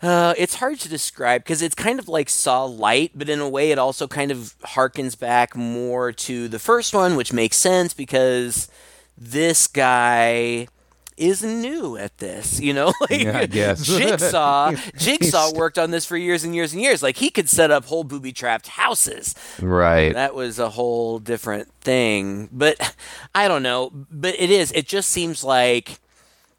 Uh, 0.05 0.35
it's 0.37 0.57
hard 0.57 0.79
to 0.79 0.89
describe 0.91 1.43
because 1.43 1.63
it's 1.63 1.75
kind 1.75 1.99
of 1.99 2.09
like 2.09 2.29
Saw 2.29 2.65
Light, 2.65 3.13
but 3.15 3.31
in 3.31 3.41
a 3.41 3.49
way, 3.49 3.71
it 3.71 3.79
also 3.79 4.07
kind 4.07 4.31
of 4.31 4.55
harkens 4.63 5.19
back 5.19 5.57
more 5.57 6.13
to 6.13 6.47
the 6.47 6.59
first 6.59 6.93
one, 6.93 7.17
which 7.17 7.33
makes 7.33 7.57
sense 7.57 7.95
because 7.95 8.69
this 9.17 9.67
guy 9.67 10.69
is 11.17 11.43
new 11.43 11.97
at 11.97 12.19
this. 12.19 12.61
You 12.61 12.75
know, 12.75 12.93
like 13.01 13.23
Yeah, 13.23 13.39
I 13.39 13.47
guess. 13.47 13.83
Jigsaw. 13.87 14.73
Jigsaw 14.99 15.55
worked 15.55 15.79
on 15.79 15.91
this 15.91 16.05
for 16.05 16.19
years 16.19 16.45
and 16.45 16.55
years 16.55 16.75
and 16.75 16.83
years. 16.83 17.03
Like 17.03 17.17
he 17.17 17.31
could 17.31 17.49
set 17.49 17.71
up 17.71 17.87
whole 17.87 18.05
booby 18.05 18.33
trapped 18.33 18.69
houses. 18.69 19.35
Right. 19.59 20.13
That 20.13 20.35
was 20.35 20.59
a 20.59 20.69
whole 20.69 21.19
different 21.19 21.73
thing. 21.81 22.51
But 22.53 22.95
I 23.35 23.49
don't 23.49 23.63
know. 23.63 23.91
But 24.11 24.35
it 24.39 24.51
is. 24.51 24.71
It 24.73 24.87
just 24.87 25.09
seems 25.09 25.43
like, 25.43 25.99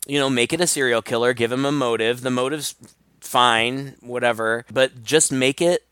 you 0.08 0.17
know, 0.17 0.31
make 0.31 0.51
it 0.51 0.62
a 0.62 0.65
serial 0.65 1.03
killer, 1.03 1.36
give 1.36 1.51
him 1.51 1.63
a 1.63 1.71
motive. 1.71 2.21
The 2.21 2.31
motive's 2.31 2.73
fine, 3.36 3.95
whatever. 4.00 4.63
But 4.71 5.04
just 5.04 5.30
make 5.30 5.62
it 5.62 5.86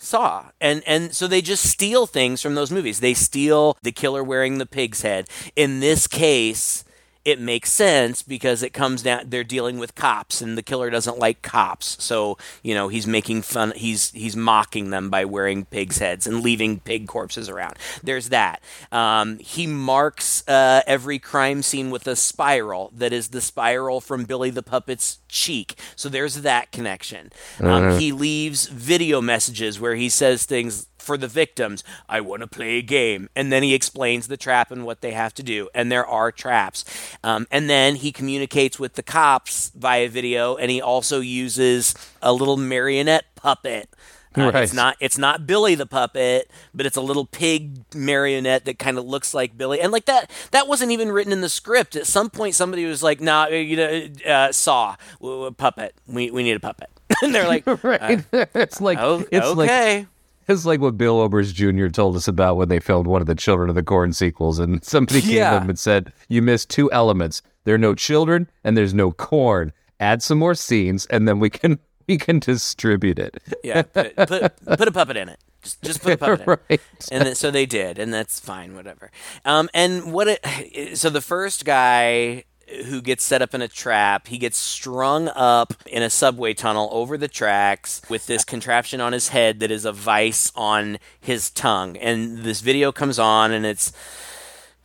Saw. 0.00 0.50
And 0.60 0.82
and 0.86 1.12
so 1.14 1.26
they 1.26 1.42
just 1.42 1.64
steal 1.64 2.06
things 2.06 2.40
from 2.40 2.54
those 2.54 2.70
movies. 2.70 3.00
They 3.00 3.14
steal 3.14 3.76
the 3.82 3.90
killer 3.90 4.22
wearing 4.22 4.58
the 4.58 4.66
pig's 4.66 5.02
head. 5.02 5.28
In 5.56 5.80
this 5.80 6.06
case, 6.06 6.84
it 7.28 7.38
makes 7.38 7.70
sense 7.70 8.22
because 8.22 8.62
it 8.62 8.70
comes 8.72 9.02
down 9.02 9.24
they're 9.26 9.44
dealing 9.44 9.78
with 9.78 9.94
cops 9.94 10.40
and 10.40 10.56
the 10.56 10.62
killer 10.62 10.88
doesn't 10.88 11.18
like 11.18 11.42
cops. 11.42 12.02
So 12.02 12.38
you 12.62 12.74
know 12.74 12.88
he's 12.88 13.06
making 13.06 13.42
fun 13.42 13.72
he's 13.76 14.10
he's 14.12 14.34
mocking 14.34 14.88
them 14.88 15.10
by 15.10 15.26
wearing 15.26 15.66
pigs 15.66 15.98
heads 15.98 16.26
and 16.26 16.42
leaving 16.42 16.80
pig 16.80 17.06
corpses 17.06 17.50
around. 17.50 17.76
There's 18.02 18.30
that. 18.30 18.62
Um, 18.90 19.38
he 19.40 19.66
marks 19.66 20.42
uh, 20.48 20.80
every 20.86 21.18
crime 21.18 21.62
scene 21.62 21.90
with 21.90 22.06
a 22.06 22.16
spiral 22.16 22.92
that 22.96 23.12
is 23.12 23.28
the 23.28 23.42
spiral 23.42 24.00
from 24.00 24.24
billy 24.24 24.48
the 24.48 24.62
puppet's 24.62 25.18
cheek. 25.28 25.78
So 25.96 26.08
there's 26.08 26.36
that 26.42 26.72
connection. 26.72 27.30
Um, 27.60 27.98
he 27.98 28.10
leaves 28.12 28.66
video 28.66 29.20
messages 29.20 29.78
where 29.78 29.96
he 29.96 30.08
says 30.08 30.46
things 30.46 30.86
for 31.08 31.16
the 31.16 31.26
victims, 31.26 31.82
I 32.06 32.20
want 32.20 32.42
to 32.42 32.46
play 32.46 32.76
a 32.76 32.82
game. 32.82 33.30
And 33.34 33.50
then 33.50 33.62
he 33.62 33.72
explains 33.72 34.28
the 34.28 34.36
trap 34.36 34.70
and 34.70 34.84
what 34.84 35.00
they 35.00 35.12
have 35.12 35.32
to 35.34 35.42
do. 35.42 35.70
And 35.74 35.90
there 35.90 36.06
are 36.06 36.30
traps. 36.30 36.84
Um, 37.24 37.46
and 37.50 37.68
then 37.70 37.96
he 37.96 38.12
communicates 38.12 38.78
with 38.78 38.92
the 38.92 39.02
cops 39.02 39.70
via 39.74 40.10
video, 40.10 40.56
and 40.56 40.70
he 40.70 40.82
also 40.82 41.20
uses 41.20 41.94
a 42.20 42.30
little 42.34 42.58
marionette 42.58 43.24
puppet. 43.34 43.88
Uh, 44.36 44.50
Right. 44.52 44.62
It's 44.64 44.74
not 44.74 44.96
it's 45.00 45.16
not 45.16 45.46
Billy 45.46 45.74
the 45.74 45.86
puppet, 45.86 46.50
but 46.74 46.84
it's 46.84 46.98
a 46.98 47.00
little 47.00 47.24
pig 47.24 47.82
marionette 47.94 48.66
that 48.66 48.78
kind 48.78 48.98
of 48.98 49.04
looks 49.06 49.32
like 49.32 49.56
Billy. 49.56 49.80
And 49.80 49.90
like 49.90 50.04
that 50.04 50.30
that 50.50 50.68
wasn't 50.68 50.92
even 50.92 51.10
written 51.10 51.32
in 51.32 51.40
the 51.40 51.48
script. 51.48 51.96
At 51.96 52.06
some 52.06 52.28
point, 52.28 52.54
somebody 52.54 52.84
was 52.84 53.02
like, 53.02 53.20
"Nah, 53.22 53.46
you 53.48 53.76
know, 53.76 54.08
uh, 54.26 54.52
Saw 54.52 54.96
w- 55.18 55.36
w- 55.38 55.50
puppet. 55.54 55.94
We 56.06 56.30
we 56.30 56.42
need 56.42 56.56
a 56.56 56.60
puppet." 56.60 56.90
and 57.22 57.34
they're 57.34 57.48
like, 57.48 57.64
right. 57.82 58.22
it's 58.54 58.80
like 58.82 58.98
"Oh, 59.00 59.24
it's 59.32 59.50
like 59.56 59.70
okay." 59.70 60.06
It's 60.48 60.64
like 60.64 60.80
what 60.80 60.96
Bill 60.96 61.20
Oberst 61.20 61.54
Jr. 61.54 61.88
told 61.88 62.16
us 62.16 62.26
about 62.26 62.56
when 62.56 62.68
they 62.68 62.80
filmed 62.80 63.06
one 63.06 63.20
of 63.20 63.26
the 63.26 63.34
Children 63.34 63.68
of 63.68 63.74
the 63.74 63.82
Corn 63.82 64.12
sequels, 64.12 64.58
and 64.58 64.82
somebody 64.94 65.20
came 65.20 65.32
Yeah. 65.36 65.60
him 65.60 65.68
and 65.68 65.78
said, 65.78 66.12
"You 66.28 66.40
missed 66.42 66.70
two 66.70 66.90
elements. 66.90 67.42
There 67.64 67.74
are 67.74 67.78
no 67.78 67.94
children, 67.94 68.48
and 68.64 68.76
there's 68.76 68.94
no 68.94 69.12
corn. 69.12 69.72
Add 70.00 70.22
some 70.22 70.38
more 70.38 70.54
scenes, 70.54 71.04
and 71.06 71.28
then 71.28 71.38
we 71.38 71.50
can 71.50 71.78
we 72.08 72.16
can 72.18 72.38
distribute 72.38 73.18
it." 73.18 73.36
Yeah, 73.62 73.82
put, 73.82 74.16
put, 74.16 74.52
put 74.64 74.88
a 74.88 74.92
puppet 74.92 75.16
in 75.18 75.28
it. 75.28 75.38
Just, 75.62 75.82
just 75.82 76.02
put 76.02 76.14
a 76.14 76.16
puppet 76.16 76.40
in 76.40 76.52
it. 76.52 76.60
right. 76.70 76.80
And 77.10 77.26
then, 77.26 77.34
so 77.34 77.50
they 77.50 77.66
did, 77.66 77.98
and 77.98 78.12
that's 78.14 78.40
fine, 78.40 78.74
whatever. 78.74 79.10
Um, 79.44 79.68
and 79.74 80.12
what 80.12 80.28
it, 80.28 80.96
so 80.96 81.10
the 81.10 81.20
first 81.20 81.64
guy 81.64 82.44
who 82.86 83.00
gets 83.00 83.24
set 83.24 83.42
up 83.42 83.54
in 83.54 83.62
a 83.62 83.68
trap, 83.68 84.28
he 84.28 84.38
gets 84.38 84.58
strung 84.58 85.28
up 85.28 85.74
in 85.86 86.02
a 86.02 86.10
subway 86.10 86.54
tunnel 86.54 86.88
over 86.92 87.16
the 87.16 87.28
tracks 87.28 88.02
with 88.08 88.26
this 88.26 88.44
contraption 88.44 89.00
on 89.00 89.12
his 89.12 89.28
head 89.28 89.60
that 89.60 89.70
is 89.70 89.84
a 89.84 89.92
vice 89.92 90.52
on 90.54 90.98
his 91.20 91.50
tongue. 91.50 91.96
And 91.96 92.38
this 92.38 92.60
video 92.60 92.92
comes 92.92 93.18
on, 93.18 93.52
and 93.52 93.64
it's 93.64 93.92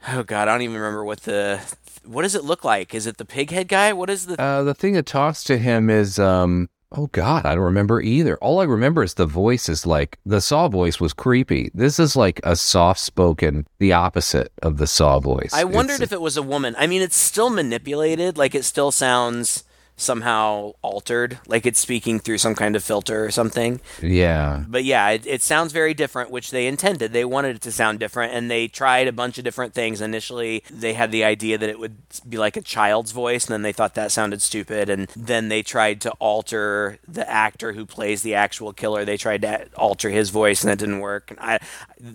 oh 0.10 0.24
god, 0.24 0.48
I 0.48 0.54
don't 0.54 0.62
even 0.62 0.76
remember 0.76 1.04
what 1.04 1.22
the 1.22 1.60
what 2.06 2.24
does 2.24 2.36
it 2.36 2.44
look 2.44 2.64
like? 2.64 2.94
Is 2.94 3.08
it 3.08 3.18
the 3.18 3.26
pig 3.26 3.52
head 3.52 3.68
guy? 3.68 3.94
What 3.94 4.10
is 4.10 4.26
the 4.26 4.42
Uh, 4.42 4.64
the 4.64 4.74
thing 4.74 4.94
that 4.94 5.06
talks 5.06 5.44
to 5.46 5.58
him 5.58 5.90
is, 5.90 6.20
um, 6.20 6.70
oh 6.94 7.08
God, 7.08 7.46
I 7.46 7.56
don't 7.56 7.64
remember 7.64 8.02
either. 8.02 8.38
All 8.38 8.60
I 8.60 8.66
remember 8.66 9.04
is 9.04 9.16
the 9.16 9.26
voice 9.26 9.68
is 9.70 9.86
like 9.86 10.20
the 10.26 10.42
Saw 10.42 10.68
voice 10.68 11.00
was 11.00 11.14
creepy. 11.14 11.72
This 11.74 12.00
is 12.00 12.16
like 12.16 12.40
a 12.44 12.56
soft 12.56 13.00
spoken, 13.00 13.66
the 13.80 13.94
opposite 13.94 14.52
of 14.62 14.78
the 14.78 14.88
Saw 14.88 15.20
voice. 15.20 15.52
I 15.54 15.64
wondered 15.64 15.96
It's- 15.96 16.08
if 16.08 16.14
it 16.14 16.22
was 16.22 16.38
a 16.38 16.44
woman. 16.44 16.76
I 16.78 16.88
mean, 16.88 17.02
it's 17.02 17.18
still 17.18 17.50
manipulated. 17.50 18.38
Like 18.38 18.54
it 18.56 18.64
still 18.66 18.92
sounds 18.92 19.64
somehow 19.96 20.74
altered, 20.82 21.40
like 21.48 21.66
it's 21.66 21.80
speaking 21.80 22.20
through 22.20 22.38
some 22.38 22.56
kind 22.56 22.76
of 22.76 22.84
filter 22.84 23.24
or 23.24 23.32
something. 23.32 23.80
yeah, 24.02 24.64
But 24.68 24.84
yeah, 24.84 25.10
it, 25.10 25.26
it 25.26 25.42
sounds 25.42 25.72
very 25.72 25.94
different, 25.94 26.32
which 26.32 26.52
they 26.52 26.68
intended. 26.68 27.14
They 27.14 27.26
wanted 27.26 27.58
it 27.58 27.62
to 27.64 27.72
sound 27.72 28.00
different, 28.00 28.34
and 28.34 28.50
they 28.50 28.68
tried 28.68 29.08
a 29.08 29.12
bunch 29.12 29.38
of 29.38 29.44
different 29.44 29.74
things. 29.74 30.02
Initially, 30.02 30.64
they 30.70 30.94
had 30.94 31.12
the 31.12 31.24
idea 31.24 31.58
that 31.58 31.70
it 31.70 31.80
would 31.80 31.96
be 32.28 32.38
like 32.38 32.58
a 32.58 32.62
child's 32.62 33.12
voice, 33.12 33.46
and 33.46 33.54
then 33.54 33.62
they 33.62 33.72
thought 33.72 33.96
that 33.96 34.12
sounded 34.12 34.42
stupid. 34.42 34.90
And 34.90 35.08
then 35.16 35.50
they 35.50 35.62
tried 35.62 36.02
to 36.02 36.12
alter 36.14 36.98
the 37.08 37.30
actor 37.30 37.74
who 37.74 37.86
plays 37.86 38.22
the 38.22 38.36
actual 38.36 38.74
killer. 38.74 39.06
They 39.06 39.18
tried 39.18 39.42
to 39.44 39.68
alter 39.76 40.10
his 40.10 40.30
voice, 40.30 40.64
and 40.64 40.72
that 40.72 40.80
didn't 40.80 41.00
work. 41.00 41.32
And 41.32 41.40
I, 41.40 41.60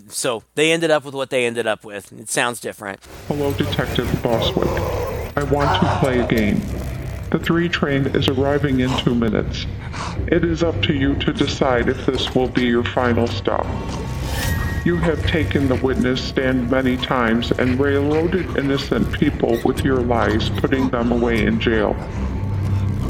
so 0.09 0.43
they 0.55 0.71
ended 0.71 0.91
up 0.91 1.05
with 1.05 1.15
what 1.15 1.29
they 1.29 1.45
ended 1.45 1.67
up 1.67 1.83
with. 1.83 2.11
It 2.11 2.29
sounds 2.29 2.59
different. 2.59 2.99
Hello, 3.27 3.53
Detective 3.53 4.07
Bozwick. 4.21 4.67
I 5.37 5.43
want 5.43 5.81
to 5.81 5.99
play 5.99 6.19
a 6.19 6.27
game. 6.27 6.61
The 7.31 7.37
3 7.37 7.69
train 7.69 8.07
is 8.07 8.27
arriving 8.27 8.79
in 8.79 8.89
two 8.97 9.13
minutes. 9.13 9.67
It 10.27 10.43
is 10.43 10.63
up 10.63 10.81
to 10.81 10.93
you 10.93 11.13
to 11.17 11.31
decide 11.31 11.87
if 11.87 12.07
this 12.07 12.33
will 12.33 12.47
be 12.47 12.65
your 12.65 12.83
final 12.83 13.27
stop. 13.27 13.67
You 14.83 14.95
have 14.95 15.23
taken 15.27 15.67
the 15.67 15.75
witness 15.75 16.23
stand 16.23 16.71
many 16.71 16.97
times 16.97 17.51
and 17.51 17.79
railroaded 17.79 18.57
innocent 18.57 19.11
people 19.11 19.59
with 19.63 19.85
your 19.85 20.01
lies, 20.01 20.49
putting 20.49 20.89
them 20.89 21.11
away 21.11 21.45
in 21.45 21.59
jail. 21.59 21.95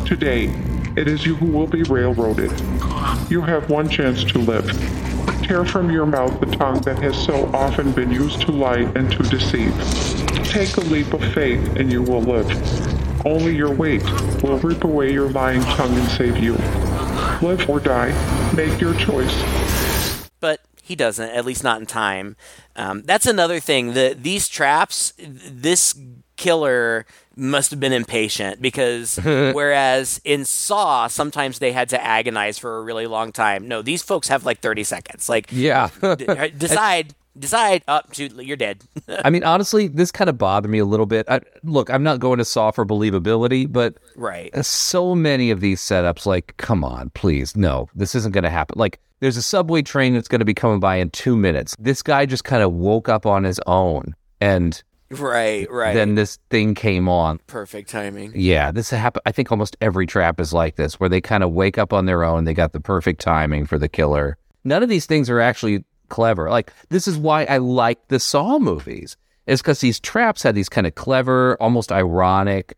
Today, 0.06 0.54
it 0.98 1.08
is 1.08 1.26
you 1.26 1.36
who 1.36 1.46
will 1.46 1.68
be 1.68 1.84
railroaded. 1.84 2.52
You 3.30 3.40
have 3.40 3.70
one 3.70 3.88
chance 3.88 4.26
to 4.26 4.40
live. 4.40 4.68
Tear 5.44 5.64
from 5.64 5.90
your 5.90 6.06
mouth 6.06 6.42
the 6.42 6.48
tongue 6.58 6.82
that 6.82 7.00
has 7.02 7.18
so 7.18 7.46
often 7.54 7.94
been 7.94 8.12
used 8.12 8.42
to 8.42 8.52
lie 8.52 8.80
and 8.96 9.10
to 9.14 9.24
deceive. 9.24 9.74
Take 10.44 10.76
a 10.76 10.82
leap 10.82 11.14
of 11.14 11.24
faith 11.34 11.78
and 11.78 11.90
you 11.90 12.04
will 12.04 12.22
live. 12.22 12.99
Only 13.26 13.56
your 13.56 13.74
weight 13.74 14.04
will 14.44 14.58
rip 14.60 14.84
away 14.84 15.12
your 15.12 15.30
lying 15.30 15.62
tongue 15.62 15.94
and 15.98 16.08
save 16.10 16.38
you. 16.38 16.54
Live 17.42 17.70
or 17.70 17.80
die. 17.80 18.12
Make 18.56 18.80
your 18.82 18.94
choice. 18.96 19.34
but 20.40 20.62
he 20.82 20.96
doesn't 20.96 21.30
at 21.30 21.46
least 21.46 21.64
not 21.64 21.80
in 21.80 21.86
time 21.86 22.36
um, 22.76 23.04
that's 23.04 23.26
another 23.28 23.60
thing 23.60 23.94
the 23.94 24.16
these 24.20 24.48
traps 24.48 25.14
this 25.20 25.94
killer 26.40 27.06
must 27.36 27.70
have 27.70 27.80
been 27.80 27.94
impatient 27.94 28.62
because 28.62 29.18
whereas 29.24 30.20
in 30.24 30.46
saw 30.46 31.06
sometimes 31.08 31.60
they 31.60 31.72
had 31.72 31.90
to 31.90 32.04
agonize 32.04 32.58
for 32.58 32.78
a 32.78 32.82
really 32.82 33.06
long 33.06 33.32
time 33.32 33.68
no 33.68 33.82
these 33.82 34.02
folks 34.02 34.30
have 34.30 34.46
like 34.46 34.60
30 34.60 34.84
seconds 34.84 35.30
like 35.30 35.48
yeah. 35.52 35.90
d- 36.02 36.26
uh, 36.26 36.48
decide 36.58 37.14
decide 37.38 37.84
oh, 37.88 37.96
up 37.96 38.12
to 38.14 38.28
you're 38.44 38.58
dead 38.58 38.84
I 39.26 39.30
mean, 39.30 39.44
honestly, 39.44 39.88
this 39.88 40.12
kind 40.12 40.30
of 40.30 40.38
bothered 40.38 40.70
me 40.70 40.80
a 40.80 40.86
little 40.86 41.06
bit. 41.06 41.28
I, 41.30 41.42
look, 41.64 41.90
I'm 41.90 42.04
not 42.04 42.20
going 42.20 42.38
to 42.38 42.46
Saw 42.46 42.72
for 42.72 42.86
believability, 42.86 43.72
but 43.72 43.96
right 44.16 44.54
uh, 44.54 44.62
so 44.62 45.16
many 45.16 45.52
of 45.52 45.62
these 45.62 45.82
setups, 45.82 46.26
like, 46.26 46.56
come 46.58 46.84
on, 46.84 47.10
please, 47.12 47.56
no, 47.56 47.90
this 47.96 48.16
isn't 48.16 48.34
going 48.34 48.44
to 48.44 48.50
happen. 48.50 48.78
Like, 48.78 49.00
there's 49.20 49.38
a 49.38 49.42
subway 49.42 49.82
train 49.82 50.14
that's 50.14 50.28
going 50.28 50.40
to 50.40 50.46
be 50.46 50.54
coming 50.54 50.80
by 50.80 50.96
in 50.96 51.10
two 51.10 51.36
minutes. 51.36 51.76
This 51.80 52.02
guy 52.02 52.26
just 52.26 52.44
kind 52.44 52.64
of 52.64 52.72
woke 52.72 53.10
up 53.10 53.26
on 53.26 53.44
his 53.44 53.60
own 53.68 54.16
and 54.40 54.82
Right, 55.12 55.70
right. 55.72 55.94
then 55.94 56.16
this 56.16 56.38
thing 56.50 56.76
came 56.76 57.10
on. 57.10 57.40
Perfect 57.48 57.90
timing. 57.90 58.32
Yeah, 58.36 58.72
this 58.72 58.90
happened. 58.92 59.24
I 59.26 59.32
think 59.32 59.52
almost 59.52 59.76
every 59.82 60.06
trap 60.06 60.40
is 60.40 60.54
like 60.54 60.76
this, 60.76 61.00
where 61.00 61.10
they 61.10 61.22
kind 61.22 61.44
of 61.44 61.52
wake 61.52 61.78
up 61.78 61.94
on 61.94 62.06
their 62.06 62.24
own. 62.24 62.44
They 62.44 62.54
got 62.54 62.74
the 62.74 62.80
perfect 62.80 63.22
timing 63.22 63.66
for 63.66 63.80
the 63.80 63.90
killer. 63.90 64.38
None 64.64 64.84
of 64.84 64.90
these 64.90 65.06
things 65.06 65.30
are 65.30 65.40
actually 65.40 65.84
clever. 66.10 66.50
Like 66.50 66.72
this 66.90 67.08
is 67.08 67.18
why 67.18 67.46
I 67.46 67.58
like 67.58 68.08
the 68.10 68.20
Saw 68.20 68.60
movies. 68.60 69.18
Is 69.48 69.62
because 69.62 69.80
these 69.80 70.00
traps 70.00 70.44
had 70.44 70.54
these 70.54 70.70
kind 70.70 70.86
of 70.86 70.94
clever, 70.94 71.58
almost 71.60 71.92
ironic. 71.92 72.78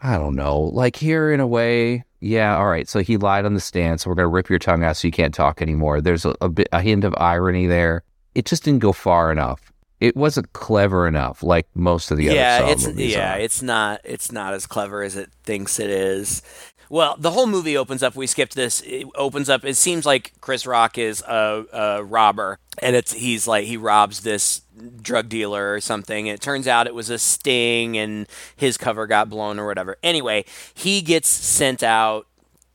I 0.00 0.18
don't 0.18 0.34
know. 0.34 0.58
Like 0.58 0.96
here, 0.96 1.32
in 1.32 1.38
a 1.38 1.46
way, 1.46 2.04
yeah. 2.18 2.56
All 2.56 2.66
right. 2.66 2.88
So 2.88 3.00
he 3.00 3.16
lied 3.16 3.44
on 3.44 3.54
the 3.54 3.60
stand. 3.60 4.00
So 4.00 4.10
we're 4.10 4.16
gonna 4.16 4.28
rip 4.28 4.50
your 4.50 4.58
tongue 4.58 4.82
out 4.82 4.96
so 4.96 5.06
you 5.06 5.12
can't 5.12 5.34
talk 5.34 5.62
anymore. 5.62 6.00
There's 6.00 6.24
a, 6.24 6.34
a 6.40 6.48
bit 6.48 6.68
a 6.72 6.80
hint 6.80 7.04
of 7.04 7.14
irony 7.18 7.66
there. 7.66 8.02
It 8.34 8.46
just 8.46 8.64
didn't 8.64 8.80
go 8.80 8.92
far 8.92 9.30
enough. 9.30 9.67
It 10.00 10.16
wasn't 10.16 10.52
clever 10.52 11.06
enough, 11.08 11.42
like 11.42 11.66
most 11.74 12.10
of 12.10 12.18
the 12.18 12.24
yeah, 12.24 12.58
other 12.58 12.66
Saw 12.66 12.72
it's 12.72 12.86
movies. 12.86 13.12
yeah, 13.12 13.34
are. 13.34 13.38
it's 13.40 13.62
not 13.62 14.00
it's 14.04 14.30
not 14.30 14.54
as 14.54 14.66
clever 14.66 15.02
as 15.02 15.16
it 15.16 15.30
thinks 15.44 15.78
it 15.78 15.90
is. 15.90 16.42
Well, 16.90 17.16
the 17.18 17.32
whole 17.32 17.46
movie 17.46 17.76
opens 17.76 18.02
up. 18.02 18.16
We 18.16 18.26
skipped 18.26 18.54
this. 18.54 18.80
It 18.82 19.06
opens 19.14 19.50
up. 19.50 19.64
It 19.64 19.76
seems 19.76 20.06
like 20.06 20.32
Chris 20.40 20.66
Rock 20.66 20.96
is 20.96 21.20
a, 21.22 21.64
a 21.72 22.04
robber, 22.04 22.58
and 22.80 22.96
it's 22.96 23.12
he's 23.12 23.46
like 23.46 23.66
he 23.66 23.76
robs 23.76 24.20
this 24.20 24.62
drug 25.02 25.28
dealer 25.28 25.74
or 25.74 25.80
something. 25.80 26.28
And 26.28 26.34
it 26.34 26.40
turns 26.40 26.66
out 26.66 26.86
it 26.86 26.94
was 26.94 27.10
a 27.10 27.18
sting, 27.18 27.98
and 27.98 28.26
his 28.56 28.78
cover 28.78 29.06
got 29.06 29.28
blown 29.28 29.58
or 29.58 29.66
whatever. 29.66 29.96
Anyway, 30.02 30.44
he 30.72 31.02
gets 31.02 31.28
sent 31.28 31.82
out 31.82 32.26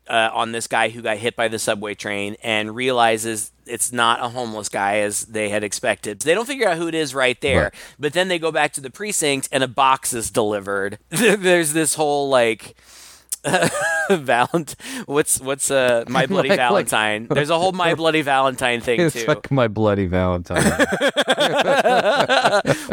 uh, 0.10 0.30
on 0.34 0.52
this 0.52 0.68
guy 0.68 0.90
who 0.90 1.02
got 1.02 1.18
hit 1.18 1.36
by 1.36 1.48
the 1.48 1.58
subway 1.60 1.94
train 1.96 2.36
and 2.44 2.76
realizes 2.76 3.52
it's 3.66 3.92
not 3.94 4.22
a 4.22 4.30
homeless 4.30 4.68
guy 4.70 4.98
as 5.00 5.22
they 5.26 5.48
had 5.50 5.64
expected. 5.64 6.20
They 6.20 6.34
don't 6.34 6.46
figure 6.46 6.68
out 6.68 6.78
who 6.78 6.88
it 6.88 6.96
is 6.96 7.16
right 7.16 7.40
there, 7.40 7.64
Right. 7.64 7.74
but 7.98 8.14
then 8.14 8.28
they 8.28 8.38
go 8.40 8.52
back 8.52 8.74
to 8.74 8.82
the 8.82 8.90
precinct 8.90 9.48
and 9.52 9.64
a 9.64 9.68
box 9.68 10.14
is 10.14 10.30
delivered. 10.30 10.98
There's 11.10 11.74
this 11.74 11.96
whole 11.96 12.28
like. 12.30 12.76
Valent, 14.10 14.76
what's 15.06 15.40
what's 15.40 15.72
uh 15.72 16.04
my 16.08 16.26
bloody 16.28 16.50
Like- 16.50 16.60
like- 16.60 16.70
Valentine? 16.90 17.28
There's 17.30 17.50
a 17.50 17.58
whole 17.60 17.72
my 17.72 17.96
bloody 17.96 18.22
Valentine 18.22 18.82
thing 18.82 19.02
It's 19.02 19.16
too. 19.16 19.26
like 19.28 19.52
my 19.52 19.68
bloody 19.68 20.06
Valentine. 20.08 20.64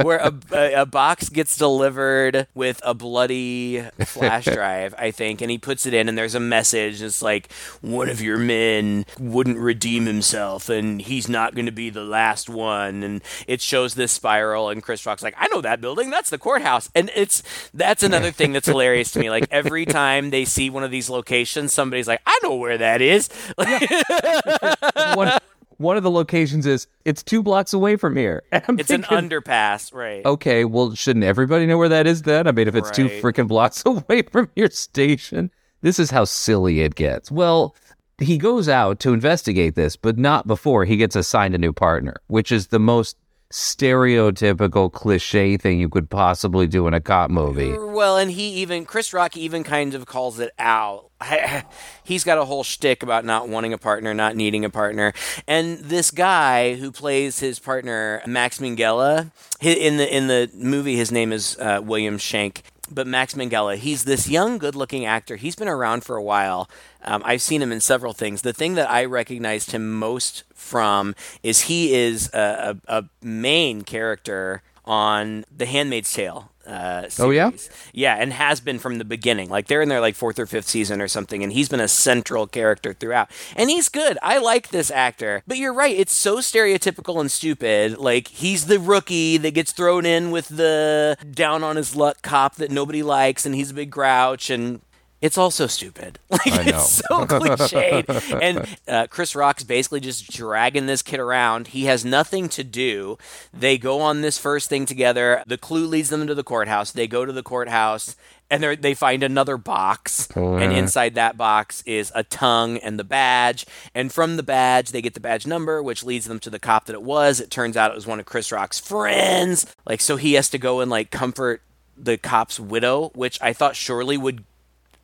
where 0.03 0.19
a, 0.19 0.33
a, 0.53 0.73
a 0.83 0.87
box 0.87 1.29
gets 1.29 1.57
delivered 1.57 2.47
with 2.55 2.81
a 2.85 2.95
bloody 2.95 3.83
flash 4.07 4.45
drive, 4.47 4.95
I 4.99 5.11
think, 5.11 5.41
and 5.41 5.51
he 5.51 5.59
puts 5.59 5.87
it 5.87 5.95
in, 5.95 6.09
and 6.09 6.17
there's 6.17 6.35
a 6.35 6.41
message. 6.41 7.03
It's 7.03 7.23
like 7.23 7.53
one 7.81 8.09
of 8.09 8.21
your 8.21 8.39
men 8.39 9.05
wouldn't 9.19 9.59
redeem 9.59 10.07
himself, 10.07 10.69
and 10.69 11.01
he's 11.03 11.29
not 11.29 11.55
going 11.55 11.67
to 11.67 11.73
be 11.73 11.91
the 11.91 12.05
last 12.05 12.49
one. 12.49 13.03
And 13.03 13.23
it 13.47 13.61
shows 13.61 13.95
this 13.95 14.13
spiral, 14.13 14.69
and 14.69 14.83
Chris 14.83 15.05
Rock's 15.07 15.23
like, 15.23 15.35
I 15.37 15.49
know 15.49 15.61
that 15.61 15.81
building. 15.81 16.11
That's 16.11 16.31
the 16.31 16.39
courthouse, 16.39 16.89
and 16.95 17.11
it's 17.15 17.43
that's 17.75 18.03
another 18.03 18.31
thing 18.31 18.53
that's 18.53 18.67
hilarious 18.69 19.11
to 19.13 19.19
me. 19.19 19.31
Like 19.31 19.47
every 19.51 19.87
time 19.87 20.31
they 20.31 20.40
see 20.45 20.71
one 20.71 20.85
of 20.85 20.91
these 20.91 21.11
locations, 21.11 21.73
somebody's 21.73 22.09
like, 22.09 22.21
I 22.27 22.39
know 22.43 22.57
where 22.57 22.79
that 22.79 23.01
is. 23.01 23.29
one, 25.15 25.33
one 25.79 25.97
of 25.97 26.03
the 26.03 26.11
locations 26.11 26.67
is 26.67 26.87
it's 27.05 27.23
two 27.23 27.43
blocks 27.43 27.73
away 27.73 27.97
from 27.97 28.17
here. 28.17 28.43
It's 28.53 28.91
an 28.91 29.03
underpass, 29.05 29.95
right? 29.95 30.25
okay, 30.25 30.65
well, 30.65 30.95
shouldn't 30.95 31.25
everybody 31.25 31.67
know 31.67 31.79
where 31.79 31.89
that 31.89 32.07
is 32.07 32.23
then? 32.23 32.47
I 32.47 32.53
mean, 32.53 32.69
if 32.69 32.75
it's 32.75 32.91
two 32.91 33.09
freaking 33.09 33.49
blocks 33.49 33.83
away 33.87 34.23
from 34.23 34.51
your 34.55 34.71
station, 34.71 35.51
this 35.81 35.99
is 35.99 36.11
how 36.11 36.25
silly 36.25 36.81
it 36.81 36.95
gets. 36.95 37.31
Well, 37.31 37.75
he 38.19 38.37
goes 38.37 38.69
out 38.69 39.01
to 39.01 39.15
investigate 39.15 39.75
this, 39.75 39.97
but 39.97 40.19
not 40.19 40.47
before 40.47 40.85
he 40.85 40.97
gets 40.99 41.17
assigned 41.17 41.55
a 41.55 41.59
new 41.59 41.73
partner, 41.73 42.17
which 42.27 42.53
is 42.53 42.67
the 42.67 42.79
most 42.79 43.17
stereotypical 43.53 44.93
cliche 44.93 45.57
thing 45.57 45.81
you 45.81 45.89
could 45.89 46.09
possibly 46.09 46.67
do 46.67 46.87
in 46.87 46.95
a 46.95 47.01
cop 47.01 47.31
movie. 47.31 47.77
Well, 47.77 48.17
and 48.17 48.31
he 48.31 48.49
even 48.55 48.85
Chris 48.85 49.13
Rock 49.13 49.37
even 49.37 49.65
kind 49.65 49.95
of 49.95 50.07
calls 50.07 50.39
it 50.39 50.53
out. 50.59 51.11
He's 52.05 52.25
got 52.25 52.39
a 52.39 52.45
whole 52.45 52.63
shtick 52.63 53.03
about 53.03 53.25
not 53.25 53.49
wanting 53.49 53.73
a 53.73 53.79
partner, 53.79 54.15
not 54.15 54.37
needing 54.37 54.65
a 54.65 54.71
partner, 54.71 55.13
and 55.47 55.79
this 55.79 56.11
guy 56.11 56.75
who 56.75 56.93
plays 56.93 57.41
his 57.41 57.59
partner 57.59 58.23
Max 58.27 58.59
Minghella 58.59 59.31
in 59.61 59.97
the 59.97 60.17
in 60.17 60.29
the 60.29 60.51
movie, 60.55 60.97
his 60.97 61.11
name 61.11 61.33
is 61.33 61.57
uh, 61.59 61.81
William 61.83 62.19
Shank. 62.19 62.63
But 62.93 63.07
Max 63.07 63.35
Minghella, 63.35 63.77
he's 63.77 64.05
this 64.05 64.29
young, 64.29 64.59
good-looking 64.59 65.07
actor. 65.07 65.37
He's 65.37 65.55
been 65.55 65.69
around 65.69 66.03
for 66.03 66.17
a 66.17 66.23
while. 66.23 66.69
Um, 67.05 67.23
I've 67.25 67.43
seen 67.43 67.63
him 67.63 67.73
in 67.73 67.81
several 67.81 68.13
things. 68.13 68.43
The 68.43 68.53
thing 68.53 68.75
that 68.75 68.91
I 68.91 69.05
recognized 69.05 69.73
him 69.73 69.93
most 69.99 70.45
from 70.55 71.15
is 71.43 71.63
he 71.63 71.95
is 71.95 72.33
a, 72.35 72.79
a, 72.87 73.01
a 73.01 73.05
main 73.25 73.83
character 73.83 74.63
on 74.85 75.45
The 75.57 75.67
Handmaid's 75.67 76.13
Tale. 76.13 76.51
Uh, 76.67 77.09
Oh, 77.19 77.31
yeah? 77.31 77.51
yeah, 77.93 78.15
and 78.17 78.33
has 78.33 78.61
been 78.61 78.79
from 78.79 78.99
the 78.99 79.05
beginning. 79.05 79.49
Like 79.49 79.67
they're 79.67 79.83
in 79.83 79.89
their 79.89 80.01
like 80.01 80.15
fourth 80.15 80.39
or 80.39 80.47
fifth 80.47 80.69
season 80.69 81.01
or 81.01 81.09
something, 81.09 81.43
and 81.43 81.53
he's 81.53 81.69
been 81.69 81.81
a 81.81 81.89
central 81.89 82.47
character 82.47 82.93
throughout. 82.93 83.29
And 83.57 83.71
he's 83.71 83.89
good. 83.89 84.19
I 84.23 84.39
like 84.39 84.69
this 84.69 84.91
actor. 84.91 85.43
But 85.49 85.57
you're 85.57 85.73
right; 85.73 85.97
it's 85.99 86.15
so 86.15 86.37
stereotypical 86.39 87.19
and 87.21 87.31
stupid. 87.31 87.99
Like 87.99 88.29
he's 88.29 88.67
the 88.67 88.79
rookie 88.79 89.37
that 89.39 89.53
gets 89.55 89.73
thrown 89.73 90.07
in 90.07 90.31
with 90.31 90.47
the 90.49 91.17
down 91.33 91.65
on 91.65 91.75
his 91.77 91.97
luck 91.97 92.23
cop 92.23 92.57
that 92.57 92.71
nobody 92.71 93.03
likes, 93.03 93.45
and 93.45 93.55
he's 93.55 93.71
a 93.71 93.75
big 93.75 93.91
grouch 93.91 94.51
and. 94.51 94.81
It's 95.21 95.37
also 95.39 95.67
stupid. 95.67 96.19
Like 96.31 96.47
I 96.47 96.63
know. 96.63 96.79
it's 96.79 96.91
so 96.93 97.27
cliched. 97.27 98.41
and 98.41 98.67
uh, 98.89 99.07
Chris 99.09 99.35
Rock's 99.35 99.63
basically 99.63 100.01
just 100.01 100.31
dragging 100.33 100.87
this 100.87 101.03
kid 101.03 101.21
around. 101.21 101.69
He 101.69 101.85
has 101.85 102.03
nothing 102.05 102.49
to 102.51 102.65
do. 102.65 103.19
They 103.53 103.77
go 103.77 104.01
on 104.01 104.23
this 104.23 104.39
first 104.39 104.71
thing 104.71 104.87
together. 104.87 105.43
The 105.47 105.59
clue 105.59 105.87
leads 105.87 106.09
them 106.09 106.27
to 106.27 106.35
the 106.35 106.45
courthouse. 106.45 106.93
They 106.93 107.07
go 107.07 107.27
to 107.27 107.33
the 107.33 107.43
courthouse 107.43 108.17
and 108.51 108.63
they 108.63 108.75
they 108.77 108.95
find 108.95 109.23
another 109.23 109.59
box. 109.59 110.29
And 110.35 110.73
inside 110.73 111.15
that 111.17 111.37
box 111.37 111.83
is 111.85 112.11
a 112.15 112.25
tongue 112.25 112.79
and 112.79 112.99
the 112.99 113.05
badge. 113.05 113.67
And 113.95 114.11
from 114.11 114.37
the 114.37 114.43
badge, 114.43 114.93
they 114.93 115.03
get 115.03 115.13
the 115.15 115.21
badge 115.21 115.47
number, 115.47 115.83
which 115.83 116.03
leads 116.05 116.27
them 116.27 116.39
to 116.41 116.51
the 116.51 116.59
cop 116.59 116.87
that 116.87 116.95
it 116.95 117.03
was. 117.03 117.39
It 117.41 117.51
turns 117.51 117.77
out 117.77 117.91
it 117.91 117.95
was 117.97 118.07
one 118.07 118.21
of 118.21 118.25
Chris 118.27 118.51
Rock's 118.51 118.79
friends. 118.79 119.67
Like 119.85 120.01
so, 120.01 120.17
he 120.17 120.35
has 120.35 120.49
to 120.51 120.59
go 120.59 120.81
and 120.81 120.91
like 120.91 121.11
comfort 121.11 121.61
the 121.97 122.17
cop's 122.17 122.59
widow, 122.59 123.11
which 123.15 123.39
I 123.43 123.53
thought 123.53 123.77
surely 123.77 124.17
would 124.17 124.45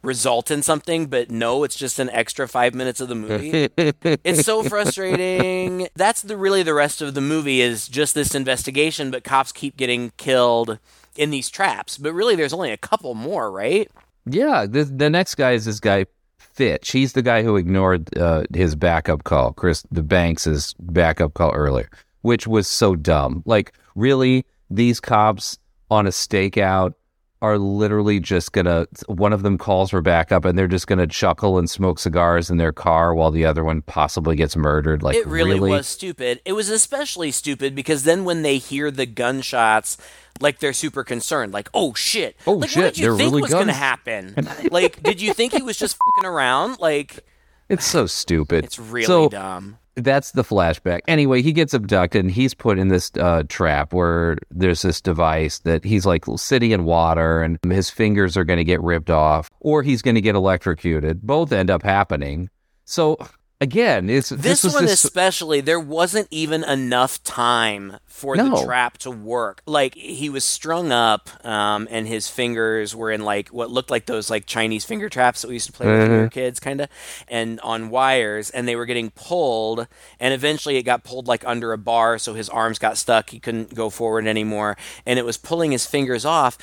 result 0.07 0.51
in 0.51 0.63
something, 0.63 1.07
but 1.07 1.31
no, 1.31 1.65
it's 1.65 1.77
just 1.77 1.99
an 1.99 2.09
extra 2.11 2.49
five 2.49 2.75
minutes 2.75 3.01
of 3.01 3.09
the 3.09 3.15
movie. 3.15 3.69
it's 3.77 4.45
so 4.45 4.63
frustrating. 4.63 5.89
That's 5.95 6.23
the 6.23 6.37
really 6.37 6.63
the 6.63 6.75
rest 6.75 7.03
of 7.03 7.15
the 7.15 7.21
movie 7.21 7.61
is 7.61 7.89
just 7.89 8.15
this 8.15 8.35
investigation, 8.35 9.11
but 9.11 9.25
cops 9.25 9.53
keep 9.53 9.77
getting 9.77 10.13
killed 10.17 10.79
in 11.17 11.31
these 11.31 11.51
traps. 11.51 11.99
But 11.99 12.13
really, 12.13 12.37
there's 12.37 12.53
only 12.53 12.71
a 12.71 12.77
couple 12.77 13.15
more, 13.15 13.51
right? 13.51 13.91
Yeah, 14.25 14.67
the, 14.67 14.85
the 14.85 15.11
next 15.11 15.35
guy 15.35 15.53
is 15.53 15.67
this 15.67 15.81
guy 15.81 16.07
Fitch. 16.39 16.93
He's 16.93 17.13
the 17.13 17.23
guy 17.23 17.43
who 17.43 17.57
ignored 17.57 18.17
uh, 18.17 18.45
his 18.55 18.75
backup 18.75 19.25
call, 19.25 19.53
Chris 19.53 19.85
the 19.91 20.03
Banks's 20.03 20.75
backup 20.81 21.35
call 21.35 21.53
earlier, 21.53 21.91
which 22.23 22.47
was 22.47 22.67
so 22.67 22.97
dumb. 22.97 23.43
Like, 23.45 23.75
really, 23.95 24.47
these 24.71 24.99
cops 24.99 25.59
on 25.91 26.07
a 26.07 26.11
stakeout 26.11 26.95
are 27.43 27.59
literally 27.59 28.19
just 28.19 28.53
gonna. 28.53 28.87
One 29.09 29.33
of 29.33 29.43
them 29.43 29.59
calls 29.59 29.91
for 29.91 30.01
backup, 30.01 30.45
and 30.45 30.59
they're 30.59 30.67
just 30.67 30.87
gonna 30.87 31.07
chuckle 31.07 31.59
and 31.59 31.69
smoke 31.69 31.99
cigars 31.99 32.51
in 32.51 32.57
their 32.57 32.73
car 32.73 33.15
while 33.15 33.31
the 33.31 33.45
other 33.45 33.63
one 33.63 33.83
possibly 33.83 34.37
gets 34.37 34.57
murdered. 34.57 35.03
Like, 35.03 35.17
it 35.17 35.27
really, 35.27 35.61
was 35.61 35.87
stupid. 35.87 36.41
It 36.45 36.53
was 36.55 36.71
especially 36.71 37.31
stupid 37.31 37.75
because 37.75 38.05
then 38.05 38.25
when 38.25 38.43
they 38.43 38.59
hear 38.59 38.91
the 38.91 39.07
gunshots, 39.07 39.99
like 40.41 40.59
they're 40.61 40.73
super 40.73 41.05
concerned, 41.05 41.53
like, 41.53 41.69
"Oh 41.75 41.93
shit! 41.95 42.37
Oh, 42.47 42.55
like, 42.55 42.71
shit, 42.71 42.83
What 42.83 42.95
did 42.95 42.99
you 42.99 43.07
they're 43.09 43.17
think 43.17 43.31
really 43.33 43.43
was 43.43 43.51
going 43.51 43.67
to 43.67 43.73
happen? 43.75 44.35
like, 44.71 45.03
did 45.03 45.21
you 45.21 45.35
think 45.35 45.53
he 45.53 45.63
was 45.63 45.77
just 45.77 45.97
fucking 46.17 46.29
around? 46.29 46.79
Like, 46.81 47.25
It's 47.69 47.85
so 47.87 48.07
stupid. 48.07 48.65
it's 48.65 48.79
really 48.79 49.07
so, 49.07 49.29
dumb. 49.29 49.79
That's 49.97 50.33
the 50.33 50.45
flashback. 50.45 51.01
Anyway, 51.09 51.43
he 51.43 51.53
gets 51.53 51.73
abducted 51.75 52.25
and 52.25 52.31
he's 52.31 52.55
put 52.55 52.79
in 52.79 52.89
this 52.89 53.11
uh, 53.19 53.43
trap 53.49 53.93
where 53.93 54.37
there's 54.51 54.83
this 54.83 55.01
device 55.01 55.61
that 55.61 55.85
he's 55.85 56.05
like 56.05 56.25
sitting 56.37 56.71
in 56.71 56.85
water 56.85 57.43
and 57.43 57.59
his 57.69 57.91
fingers 57.91 58.37
are 58.37 58.45
going 58.45 58.59
to 58.59 58.65
get 58.65 58.81
ripped 58.83 59.11
off 59.11 59.51
or 59.61 59.83
he's 59.83 60.03
going 60.03 60.15
to 60.15 60.21
get 60.21 60.35
electrocuted. 60.35 61.23
Both 61.23 61.53
end 61.53 61.71
up 61.71 61.83
happening. 61.83 62.51
So 62.85 63.17
again, 63.61 64.11
it's 64.11 64.31
This, 64.31 64.63
this, 64.63 64.75
one 64.75 64.85
this, 64.85 65.05
especially, 65.05 65.61
there 65.61 65.81
wasn't 65.81 66.29
even 66.31 66.65
enough 66.65 67.23
time 67.23 67.99
for 68.07 68.37
the 68.37 68.63
trap 68.65 68.99
to 68.99 69.11
work. 69.11 69.63
Like 69.67 69.95
he 69.95 70.29
was 70.31 70.45
strung 70.45 70.93
up, 70.93 71.29
um, 71.45 71.87
and 71.91 72.07
his 72.07 72.29
fingers 72.29 72.95
were 72.95 73.11
in 73.11 73.23
like 73.23 73.49
what 73.49 73.71
looked 73.71 73.91
like 73.91 74.07
those 74.07 74.31
like 74.31 74.47
Chinese 74.47 74.85
finger 74.85 75.09
traps 75.09 75.43
that 75.43 75.49
we 75.49 75.55
used 75.55 75.67
to 75.67 75.73
play 75.73 75.87
with 75.87 75.99
when 76.01 76.11
we 76.11 76.19
were 76.19 76.29
kids, 76.29 76.61
kind 76.61 76.81
of, 76.81 76.89
and 77.29 77.61
on 77.61 77.91
wires, 77.91 78.51
and 78.51 78.67
they 78.67 78.77
were 78.77 78.87
getting 78.87 79.11
pulled, 79.11 79.87
and 80.21 80.35
eventually 80.35 80.77
it 80.77 80.83
got 80.83 81.05
pulled 81.05 81.27
like 81.27 81.47
under 81.47 81.73
a 81.73 81.79
bar, 81.79 82.19
so 82.19 82.35
his 82.35 82.49
arms 82.49 82.79
got 82.79 82.97
stuck. 82.97 83.31
He 83.31 83.39
couldn't 83.39 83.75
go 83.75 83.91
forward 83.91 84.27
anymore, 84.27 84.77
and 85.05 85.19
it 85.19 85.25
was 85.25 85.37
pulling 85.37 85.73
his 85.73 85.87
fingers 85.87 86.25
off. 86.25 86.59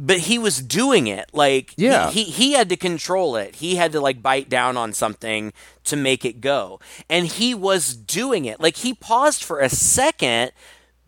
But 0.00 0.18
he 0.20 0.38
was 0.38 0.62
doing 0.62 1.08
it 1.08 1.28
like 1.32 1.74
Yeah. 1.76 2.10
he, 2.10 2.22
he 2.22 2.52
had 2.52 2.68
to 2.68 2.76
control 2.76 3.34
it. 3.34 3.56
He 3.56 3.74
had 3.74 3.90
to 3.92 4.00
like 4.00 4.22
bite 4.22 4.48
down 4.48 4.76
on 4.76 4.92
something 4.92 5.52
to 5.84 5.96
make 5.96 6.24
it 6.24 6.40
go. 6.40 6.78
And 7.10 7.26
he 7.26 7.52
was 7.54 7.96
doing 7.96 8.44
it. 8.44 8.60
Like 8.60 8.76
he 8.76 8.94
paused 8.94 9.42
for 9.42 9.58
a 9.60 9.68
second, 9.68 10.52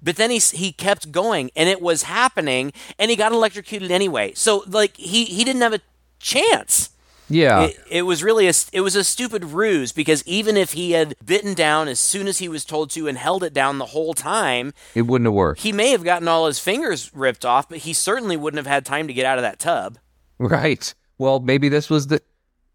But 0.03 0.17
then 0.17 0.31
he 0.31 0.39
he 0.39 0.73
kept 0.73 1.13
going, 1.13 1.51
and 1.55 1.69
it 1.69 1.81
was 1.81 2.05
happening, 2.05 2.73
and 2.99 3.11
he 3.11 3.17
got 3.17 3.33
electrocuted 3.33 3.91
anyway. 3.91 4.33
So 4.35 4.65
like 4.67 4.97
he 4.97 5.25
he 5.27 5.45
didn't 5.45 5.63
have 5.63 5.75
a 5.75 5.81
chance. 6.19 6.91
Yeah. 7.31 7.63
It, 7.67 7.81
it 7.89 8.03
was 8.03 8.23
really 8.23 8.47
a 8.49 8.53
it 8.73 8.81
was 8.81 8.97
a 8.97 9.05
stupid 9.05 9.45
ruse 9.45 9.93
because 9.93 10.23
even 10.27 10.57
if 10.57 10.73
he 10.73 10.93
had 10.93 11.15
bitten 11.25 11.55
down 11.55 11.89
as 11.89 12.01
soon 12.01 12.27
as 12.27 12.39
he 12.39 12.49
was 12.49 12.65
told 12.65 12.91
to 12.91 13.07
and 13.09 13.17
held 13.17 13.45
it 13.45 13.55
down 13.55 13.79
the 13.79 13.87
whole 13.87 14.13
time, 14.15 14.75
it 14.95 15.03
wouldn't 15.03 15.27
have 15.27 15.35
worked. 15.35 15.61
he 15.61 15.73
may 15.73 15.91
have 15.93 16.05
gotten 16.05 16.29
all 16.29 16.47
his 16.47 16.59
fingers 16.59 17.11
ripped 17.15 17.45
off, 17.45 17.69
but 17.69 17.79
he 17.79 17.93
certainly 17.93 18.37
wouldn't 18.37 18.59
have 18.59 18.67
had 18.67 18.85
time 18.85 19.07
to 19.07 19.15
get 19.15 19.25
out 19.25 19.39
of 19.39 19.43
that 19.43 19.59
tub. 19.59 19.99
Right. 20.39 20.93
Well, 21.19 21.39
maybe 21.39 21.69
this 21.69 21.89
was 21.89 22.09
the 22.09 22.21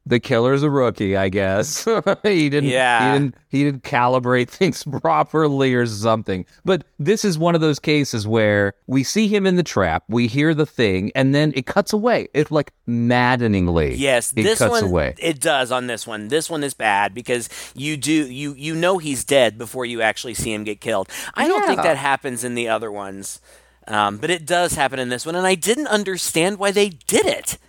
the 0.07 0.19
killer's 0.19 0.61
a 0.61 0.69
rookie, 0.69 1.15
I 1.17 1.29
guess. 1.29 1.83
he 2.23 2.49
didn't 2.49 2.69
Yeah. 2.69 3.13
he 3.13 3.19
didn't 3.19 3.35
he 3.49 3.63
didn't 3.63 3.83
calibrate 3.83 4.49
things 4.49 4.83
properly 4.83 5.73
or 5.73 5.85
something. 5.85 6.45
But 6.63 6.83
this 6.99 7.25
is 7.25 7.37
one 7.39 7.55
of 7.55 7.61
those 7.61 7.79
cases 7.79 8.27
where 8.27 8.73
we 8.87 9.03
see 9.03 9.27
him 9.27 9.47
in 9.47 9.55
the 9.55 9.63
trap, 9.63 10.03
we 10.07 10.27
hear 10.27 10.53
the 10.53 10.65
thing, 10.65 11.11
and 11.15 11.33
then 11.33 11.53
it 11.55 11.65
cuts 11.65 11.91
away. 11.93 12.27
It's 12.33 12.51
like 12.51 12.71
maddeningly. 12.85 13.95
Yes, 13.95 14.31
it 14.35 14.43
this 14.43 14.59
cuts 14.59 14.71
one 14.71 14.83
away. 14.83 15.15
it 15.17 15.39
does 15.39 15.71
on 15.71 15.87
this 15.87 16.05
one. 16.05 16.27
This 16.27 16.49
one 16.49 16.63
is 16.63 16.73
bad 16.73 17.13
because 17.13 17.49
you 17.75 17.97
do 17.97 18.11
you 18.11 18.53
you 18.53 18.75
know 18.75 18.97
he's 18.97 19.23
dead 19.23 19.57
before 19.57 19.85
you 19.85 20.01
actually 20.01 20.33
see 20.33 20.53
him 20.53 20.63
get 20.63 20.81
killed. 20.81 21.09
I 21.33 21.47
don't 21.47 21.65
think 21.65 21.81
that 21.81 21.97
happens 21.97 22.43
in 22.43 22.55
the 22.55 22.67
other 22.67 22.91
ones. 22.91 23.39
Um, 23.87 24.17
but 24.17 24.31
it 24.31 24.47
does 24.47 24.73
happen 24.73 24.97
in 24.97 25.09
this 25.09 25.27
one, 25.27 25.35
and 25.35 25.45
I 25.45 25.53
didn't 25.53 25.85
understand 25.87 26.57
why 26.57 26.71
they 26.71 26.89
did 26.89 27.25
it. 27.27 27.59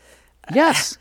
Yes. 0.55 0.97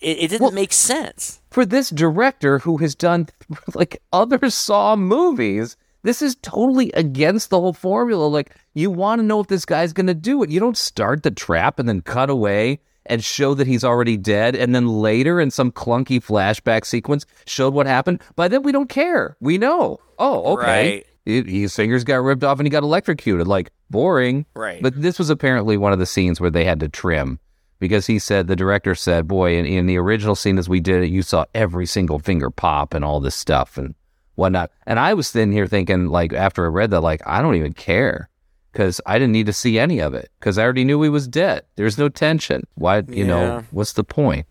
It, 0.00 0.18
it 0.18 0.28
didn't 0.28 0.54
make 0.54 0.72
sense. 0.72 1.40
For 1.50 1.64
this 1.64 1.90
director 1.90 2.58
who 2.58 2.76
has 2.78 2.94
done 2.94 3.28
like 3.74 4.02
other 4.12 4.50
Saw 4.50 4.96
movies, 4.96 5.76
this 6.02 6.22
is 6.22 6.36
totally 6.42 6.92
against 6.92 7.50
the 7.50 7.60
whole 7.60 7.72
formula. 7.72 8.26
Like, 8.26 8.54
you 8.74 8.90
want 8.90 9.20
to 9.20 9.26
know 9.26 9.40
if 9.40 9.46
this 9.48 9.64
guy's 9.64 9.92
going 9.92 10.06
to 10.06 10.14
do 10.14 10.42
it. 10.42 10.50
You 10.50 10.60
don't 10.60 10.76
start 10.76 11.22
the 11.22 11.30
trap 11.30 11.78
and 11.78 11.88
then 11.88 12.02
cut 12.02 12.30
away 12.30 12.80
and 13.06 13.22
show 13.22 13.54
that 13.54 13.68
he's 13.68 13.84
already 13.84 14.16
dead, 14.16 14.56
and 14.56 14.74
then 14.74 14.88
later 14.88 15.40
in 15.40 15.50
some 15.50 15.70
clunky 15.70 16.18
flashback 16.20 16.84
sequence 16.84 17.24
showed 17.46 17.72
what 17.72 17.86
happened. 17.86 18.20
By 18.34 18.48
then, 18.48 18.62
we 18.64 18.72
don't 18.72 18.88
care. 18.88 19.36
We 19.40 19.58
know. 19.58 20.00
Oh, 20.18 20.54
okay. 20.54 20.62
Right. 20.66 21.06
It- 21.24 21.46
his 21.48 21.74
fingers 21.74 22.04
got 22.04 22.22
ripped 22.22 22.44
off 22.44 22.60
and 22.60 22.66
he 22.66 22.70
got 22.70 22.82
electrocuted. 22.84 23.46
Like, 23.48 23.72
boring. 23.90 24.46
Right. 24.54 24.80
But 24.82 25.00
this 25.00 25.18
was 25.18 25.28
apparently 25.30 25.76
one 25.76 25.92
of 25.92 25.98
the 25.98 26.06
scenes 26.06 26.40
where 26.40 26.50
they 26.50 26.64
had 26.64 26.78
to 26.80 26.88
trim 26.88 27.40
because 27.78 28.06
he 28.06 28.18
said, 28.18 28.46
the 28.46 28.56
director 28.56 28.94
said, 28.94 29.28
boy, 29.28 29.56
in, 29.56 29.66
in 29.66 29.86
the 29.86 29.96
original 29.98 30.34
scene 30.34 30.58
as 30.58 30.68
we 30.68 30.80
did 30.80 31.02
it, 31.02 31.10
you 31.10 31.22
saw 31.22 31.44
every 31.54 31.86
single 31.86 32.18
finger 32.18 32.50
pop 32.50 32.94
and 32.94 33.04
all 33.04 33.20
this 33.20 33.34
stuff 33.34 33.76
and 33.78 33.94
whatnot. 34.34 34.70
And 34.86 34.98
I 34.98 35.14
was 35.14 35.26
sitting 35.28 35.52
here 35.52 35.66
thinking, 35.66 36.06
like, 36.08 36.32
after 36.32 36.64
I 36.64 36.68
read 36.68 36.90
that, 36.90 37.00
like, 37.00 37.20
I 37.26 37.42
don't 37.42 37.54
even 37.56 37.72
care 37.74 38.28
because 38.72 39.00
I 39.06 39.18
didn't 39.18 39.32
need 39.32 39.46
to 39.46 39.52
see 39.52 39.78
any 39.78 40.00
of 40.00 40.14
it 40.14 40.30
because 40.38 40.58
I 40.58 40.62
already 40.64 40.84
knew 40.84 41.00
he 41.02 41.08
was 41.08 41.26
dead. 41.28 41.62
There's 41.76 41.98
no 41.98 42.08
tension. 42.08 42.64
Why, 42.74 42.98
you 43.08 43.24
Yeah. 43.24 43.26
know, 43.26 43.64
what's 43.70 43.92
the 43.94 44.04
point? 44.04 44.46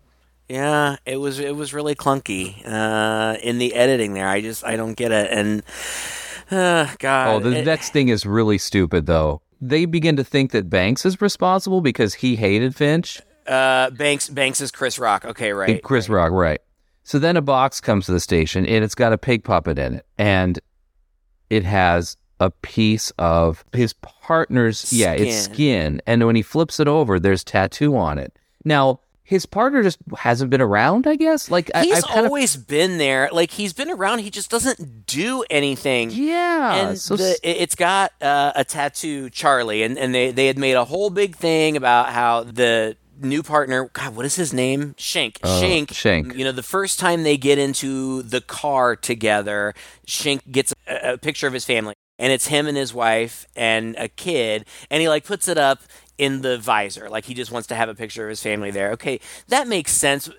Yeah, 0.47 0.97
it 1.07 1.17
was 1.17 1.39
it 1.39 1.55
was 1.55 1.73
really 1.73 1.95
clunky 1.95 2.61
uh, 2.67 3.35
in 3.41 3.57
the 3.57 3.73
editing 3.73 4.13
there. 4.13 4.27
I 4.27 4.41
just 4.41 4.63
I 4.63 4.75
don't 4.75 4.93
get 4.93 5.11
it, 5.11 5.31
and 5.31 5.63
uh, 6.51 6.87
God, 6.99 7.27
Oh, 7.27 7.39
the 7.39 7.57
it- 7.61 7.65
next 7.65 7.93
thing 7.93 8.09
is 8.09 8.27
really 8.27 8.59
stupid, 8.59 9.07
though. 9.07 9.41
They 9.67 9.85
begin 9.85 10.15
to 10.17 10.23
think 10.23 10.51
that 10.51 10.69
Banks 10.69 11.05
is 11.05 11.21
responsible 11.21 11.81
because 11.81 12.13
he 12.15 12.35
hated 12.35 12.75
Finch. 12.75 13.21
uh, 13.47 13.89
Banks 13.91 14.29
Banks 14.29 14.61
is 14.61 14.71
Chris 14.71 14.99
Rock. 14.99 15.25
Okay, 15.25 15.53
right. 15.53 15.81
Chris 15.83 16.09
Rock, 16.09 16.31
right. 16.31 16.59
So 17.03 17.19
then 17.19 17.37
a 17.37 17.41
box 17.41 17.79
comes 17.81 18.05
to 18.07 18.11
the 18.11 18.19
station 18.19 18.65
and 18.65 18.83
it's 18.83 18.95
got 18.95 19.13
a 19.13 19.17
pig 19.17 19.43
puppet 19.43 19.77
in 19.77 19.95
it. 19.95 20.05
And 20.17 20.59
it 21.49 21.63
has 21.63 22.17
a 22.39 22.49
piece 22.49 23.11
of 23.19 23.63
his 23.73 23.93
partner's, 23.93 24.91
yeah, 24.91 25.13
it's 25.13 25.43
Skin. 25.43 25.53
skin. 25.53 26.01
And 26.07 26.25
when 26.25 26.35
he 26.35 26.41
flips 26.41 26.79
it 26.79 26.87
over, 26.87 27.19
there's 27.19 27.43
tattoo 27.43 27.95
on 27.95 28.17
it. 28.17 28.37
Now, 28.65 28.99
his 29.27 29.45
partner 29.47 29.81
just 29.81 29.97
hasn't 30.19 30.51
been 30.51 30.61
around, 30.61 31.07
I 31.07 31.15
guess. 31.15 31.49
Like, 31.49 31.71
He's 31.75 31.97
I've 31.97 32.03
kind 32.03 32.19
of- 32.19 32.25
always 32.27 32.55
been 32.55 32.99
there. 32.99 33.27
Like 33.31 33.49
he's 33.51 33.73
been 33.73 33.89
around. 33.89 34.19
He 34.19 34.29
just 34.29 34.51
doesn't 34.51 35.07
do 35.07 35.43
anything. 35.49 36.11
yeah. 36.11 36.75
and 36.89 36.97
so 36.99 37.15
the, 37.17 37.31
it- 37.43 37.57
it's 37.57 37.75
got 37.75 38.11
uh, 38.21 38.51
a 38.55 38.63
tattoo, 38.63 39.29
Charlie, 39.31 39.81
and, 39.83 39.97
and 39.97 40.13
they, 40.13 40.31
they 40.31 40.45
had 40.47 40.57
made 40.59 40.75
a 40.75 40.85
whole 40.85 41.09
big 41.09 41.35
thing 41.35 41.75
about 41.75 42.09
how 42.13 42.43
the 42.43 42.95
new 43.19 43.41
partner, 43.41 43.89
God, 43.93 44.15
what 44.15 44.25
is 44.27 44.35
his 44.35 44.53
name? 44.53 44.93
Shank. 44.97 45.39
Shank. 45.43 45.89
Oh, 45.91 45.93
Shank. 45.93 46.35
You 46.35 46.43
know, 46.43 46.51
the 46.51 46.61
first 46.61 46.99
time 46.99 47.23
they 47.23 47.37
get 47.37 47.57
into 47.57 48.21
the 48.21 48.41
car 48.41 48.95
together, 48.95 49.73
Shank 50.05 50.51
gets 50.51 50.73
a, 50.87 51.13
a 51.13 51.17
picture 51.17 51.47
of 51.47 51.53
his 51.53 51.65
family, 51.65 51.95
and 52.19 52.31
it's 52.31 52.47
him 52.47 52.67
and 52.67 52.77
his 52.77 52.93
wife 52.93 53.47
and 53.55 53.95
a 53.97 54.07
kid, 54.07 54.65
and 54.91 55.01
he 55.01 55.09
like 55.09 55.23
puts 55.25 55.47
it 55.47 55.57
up 55.57 55.79
in 56.17 56.41
the 56.41 56.57
visor, 56.57 57.09
like 57.09 57.25
he 57.25 57.33
just 57.33 57.51
wants 57.51 57.67
to 57.67 57.75
have 57.75 57.89
a 57.89 57.95
picture 57.95 58.23
of 58.23 58.29
his 58.29 58.41
family 58.41 58.71
there. 58.71 58.91
Okay, 58.91 59.19
that 59.49 59.67
makes 59.67 59.91
sense. 59.91 60.29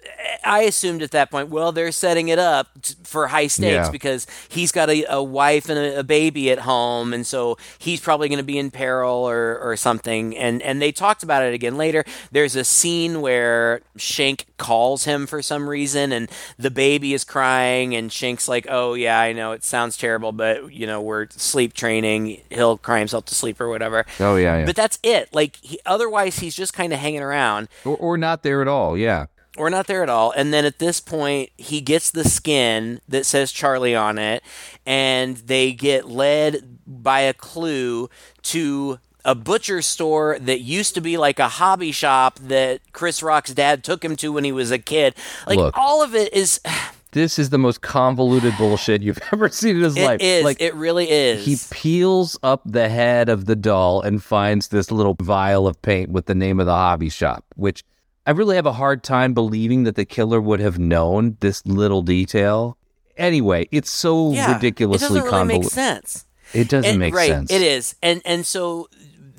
I 0.45 0.61
assumed 0.63 1.03
at 1.03 1.11
that 1.11 1.31
point, 1.31 1.49
well, 1.49 1.73
they're 1.73 1.93
setting 1.93 2.29
it 2.29 2.39
up 2.39 2.69
t- 2.83 2.95
for 3.03 3.27
high 3.29 3.47
stakes 3.49 3.87
Yeah. 3.87 3.91
because 3.91 4.27
he's 4.49 4.73
got 4.73 4.89
a, 4.89 5.05
a 5.11 5.23
wife 5.23 5.69
and 5.69 5.79
a, 5.79 5.99
a 6.01 6.03
baby 6.05 6.51
at 6.51 6.61
home, 6.61 7.13
and 7.13 7.27
so 7.27 7.59
he's 7.79 8.01
probably 8.01 8.29
going 8.29 8.39
to 8.39 8.45
be 8.45 8.59
in 8.59 8.71
peril 8.71 9.29
or, 9.29 9.59
or 9.59 9.77
something. 9.77 10.37
And 10.37 10.63
and 10.63 10.81
they 10.81 10.93
talked 10.93 11.23
about 11.23 11.43
it 11.43 11.53
again 11.53 11.77
later. 11.77 12.05
There's 12.33 12.57
a 12.57 12.65
scene 12.65 13.21
where 13.21 13.81
Shank 13.97 14.47
calls 14.57 15.05
him 15.05 15.27
for 15.27 15.43
some 15.43 15.69
reason, 15.69 16.13
and 16.13 16.31
the 16.59 16.71
baby 16.71 17.13
is 17.13 17.25
crying, 17.25 17.95
and 17.95 18.11
Shank's 18.11 18.49
like, 18.49 18.67
"Oh 18.71 18.95
yeah, 18.95 19.21
I 19.21 19.33
know 19.33 19.53
it 19.53 19.65
sounds 19.65 19.97
terrible, 19.97 20.33
but 20.33 20.73
you 20.73 20.87
know 20.87 21.01
we're 21.03 21.29
sleep 21.31 21.75
training. 21.75 22.41
He'll 22.51 22.79
cry 22.79 22.99
himself 23.01 23.27
to 23.27 23.35
sleep 23.35 23.61
or 23.61 23.69
whatever." 23.69 24.07
oh, 24.21 24.37
yeah, 24.37 24.59
yeah. 24.59 24.65
But 24.65 24.77
that's 24.77 24.99
it. 25.03 25.35
Like 25.35 25.57
he, 25.67 25.79
otherwise, 25.85 26.39
he's 26.39 26.55
just 26.55 26.73
kind 26.73 26.93
of 26.93 26.99
hanging 26.99 27.23
around 27.23 27.69
or, 27.85 27.97
or 27.97 28.17
not 28.17 28.43
there 28.43 28.63
at 28.63 28.69
all. 28.69 28.97
Yeah. 28.97 29.27
or 29.57 29.69
not 29.71 29.87
there 29.87 30.03
at 30.03 30.09
all. 30.09 30.31
And 30.33 30.53
then 30.53 30.65
at 30.65 30.79
this 30.79 31.01
point, 31.01 31.51
he 31.57 31.81
gets 31.81 32.11
the 32.11 32.25
skin 32.25 33.01
that 33.09 33.27
says 33.27 33.53
Charlie 33.53 33.95
on 33.97 34.19
it, 34.19 34.43
and 34.85 35.37
they 35.39 35.73
get 35.73 36.09
led 36.09 36.79
by 36.87 37.21
a 37.21 37.33
clue 37.35 38.09
to 38.43 38.99
a 39.25 39.35
butcher 39.35 39.83
store 39.83 40.39
that 40.39 40.61
used 40.61 40.95
to 40.95 41.01
be 41.01 41.17
like 41.17 41.41
a 41.41 41.49
hobby 41.49 41.91
shop 41.91 42.39
that 42.39 42.81
Chris 42.93 43.23
Rock's 43.25 43.53
dad 43.53 43.83
took 43.83 44.05
him 44.05 44.15
to 44.17 44.33
when 44.33 44.45
he 44.45 44.53
was 44.53 44.71
a 44.71 44.79
kid. 44.79 45.17
Like 45.49 45.59
Look. 45.59 45.77
all 45.77 46.01
of 46.05 46.15
it 46.15 46.33
is, 46.33 46.61
This 47.13 47.39
is 47.39 47.51
the 47.51 47.59
most 47.59 47.81
convoluted 47.81 48.55
bullshit 48.59 49.03
you've 49.03 49.19
ever 49.33 49.49
seen 49.49 49.77
in 49.77 49.83
his 49.83 49.97
life. 49.97 50.21
it 50.21 50.25
is, 50.25 50.45
Like, 50.45 50.61
it 50.61 50.75
really 50.75 51.09
is. 51.11 51.45
He 51.45 51.57
peels 51.75 52.39
up 52.43 52.63
the 52.67 52.89
head 52.89 53.29
of 53.29 53.47
the 53.47 53.57
doll 53.57 54.03
and 54.03 54.23
finds 54.23 54.69
this 54.69 54.91
little 54.91 55.17
vial 55.21 55.67
of 55.67 55.81
paint 55.83 56.11
with 56.11 56.27
the 56.27 56.35
name 56.35 56.61
of 56.61 56.67
the 56.67 56.73
hobby 56.75 57.09
shop, 57.09 57.45
which 57.55 57.85
I 58.27 58.33
really 58.33 58.57
have 58.57 58.67
a 58.67 58.73
hard 58.73 59.03
time 59.03 59.35
believing 59.35 59.85
that 59.85 59.95
the 59.95 60.05
killer 60.05 60.41
would 60.41 60.61
have 60.61 60.79
known 60.79 61.37
this 61.41 61.65
little 61.65 62.03
detail. 62.03 62.77
Anyway, 63.17 63.69
it's 63.71 63.91
so 63.91 64.33
yeah, 64.33 64.53
ridiculously 64.55 65.07
It 65.07 65.23
doesn't 65.23 65.33
really 65.33 65.59
make 65.61 65.65
sense. 65.71 66.27
It 66.53 66.69
doesn't 66.69 66.91
And- 66.91 66.99
make 66.99 67.15
right, 67.15 67.31
sense. 67.31 67.51
It 67.51 67.63
is, 67.63 67.95
and 68.03 68.21
and 68.25 68.45
so 68.45 68.89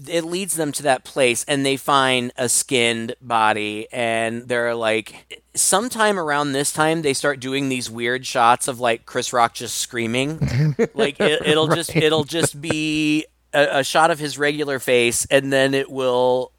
it 0.09 0.23
leads 0.23 0.55
them 0.55 0.71
to 0.71 0.83
that 0.83 1.03
place, 1.03 1.43
and 1.47 1.65
they 1.65 1.75
find 1.77 2.31
a 2.37 2.47
skinned 2.49 3.13
body, 3.21 3.87
and 3.91 4.47
they're 4.47 4.73
like, 4.73 5.41
sometime 5.59 6.19
around 6.19 6.51
this 6.53 6.71
time, 6.71 7.01
they 7.01 7.13
start 7.13 7.39
doing 7.39 7.69
these 7.69 7.89
weird 7.89 8.25
shots 8.25 8.67
of 8.67 8.79
like 8.79 9.05
Chris 9.05 9.33
Rock 9.33 9.53
just 9.53 9.75
screaming, 9.77 10.39
like 10.93 11.19
it, 11.19 11.45
it'll 11.45 11.67
just 11.67 11.95
it'll 11.95 12.23
just 12.23 12.59
be 12.61 13.25
a, 13.53 13.79
a 13.79 13.83
shot 13.83 14.11
of 14.11 14.19
his 14.19 14.37
regular 14.37 14.79
face, 14.79 15.25
and 15.29 15.51
then 15.51 15.73
it 15.73 15.89
will. 15.89 16.51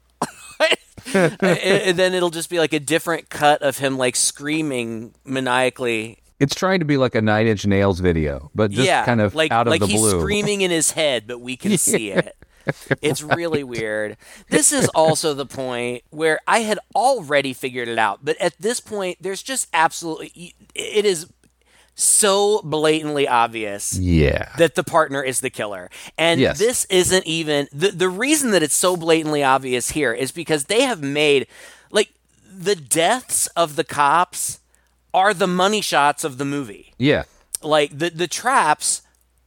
and 1.13 1.97
then 1.97 2.13
it'll 2.13 2.29
just 2.29 2.49
be 2.49 2.59
like 2.59 2.73
a 2.73 2.79
different 2.79 3.29
cut 3.29 3.61
of 3.61 3.77
him 3.77 3.97
like 3.97 4.15
screaming 4.17 5.13
maniacally 5.23 6.19
It's 6.39 6.53
trying 6.53 6.79
to 6.79 6.85
be 6.85 6.97
like 6.97 7.15
a 7.15 7.21
Nine 7.21 7.47
Inch 7.47 7.65
Nails 7.65 7.99
video, 8.01 8.51
but 8.53 8.69
just 8.69 8.85
yeah, 8.85 9.05
kind 9.05 9.21
of 9.21 9.33
like 9.33 9.51
out 9.51 9.65
of 9.67 9.71
like 9.71 9.79
the 9.79 9.87
he's 9.87 9.99
blue. 9.99 10.19
screaming 10.19 10.61
in 10.61 10.69
his 10.71 10.91
head, 10.91 11.25
but 11.25 11.39
we 11.39 11.55
can 11.57 11.77
see 11.77 12.11
it. 12.11 12.35
It's 13.01 13.21
really 13.21 13.63
weird. 13.63 14.17
This 14.49 14.71
is 14.71 14.87
also 14.89 15.33
the 15.33 15.45
point 15.45 16.03
where 16.09 16.39
I 16.47 16.59
had 16.59 16.79
already 16.95 17.53
figured 17.53 17.87
it 17.87 17.97
out, 17.97 18.19
but 18.23 18.37
at 18.37 18.57
this 18.59 18.79
point, 18.79 19.17
there's 19.21 19.41
just 19.43 19.67
absolutely 19.73 20.55
it 20.75 21.05
is 21.05 21.27
so 21.95 22.61
blatantly 22.63 23.27
obvious 23.27 23.97
yeah. 23.97 24.53
that 24.57 24.75
the 24.75 24.83
partner 24.83 25.21
is 25.21 25.41
the 25.41 25.49
killer. 25.49 25.89
And 26.17 26.39
Yes. 26.39 26.57
this 26.57 26.85
isn't 26.85 27.25
even 27.25 27.67
the 27.73 27.91
the 27.91 28.09
reason 28.09 28.51
that 28.51 28.63
it's 28.63 28.75
so 28.75 28.95
blatantly 28.95 29.43
obvious 29.43 29.91
here 29.91 30.13
is 30.13 30.31
because 30.31 30.65
they 30.65 30.83
have 30.83 31.01
made 31.01 31.47
like 31.91 32.09
the 32.49 32.75
deaths 32.75 33.47
of 33.47 33.75
the 33.75 33.83
cops 33.83 34.59
are 35.13 35.33
the 35.33 35.47
money 35.47 35.81
shots 35.81 36.23
of 36.23 36.37
the 36.37 36.45
movie 36.45 36.93
yeah. 36.97 37.23
like 37.61 37.97
the 37.97 38.09
the 38.09 38.27
traps 38.27 39.01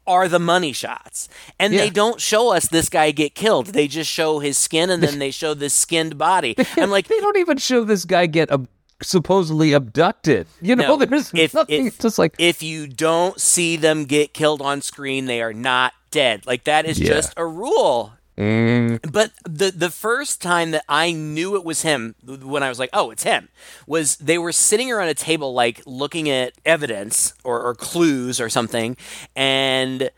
are 0.07 0.29
the 0.29 0.39
money 0.39 0.73
shots 0.73 1.29
and 1.59 1.73
they 1.73 1.89
don't 1.91 2.21
show 2.21 2.53
us 2.53 2.69
this 2.69 2.89
guy 2.89 3.11
get 3.13 3.35
killed 3.35 3.67
they 3.69 3.87
just 3.87 4.11
show 4.11 4.39
his 4.41 4.59
skin 4.59 4.91
and 4.91 5.03
then 5.03 5.19
they 5.21 5.31
show 5.31 5.55
this 5.55 5.73
skinned 5.75 6.19
body 6.19 6.55
i'm 6.77 6.91
like 6.91 7.07
They 7.09 7.21
don't 7.21 7.37
even 7.37 7.59
show 7.59 7.85
this 7.85 8.05
guy 8.05 8.27
get 8.27 8.51
a 8.51 8.67
supposedly 9.03 9.73
abducted. 9.73 10.47
You 10.61 10.77
know, 10.77 10.97
No, 10.97 10.97
there's 11.05 11.33
if, 11.35 11.55
nothing. 11.55 11.87
if, 11.89 11.99
just 11.99 12.19
like 12.19 12.35
if 12.39 12.63
you 12.63 12.87
don't 12.87 13.41
see 13.41 13.77
them 13.77 14.05
get 14.05 14.33
killed 14.33 14.63
on 14.63 14.81
screen, 14.81 15.27
they 15.27 15.43
are 15.43 15.53
not 15.53 15.93
dead. 16.13 16.47
Like 16.47 16.65
that 16.65 16.87
is 16.87 17.01
Yeah. 17.01 17.09
just 17.09 17.35
a 17.37 17.45
rule. 17.45 18.13
Mm, 18.39 19.13
But 19.13 19.33
the 19.45 19.71
the 19.71 19.91
first 19.91 20.41
time 20.43 20.71
that 20.73 20.85
I 20.89 21.13
knew 21.13 21.55
it 21.57 21.65
was 21.65 21.83
him, 21.83 22.15
when 22.25 22.63
I 22.63 22.69
was 22.69 22.79
like, 22.79 22.91
"Oh, 22.93 23.11
it's 23.11 23.23
him," 23.25 23.49
was 23.87 24.17
they 24.17 24.39
were 24.39 24.53
sitting 24.53 24.91
around 24.91 25.09
a 25.09 25.15
table, 25.15 25.53
like 25.55 25.83
looking 25.87 26.29
at 26.29 26.53
evidence 26.65 27.35
or, 27.45 27.61
or 27.61 27.75
clues 27.75 28.41
or 28.41 28.49
something, 28.49 28.97
and 29.37 30.11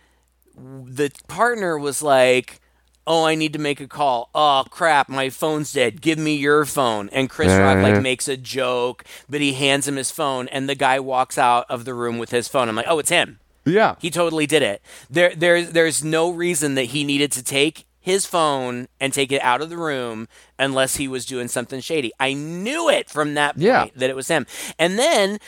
the 0.56 1.10
partner 1.28 1.78
was 1.78 2.02
like, 2.02 2.60
"Oh, 3.06 3.24
I 3.24 3.34
need 3.34 3.52
to 3.54 3.58
make 3.58 3.80
a 3.80 3.88
call. 3.88 4.30
Oh 4.34 4.64
crap, 4.70 5.08
my 5.08 5.28
phone's 5.30 5.72
dead. 5.72 6.00
Give 6.00 6.18
me 6.18 6.36
your 6.36 6.64
phone." 6.64 7.08
And 7.10 7.28
Chris 7.28 7.50
Rock 7.52 7.78
like 7.82 8.02
makes 8.02 8.28
a 8.28 8.36
joke, 8.36 9.04
but 9.28 9.40
he 9.40 9.54
hands 9.54 9.88
him 9.88 9.96
his 9.96 10.10
phone, 10.10 10.48
and 10.48 10.68
the 10.68 10.74
guy 10.76 11.00
walks 11.00 11.38
out 11.38 11.66
of 11.68 11.84
the 11.84 11.94
room 11.94 12.18
with 12.18 12.30
his 12.30 12.48
phone. 12.48 12.68
I'm 12.68 12.76
like, 12.76 12.86
"Oh, 12.88 12.98
it's 12.98 13.10
him." 13.10 13.40
yeah, 13.66 13.94
He 13.98 14.10
totally 14.10 14.46
did 14.46 14.62
it. 14.62 14.82
There, 15.08 15.34
there, 15.34 15.62
there's 15.62 16.04
no 16.04 16.30
reason 16.30 16.74
that 16.74 16.84
he 16.92 17.02
needed 17.02 17.32
to 17.32 17.42
take 17.42 17.86
his 18.04 18.26
phone 18.26 18.86
and 19.00 19.14
take 19.14 19.32
it 19.32 19.42
out 19.42 19.62
of 19.62 19.70
the 19.70 19.78
room 19.78 20.28
unless 20.58 20.96
he 20.96 21.08
was 21.08 21.24
doing 21.24 21.48
something 21.48 21.80
shady. 21.80 22.12
I 22.20 22.34
knew 22.34 22.90
it 22.90 23.08
from 23.08 23.32
that 23.32 23.54
point 23.54 23.64
Yeah. 23.64 23.86
that 23.96 24.10
it 24.10 24.14
was 24.14 24.28
him. 24.28 24.46
And 24.78 24.98
then 24.98 25.38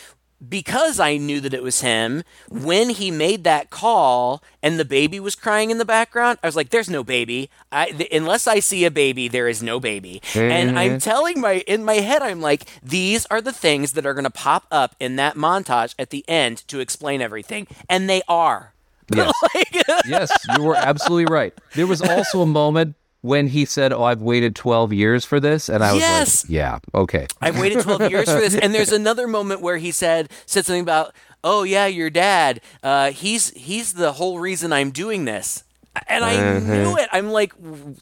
because 0.49 0.99
I 0.99 1.19
knew 1.19 1.39
that 1.41 1.53
it 1.53 1.63
was 1.63 1.83
him, 1.83 2.23
when 2.49 2.89
he 2.91 3.11
made 3.11 3.45
that 3.45 3.69
call 3.69 4.43
and 4.63 4.79
the 4.79 4.87
baby 4.87 5.21
was 5.21 5.35
crying 5.35 5.71
in 5.71 5.77
the 5.77 5.85
background, 5.85 6.39
I 6.43 6.47
was 6.47 6.57
like, 6.57 6.71
"There's 6.71 6.89
no 6.89 7.05
baby. 7.05 7.51
I, 7.71 7.91
th- 7.91 8.11
unless 8.11 8.47
I 8.47 8.61
see 8.61 8.87
a 8.87 8.91
baby, 8.91 9.29
there 9.29 9.49
is 9.49 9.63
no 9.63 9.79
baby." 9.79 10.23
And 10.35 10.79
I'm 10.79 10.93
mm-hmm. 10.93 10.99
telling 10.99 11.41
my 11.41 11.65
in 11.67 11.85
my 11.85 11.97
head, 11.97 12.23
I'm 12.23 12.41
like, 12.41 12.65
"These 12.83 13.27
are 13.27 13.43
the 13.43 13.53
things 13.53 13.93
that 13.93 14.07
are 14.07 14.15
going 14.15 14.25
to 14.25 14.31
pop 14.31 14.67
up 14.71 14.97
in 14.99 15.17
that 15.17 15.37
montage 15.37 15.95
at 15.99 16.09
the 16.11 16.25
end 16.27 16.67
to 16.69 16.81
explain 16.81 17.21
everything," 17.21 17.67
and 17.89 18.09
they 18.09 18.23
are. 18.29 18.73
Yes, 19.15 19.33
yes, 20.07 20.47
you 20.49 20.63
were 20.63 20.77
absolutely 20.77 21.27
right. 21.27 21.55
There 21.75 21.87
was 21.87 22.01
also 22.03 22.41
a 22.43 22.47
moment 22.47 22.97
when 23.23 23.49
he 23.49 23.65
said, 23.65 23.93
"Oh, 23.93 24.05
I've 24.05 24.23
waited 24.23 24.55
12 24.55 24.93
years 24.93 25.25
for 25.25 25.41
this," 25.41 25.69
and 25.69 25.83
I 25.83 25.93
was 25.93 26.01
Yes. 26.03 26.45
like, 26.45 26.51
"Yeah, 26.51 26.79
okay." 26.95 27.27
I've 27.41 27.59
waited 27.59 27.83
12 27.83 28.11
years 28.11 28.29
for 28.31 28.41
this. 28.41 28.55
And 28.55 28.75
there's 28.75 28.93
another 28.93 29.27
moment 29.27 29.61
where 29.61 29.77
he 29.79 29.91
said 29.91 30.31
said 30.47 30.65
something 30.67 30.83
about, 30.83 31.15
"Oh 31.43 31.63
yeah, 31.65 31.87
your 31.87 32.11
dad. 32.11 32.61
Uh, 32.83 33.11
he's 33.11 33.51
he's 33.51 33.95
the 33.95 34.13
whole 34.13 34.39
reason 34.39 34.73
I'm 34.73 34.91
doing 34.91 35.25
this." 35.25 35.65
And 36.09 36.25
I 36.25 36.35
Mm-hmm. 36.37 36.73
knew 36.73 36.97
it. 36.99 37.09
I'm 37.11 37.31
like, 37.31 37.55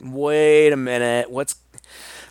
wait 0.02 0.72
a 0.72 0.76
minute, 0.76 1.30
what's? 1.30 1.55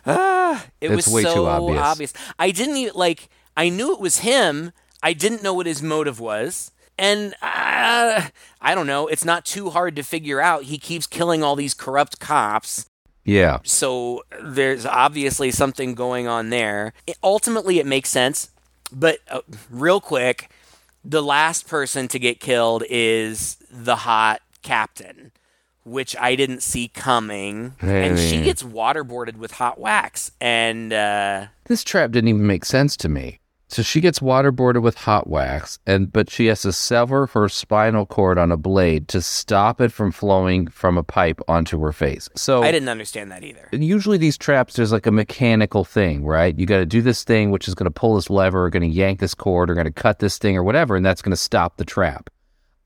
Ah, 0.06 0.66
it 0.80 0.90
It's 0.90 1.06
was 1.06 1.14
way 1.14 1.22
too 1.22 1.28
so 1.28 1.46
obvious. 1.46 2.12
I 2.38 2.50
didn't 2.50 2.76
even 2.76 2.94
like. 2.94 3.28
I 3.56 3.68
knew 3.70 3.92
it 3.94 4.00
was 4.00 4.18
him. 4.18 4.72
I 5.02 5.12
didn't 5.14 5.42
know 5.42 5.54
what 5.54 5.66
his 5.66 5.82
motive 5.82 6.20
was. 6.20 6.70
And 6.98 7.34
uh, 7.42 8.28
I 8.60 8.74
don't 8.74 8.86
know. 8.86 9.06
It's 9.08 9.24
not 9.24 9.44
too 9.44 9.70
hard 9.70 9.96
to 9.96 10.02
figure 10.02 10.40
out. 10.40 10.64
He 10.64 10.78
keeps 10.78 11.06
killing 11.06 11.42
all 11.42 11.56
these 11.56 11.74
corrupt 11.74 12.20
cops 12.20 12.86
Yeah, 13.24 13.58
so 13.64 14.22
there's 14.42 14.86
obviously 14.86 15.50
something 15.50 15.94
going 15.94 16.28
on 16.28 16.50
there. 16.50 16.92
It- 17.06 17.18
ultimately, 17.22 17.78
it 17.78 17.86
makes 17.86 18.10
sense, 18.10 18.50
but 18.92 19.18
uh, 19.28 19.40
real 19.70 20.00
quick, 20.00 20.50
the 21.04 21.22
last 21.22 21.66
person 21.66 22.06
to 22.08 22.18
get 22.18 22.38
killed 22.40 22.84
is 22.88 23.56
the 23.70 23.96
hot 23.96 24.40
captain, 24.62 25.32
which 25.84 26.14
I 26.18 26.36
didn't 26.36 26.62
see 26.62 26.88
coming, 26.88 27.74
and 27.80 28.18
she 28.18 28.40
gets 28.42 28.62
waterboarded 28.62 29.36
with 29.36 29.52
hot 29.52 29.78
wax, 29.80 30.30
and 30.40 30.92
uh, 30.92 31.46
this 31.64 31.82
trap 31.84 32.10
didn't 32.12 32.28
even 32.28 32.46
make 32.46 32.64
sense 32.64 32.96
to 32.98 33.08
me. 33.08 33.40
So 33.68 33.82
she 33.82 34.00
gets 34.00 34.20
waterboarded 34.20 34.82
with 34.82 34.94
hot 34.96 35.28
wax, 35.28 35.78
and 35.86 36.12
but 36.12 36.30
she 36.30 36.46
has 36.46 36.62
to 36.62 36.72
sever 36.72 37.26
her 37.28 37.48
spinal 37.48 38.06
cord 38.06 38.38
on 38.38 38.52
a 38.52 38.56
blade 38.56 39.08
to 39.08 39.22
stop 39.22 39.80
it 39.80 39.90
from 39.90 40.12
flowing 40.12 40.66
from 40.68 40.98
a 40.98 41.02
pipe 41.02 41.40
onto 41.48 41.80
her 41.80 41.92
face. 41.92 42.28
So 42.36 42.62
I 42.62 42.70
didn't 42.70 42.88
understand 42.88 43.32
that 43.32 43.42
either. 43.42 43.68
usually 43.72 44.18
these 44.18 44.36
traps 44.38 44.74
there's 44.76 44.92
like 44.92 45.06
a 45.06 45.10
mechanical 45.10 45.84
thing 45.84 46.24
right 46.24 46.58
you 46.58 46.66
got 46.66 46.78
to 46.78 46.86
do 46.86 47.02
this 47.02 47.24
thing 47.24 47.50
which 47.50 47.66
is 47.68 47.74
going 47.74 47.84
to 47.84 47.90
pull 47.90 48.14
this 48.14 48.30
lever 48.30 48.64
or 48.66 48.70
going 48.70 48.82
to 48.82 48.88
yank 48.88 49.18
this 49.20 49.34
cord 49.34 49.70
or 49.70 49.74
going 49.74 49.86
to 49.86 49.92
cut 49.92 50.18
this 50.18 50.38
thing 50.38 50.56
or 50.56 50.62
whatever 50.62 50.96
and 50.96 51.04
that's 51.04 51.22
going 51.22 51.30
to 51.30 51.36
stop 51.36 51.76
the 51.76 51.84
trap 51.84 52.30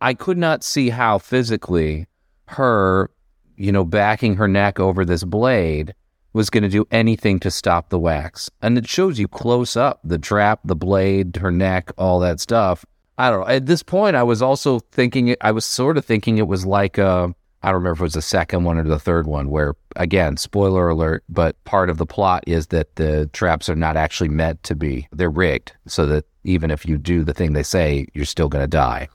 i 0.01 0.15
could 0.15 0.39
not 0.39 0.65
see 0.65 0.89
how 0.91 1.19
physically 1.19 2.07
her 2.47 3.11
you 3.57 3.71
know 3.73 3.85
backing 3.85 4.37
her 4.37 4.49
neck 4.49 4.81
over 4.81 5.05
this 5.05 5.25
blade 5.25 5.95
was 6.39 6.51
going 6.51 6.63
to 6.63 6.69
do 6.69 6.87
anything 6.93 7.41
to 7.41 7.51
stop 7.51 7.89
the 7.89 7.99
wax 7.99 8.49
and 8.63 8.79
it 8.79 8.87
shows 8.87 9.19
you 9.19 9.27
close 9.27 9.77
up 9.77 9.99
the 10.05 10.19
trap 10.19 10.61
the 10.65 10.77
blade 10.77 11.37
her 11.37 11.51
neck 11.51 11.91
all 11.99 12.21
that 12.21 12.39
stuff 12.39 12.87
i 13.19 13.29
don't 13.29 13.41
know 13.41 13.49
at 13.49 13.67
this 13.67 13.83
point 13.83 14.15
i 14.15 14.23
was 14.23 14.41
also 14.41 14.79
thinking 14.79 15.35
i 15.41 15.51
was 15.51 15.65
sort 15.65 15.99
of 15.99 16.05
thinking 16.05 16.39
it 16.39 16.47
was 16.47 16.65
like 16.65 16.97
uh 16.97 17.29
I 17.61 17.69
don't 17.73 17.83
remember 17.83 17.95
if 17.95 18.01
it 18.01 18.05
was 18.05 18.13
the 18.15 18.23
second 18.23 18.63
one 18.63 18.79
or 18.79 18.85
the 18.85 19.01
third 19.01 19.27
one, 19.27 19.51
where 19.51 19.75
again, 19.97 20.37
spoiler 20.37 20.89
alert, 20.89 21.25
but 21.29 21.63
part 21.65 21.91
of 21.91 21.99
the 21.99 22.07
plot 22.07 22.45
is 22.47 22.69
that 22.69 22.95
the 22.95 23.29
traps 23.33 23.69
are 23.69 23.75
not 23.75 23.97
actually 23.97 24.29
meant 24.29 24.63
to 24.63 24.77
be. 24.77 25.09
They're 25.11 25.29
rigged 25.29 25.73
so 25.87 26.07
that 26.07 26.25
even 26.45 26.71
if 26.71 26.87
you 26.87 26.99
do 26.99 27.25
the 27.25 27.35
thing 27.35 27.55
they 27.55 27.65
say, 27.65 28.07
you're 28.15 28.25
still 28.25 28.49
going 28.49 28.63
to 28.63 28.69
die. 28.69 29.09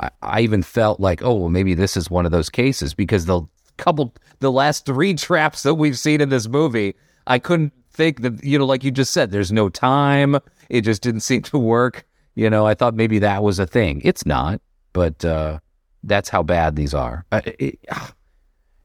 I, 0.00 0.10
I 0.22 0.40
even 0.40 0.62
felt 0.62 1.00
like, 1.00 1.22
oh, 1.22 1.34
well, 1.34 1.48
maybe 1.48 1.74
this 1.74 1.96
is 1.96 2.08
one 2.08 2.26
of 2.26 2.32
those 2.32 2.48
cases 2.48 2.94
because 2.94 3.26
the 3.26 3.42
couple, 3.80 4.14
the 4.38 4.52
last 4.52 4.86
three 4.86 5.14
traps 5.26 5.62
that 5.64 5.74
we've 5.74 5.98
seen 5.98 6.20
in 6.20 6.28
this 6.28 6.46
movie, 6.48 6.94
I 7.26 7.38
couldn't 7.38 7.72
think 7.90 8.22
that, 8.22 8.44
you 8.44 8.58
know, 8.58 8.66
like 8.66 8.84
you 8.84 8.90
just 8.90 9.12
said, 9.12 9.30
there's 9.30 9.50
no 9.52 9.68
time. 9.68 10.38
It 10.68 10.82
just 10.82 11.02
didn't 11.02 11.20
seem 11.22 11.42
to 11.50 11.58
work. 11.58 12.06
You 12.36 12.48
know, 12.48 12.66
I 12.66 12.74
thought 12.74 12.94
maybe 12.94 13.18
that 13.18 13.42
was 13.42 13.58
a 13.58 13.66
thing. 13.66 14.00
It's 14.04 14.24
not, 14.24 14.60
but, 14.92 15.24
uh, 15.24 15.58
that's 16.04 16.28
how 16.30 16.42
bad 16.42 16.76
these 16.76 16.94
are. 16.94 17.24
Uh, 17.32 17.40
it- 17.44 17.78
ah, 17.90 18.12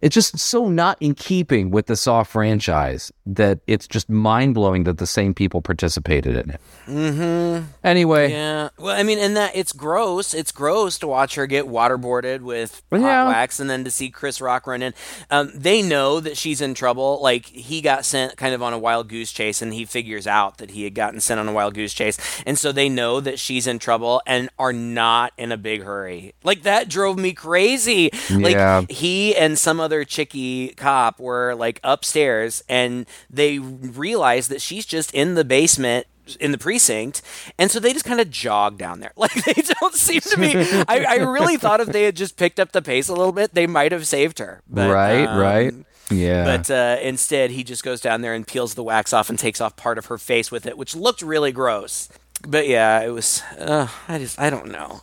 it's 0.06 0.14
just 0.14 0.38
so 0.38 0.70
not 0.70 0.98
in 1.02 1.16
keeping 1.16 1.72
with 1.72 1.88
the 1.88 1.96
Saw 1.96 2.22
franchise 2.22 3.12
that 3.26 3.58
it's 3.66 3.88
just 3.88 4.08
mind 4.08 4.54
blowing 4.54 4.84
that 4.84 5.00
the 5.00 5.08
same 5.08 5.34
people 5.34 5.64
participated 5.64 6.36
in 6.38 6.52
it. 6.52 6.62
Mm-hmm. 6.86 7.66
Anyway, 7.84 8.30
Yeah. 8.32 8.70
Well, 8.78 8.96
I 8.96 9.02
mean, 9.02 9.18
and 9.18 9.36
that 9.36 9.56
it's 9.56 9.72
gross. 9.74 10.36
It's 10.36 10.52
gross 10.52 11.00
to 11.00 11.08
watch 11.08 11.34
her 11.34 11.48
get 11.48 11.66
waterboarded 11.66 12.42
with 12.42 12.84
hot 12.92 13.00
Yeah. 13.02 13.26
wax, 13.26 13.60
and 13.60 13.68
then 13.68 13.84
to 13.84 13.90
see 13.90 14.12
Chris 14.12 14.40
Rock 14.40 14.68
run 14.68 14.84
in. 14.84 14.94
Um, 15.32 15.52
they 15.56 15.82
know 15.82 16.20
that 16.20 16.38
she's 16.38 16.62
in 16.62 16.76
trouble. 16.76 17.20
Like 17.22 17.48
he 17.48 17.82
got 17.82 18.06
sent 18.06 18.38
kind 18.38 18.54
of 18.54 18.62
on 18.62 18.74
a 18.74 18.78
wild 18.80 19.10
goose 19.10 19.32
chase, 19.32 19.64
and 19.64 19.74
he 19.74 19.86
figures 19.86 20.28
out 20.28 20.60
that 20.60 20.72
he 20.72 20.84
had 20.84 20.94
gotten 20.94 21.20
sent 21.20 21.40
on 21.40 21.48
a 21.48 21.52
wild 21.54 21.74
goose 21.74 21.94
chase, 21.94 22.20
and 22.46 22.60
so 22.60 22.72
they 22.72 22.90
know 22.90 23.20
that 23.22 23.40
she's 23.40 23.66
in 23.66 23.80
trouble 23.80 24.22
and 24.28 24.50
are 24.60 24.74
not 24.74 25.34
in 25.36 25.52
a 25.52 25.58
big 25.58 25.82
hurry. 25.82 26.36
Like 26.44 26.62
that 26.62 26.90
drove 26.90 27.18
me 27.18 27.34
crazy. 27.34 28.12
Like 28.30 28.54
Yeah. 28.54 28.84
he 28.88 29.36
and 29.36 29.58
some 29.58 29.80
other 29.80 29.95
chickie 30.04 30.70
cop 30.70 31.20
were 31.20 31.56
like 31.56 31.80
upstairs, 31.84 32.64
and 32.68 33.06
they 33.30 33.60
realized 33.60 34.50
that 34.50 34.62
she's 34.62 34.86
just 34.86 35.14
in 35.14 35.36
the 35.36 35.46
basement 35.46 36.08
in 36.40 36.52
the 36.52 36.58
precinct, 36.58 37.22
and 37.60 37.70
so 37.70 37.80
they 37.80 37.94
just 37.94 38.06
kind 38.06 38.20
of 38.20 38.30
jog 38.32 38.78
down 38.78 39.00
there. 39.00 39.12
Like 39.18 39.34
they 39.46 39.62
don't 39.80 39.94
seem 39.94 40.22
to 40.22 40.38
be. 40.38 40.56
I, 40.88 41.06
I 41.08 41.16
really 41.18 41.58
thought 41.58 41.80
if 41.82 41.88
they 41.88 42.04
had 42.04 42.16
just 42.16 42.36
picked 42.36 42.60
up 42.60 42.72
the 42.72 42.82
pace 42.82 43.08
a 43.08 43.14
little 43.14 43.32
bit, 43.32 43.54
they 43.54 43.68
might 43.68 43.92
have 43.92 44.08
saved 44.08 44.40
her. 44.40 44.62
But, 44.68 44.92
right, 44.92 45.26
um, 45.26 45.40
right. 45.40 45.74
Yeah. 46.12 46.44
But 46.44 46.70
uh, 46.70 46.98
instead, 47.02 47.52
he 47.52 47.64
just 47.64 47.84
goes 47.84 48.02
down 48.02 48.22
there 48.22 48.34
and 48.34 48.46
peels 48.46 48.76
the 48.76 48.84
wax 48.84 49.14
off 49.14 49.30
and 49.30 49.40
takes 49.40 49.60
off 49.62 49.76
part 49.76 49.98
of 49.98 50.08
her 50.08 50.18
face 50.18 50.52
with 50.52 50.66
it, 50.66 50.78
which 50.78 50.96
looked 50.96 51.22
really 51.22 51.52
gross. 51.52 52.10
But 52.48 52.68
yeah, 52.68 53.02
it 53.02 53.10
was. 53.10 53.42
Uh, 53.58 53.88
I 54.08 54.20
just, 54.20 54.40
I 54.40 54.50
don't 54.50 54.68
know. 54.68 55.02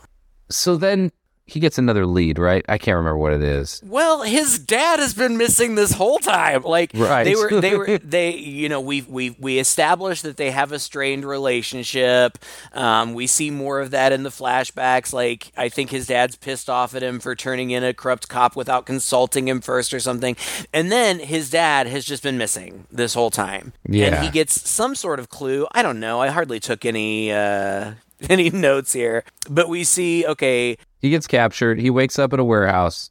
so 0.48 0.76
then 0.76 1.10
he 1.46 1.60
gets 1.60 1.76
another 1.76 2.06
lead, 2.06 2.38
right? 2.38 2.64
I 2.68 2.78
can't 2.78 2.96
remember 2.96 3.18
what 3.18 3.32
it 3.32 3.42
is. 3.42 3.82
Well, 3.84 4.22
his 4.22 4.58
dad 4.58 5.00
has 5.00 5.12
been 5.12 5.36
missing 5.36 5.74
this 5.74 5.92
whole 5.92 6.18
time. 6.18 6.62
Like 6.62 6.92
Right. 6.94 7.24
they 7.24 7.34
were, 7.34 7.60
they 7.60 7.76
were, 7.76 7.98
they. 8.04 8.34
You 8.36 8.68
know, 8.68 8.80
we 8.80 9.02
we 9.02 9.30
we 9.38 9.58
established 9.58 10.22
that 10.22 10.36
they 10.36 10.50
have 10.52 10.72
a 10.72 10.78
strained 10.78 11.24
relationship. 11.24 12.38
Um, 12.72 13.14
we 13.14 13.26
see 13.26 13.50
more 13.50 13.80
of 13.80 13.90
that 13.90 14.12
in 14.12 14.22
the 14.22 14.30
flashbacks. 14.30 15.12
Like 15.12 15.52
I 15.56 15.68
think 15.68 15.90
his 15.90 16.06
dad's 16.06 16.36
pissed 16.36 16.70
off 16.70 16.94
at 16.94 17.02
him 17.02 17.20
for 17.20 17.34
turning 17.34 17.70
in 17.70 17.82
a 17.84 17.92
corrupt 17.92 18.28
cop 18.28 18.56
without 18.56 18.86
consulting 18.86 19.48
him 19.48 19.60
first 19.60 19.92
or 19.92 20.00
something. 20.00 20.36
And 20.72 20.90
then 20.92 21.18
his 21.18 21.50
dad 21.50 21.86
has 21.86 22.04
just 22.04 22.22
been 22.22 22.38
missing 22.38 22.86
this 22.90 23.14
whole 23.14 23.30
time. 23.30 23.72
Yeah. 23.88 24.06
And 24.16 24.24
he 24.24 24.30
gets 24.30 24.68
some 24.68 24.94
sort 24.94 25.18
of 25.18 25.28
clue. 25.28 25.66
I 25.72 25.82
don't 25.82 26.00
know. 26.00 26.20
I 26.20 26.28
hardly 26.28 26.60
took 26.60 26.84
any. 26.84 27.32
Uh, 27.32 27.92
any 28.30 28.50
notes 28.50 28.92
here 28.92 29.24
but 29.48 29.68
we 29.68 29.84
see 29.84 30.24
okay 30.26 30.76
He 31.00 31.10
gets 31.10 31.26
captured. 31.26 31.80
He 31.80 31.90
wakes 31.90 32.18
up 32.18 32.32
in 32.32 32.38
a 32.38 32.44
warehouse 32.44 33.10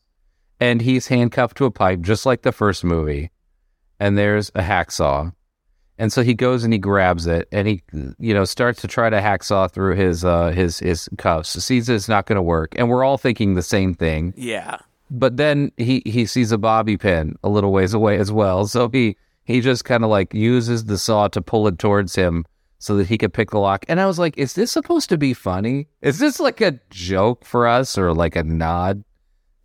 and 0.61 0.81
he's 0.81 1.07
handcuffed 1.07 1.57
to 1.57 1.65
a 1.65 1.71
pipe, 1.71 1.99
just 2.01 2.25
like 2.25 2.43
the 2.43 2.53
first 2.53 2.83
movie. 2.85 3.31
And 3.99 4.17
there's 4.17 4.49
a 4.55 4.61
hacksaw. 4.61 5.33
And 5.97 6.13
so 6.13 6.23
he 6.23 6.33
goes 6.33 6.63
and 6.63 6.71
he 6.71 6.79
grabs 6.79 7.27
it 7.27 7.47
and 7.51 7.67
he, 7.67 7.83
you 8.17 8.33
know, 8.33 8.45
starts 8.45 8.79
to 8.81 8.87
try 8.87 9.09
to 9.09 9.19
hacksaw 9.19 9.69
through 9.69 9.95
his, 9.95 10.23
uh, 10.23 10.51
his, 10.51 10.79
his 10.79 11.09
cuffs. 11.17 11.49
Sees 11.49 11.89
it's 11.89 12.07
not 12.07 12.25
going 12.27 12.37
to 12.37 12.41
work. 12.41 12.73
And 12.77 12.89
we're 12.89 13.03
all 13.03 13.17
thinking 13.17 13.55
the 13.55 13.61
same 13.61 13.93
thing. 13.93 14.33
yeah 14.37 14.77
But 15.09 15.35
then 15.37 15.71
he, 15.77 16.01
he 16.05 16.25
sees 16.25 16.51
a 16.53 16.57
bobby 16.57 16.95
pin 16.95 17.35
a 17.43 17.49
little 17.49 17.73
ways 17.73 17.93
away 17.93 18.17
as 18.17 18.31
well. 18.31 18.65
So 18.67 18.87
he, 18.87 19.17
he 19.43 19.59
just 19.59 19.83
kind 19.83 20.03
of 20.03 20.09
like 20.09 20.33
uses 20.33 20.85
the 20.85 20.97
saw 20.97 21.27
to 21.27 21.41
pull 21.41 21.67
it 21.67 21.77
towards 21.77 22.15
him 22.15 22.45
so 22.83 22.97
that 22.97 23.05
he 23.07 23.15
could 23.15 23.31
pick 23.31 23.51
the 23.51 23.59
lock. 23.59 23.85
And 23.87 24.01
I 24.01 24.07
was 24.07 24.17
like, 24.17 24.35
is 24.39 24.53
this 24.53 24.71
supposed 24.71 25.07
to 25.09 25.17
be 25.17 25.35
funny? 25.35 25.87
Is 26.01 26.17
this 26.17 26.39
like 26.39 26.61
a 26.61 26.79
joke 26.89 27.45
for 27.45 27.67
us 27.67 27.95
or 27.95 28.11
like 28.11 28.35
a 28.35 28.43
nod 28.43 29.03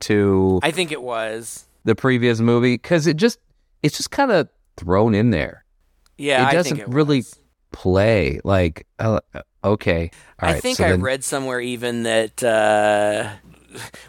to 0.00 0.60
I 0.62 0.70
think 0.70 0.92
it 0.92 1.00
was. 1.02 1.66
the 1.84 1.94
previous 1.94 2.40
movie? 2.40 2.74
Because 2.74 3.06
it 3.06 3.16
just 3.16 3.38
it's 3.82 3.96
just 3.96 4.10
kind 4.10 4.30
of 4.30 4.48
thrown 4.76 5.14
in 5.14 5.30
there. 5.30 5.64
Yeah, 6.18 6.48
it 6.50 6.52
doesn't 6.52 6.76
think 6.76 6.88
it 6.88 6.92
really 6.94 7.18
was. 7.20 7.40
play 7.72 8.38
like 8.44 8.86
uh, 8.98 9.20
okay. 9.64 10.10
All 10.42 10.48
I 10.50 10.52
right, 10.52 10.62
think 10.62 10.76
so 10.76 10.84
I 10.84 10.90
then- 10.90 11.00
read 11.00 11.24
somewhere 11.24 11.60
even 11.60 12.02
that 12.02 12.42
uh, 12.44 13.30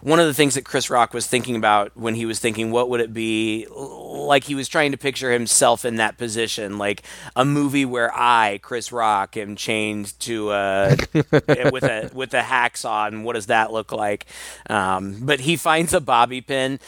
one 0.02 0.20
of 0.20 0.26
the 0.28 0.34
things 0.34 0.56
that 0.56 0.64
Chris 0.66 0.90
Rock 0.90 1.14
was 1.14 1.28
thinking 1.28 1.56
about 1.56 1.92
when 1.96 2.16
he 2.16 2.26
was 2.26 2.40
thinking, 2.40 2.72
what 2.72 2.90
would 2.90 3.00
it 3.02 3.14
be? 3.14 3.66
Like 3.72 4.44
he 4.44 4.56
was 4.56 4.68
trying 4.68 4.92
to 4.92 4.98
picture 4.98 5.32
himself 5.32 5.86
in 5.86 5.96
that 5.98 6.18
position, 6.18 6.78
like 6.78 7.04
a 7.36 7.46
movie 7.46 7.86
where 7.86 8.12
I, 8.14 8.60
Chris 8.62 8.92
Rock, 8.92 9.38
am 9.38 9.56
chained 9.56 10.18
to 10.22 10.50
uh, 10.50 10.96
with 11.14 11.84
a 11.84 12.10
with 12.14 12.34
a 12.34 12.42
hacksaw, 12.42 13.08
and 13.08 13.24
what 13.26 13.34
does 13.34 13.48
that 13.48 13.72
look 13.72 13.92
like? 13.92 14.26
Um, 14.70 15.18
but 15.22 15.42
he 15.42 15.56
finds 15.56 15.94
a 15.94 16.02
bobby 16.02 16.42
pin. 16.42 16.80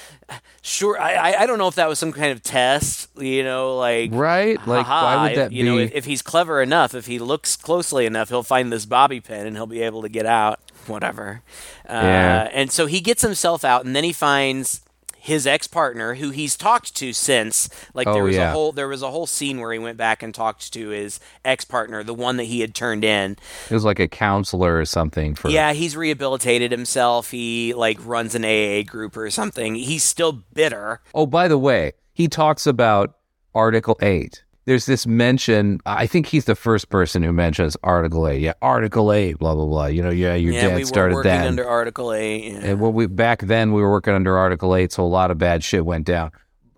Sure, 0.62 1.00
I 1.00 1.34
I- 1.34 1.46
don't 1.48 1.58
know 1.58 1.68
if 1.68 1.76
that 1.76 1.90
was 1.90 1.98
some 1.98 2.12
kind 2.12 2.32
of 2.32 2.44
test, 2.44 3.10
you 3.18 3.44
know, 3.44 3.76
like 3.78 4.12
Right? 4.14 4.58
Like, 4.68 4.88
why 4.88 5.28
would 5.30 5.38
that 5.38 5.52
you 5.52 5.64
know, 5.64 5.78
be- 5.78 5.84
if, 5.84 5.92
if 5.94 6.06
he's 6.06 6.22
clever 6.22 6.62
enough, 6.62 6.94
if 6.94 7.08
he 7.08 7.18
looks 7.18 7.56
closely 7.56 8.06
enough, 8.06 8.30
he'll 8.30 8.44
find 8.44 8.72
this 8.72 8.86
bobby 8.86 9.20
pin 9.22 9.48
and 9.48 9.56
he'll 9.56 9.66
be 9.66 9.82
able 9.82 10.04
to 10.04 10.10
get 10.10 10.26
out. 10.28 10.60
Whatever. 10.88 11.42
Uh, 11.88 11.94
Yeah. 11.94 12.50
And 12.54 12.72
so 12.72 12.86
he 12.86 13.02
gets 13.02 13.22
himself 13.22 13.64
out, 13.64 13.86
and 13.86 13.96
then 13.96 14.04
he 14.04 14.14
finds 14.14 14.82
his 15.22 15.46
ex 15.46 15.68
partner, 15.68 16.16
who 16.16 16.30
he's 16.30 16.56
talked 16.56 16.96
to 16.96 17.12
since. 17.12 17.70
Like 17.94 18.06
there 18.06 18.24
Oh, 18.24 18.26
was 18.26 18.38
a 18.38 18.52
whole 18.52 18.72
there 18.72 18.88
was 18.88 19.02
a 19.02 19.12
whole 19.12 19.28
scene 19.28 19.60
where 19.60 19.74
he 19.74 19.78
went 19.78 19.98
back 19.98 20.24
and 20.24 20.34
talked 20.34 20.72
to 20.74 20.90
his 20.90 21.20
ex 21.44 21.66
partner, 21.66 22.04
the 22.04 22.14
one 22.14 22.38
that 22.38 22.46
he 22.46 22.62
had 22.62 22.74
turned 22.74 23.04
in. 23.04 23.34
It 23.70 23.74
was 23.74 23.84
like 23.84 24.00
a 24.00 24.08
counselor 24.08 24.80
or 24.80 24.86
something 24.86 25.36
for 25.36 25.50
Yeah, 25.50 25.74
he's 25.74 25.96
rehabilitated 25.98 26.72
himself. 26.72 27.32
He 27.32 27.74
like 27.74 27.98
runs 28.04 28.34
an 28.34 28.46
AA 28.46 28.82
group 28.84 29.18
or 29.18 29.30
something. 29.30 29.76
He's 29.76 30.04
still 30.06 30.32
bitter. 30.32 31.02
Oh, 31.14 31.26
by 31.28 31.48
the 31.50 31.58
way, 31.60 31.92
he 32.14 32.28
talks 32.30 32.66
about 32.66 33.16
Article 33.54 33.98
8. 34.02 34.44
There's 34.66 34.86
this 34.86 35.08
mention, 35.08 35.80
I 35.86 36.06
think 36.06 36.28
he's 36.28 36.46
the 36.46 36.56
first 36.56 36.90
person 36.90 37.24
who 37.24 37.34
mentions 37.34 37.76
Article 37.84 38.28
8. 38.28 38.40
Yeah, 38.40 38.54
Article 38.62 39.12
8, 39.12 39.40
blah, 39.40 39.56
blah, 39.56 39.66
blah. 39.66 39.86
You 39.88 40.04
know, 40.04 40.12
yeah, 40.12 40.36
your 40.36 40.54
yeah, 40.54 40.68
dad 40.70 40.76
we 40.76 40.86
started 40.86 41.16
working 41.16 41.32
that. 41.32 41.48
under 41.48 41.68
Article 41.68 42.14
Eight. 42.14 42.52
Yeah. 42.52 42.60
and 42.60 42.80
when 42.80 42.94
we 42.94 43.08
back 43.08 43.42
then 43.42 43.74
we 43.74 43.82
were 43.82 43.90
working 43.92 44.14
under 44.14 44.38
Article 44.38 44.76
8, 44.76 44.92
so 44.92 45.04
a 45.04 45.08
lot 45.08 45.32
of 45.32 45.38
bad 45.38 45.64
shit 45.64 45.86
went 45.86 46.06
down. 46.06 46.32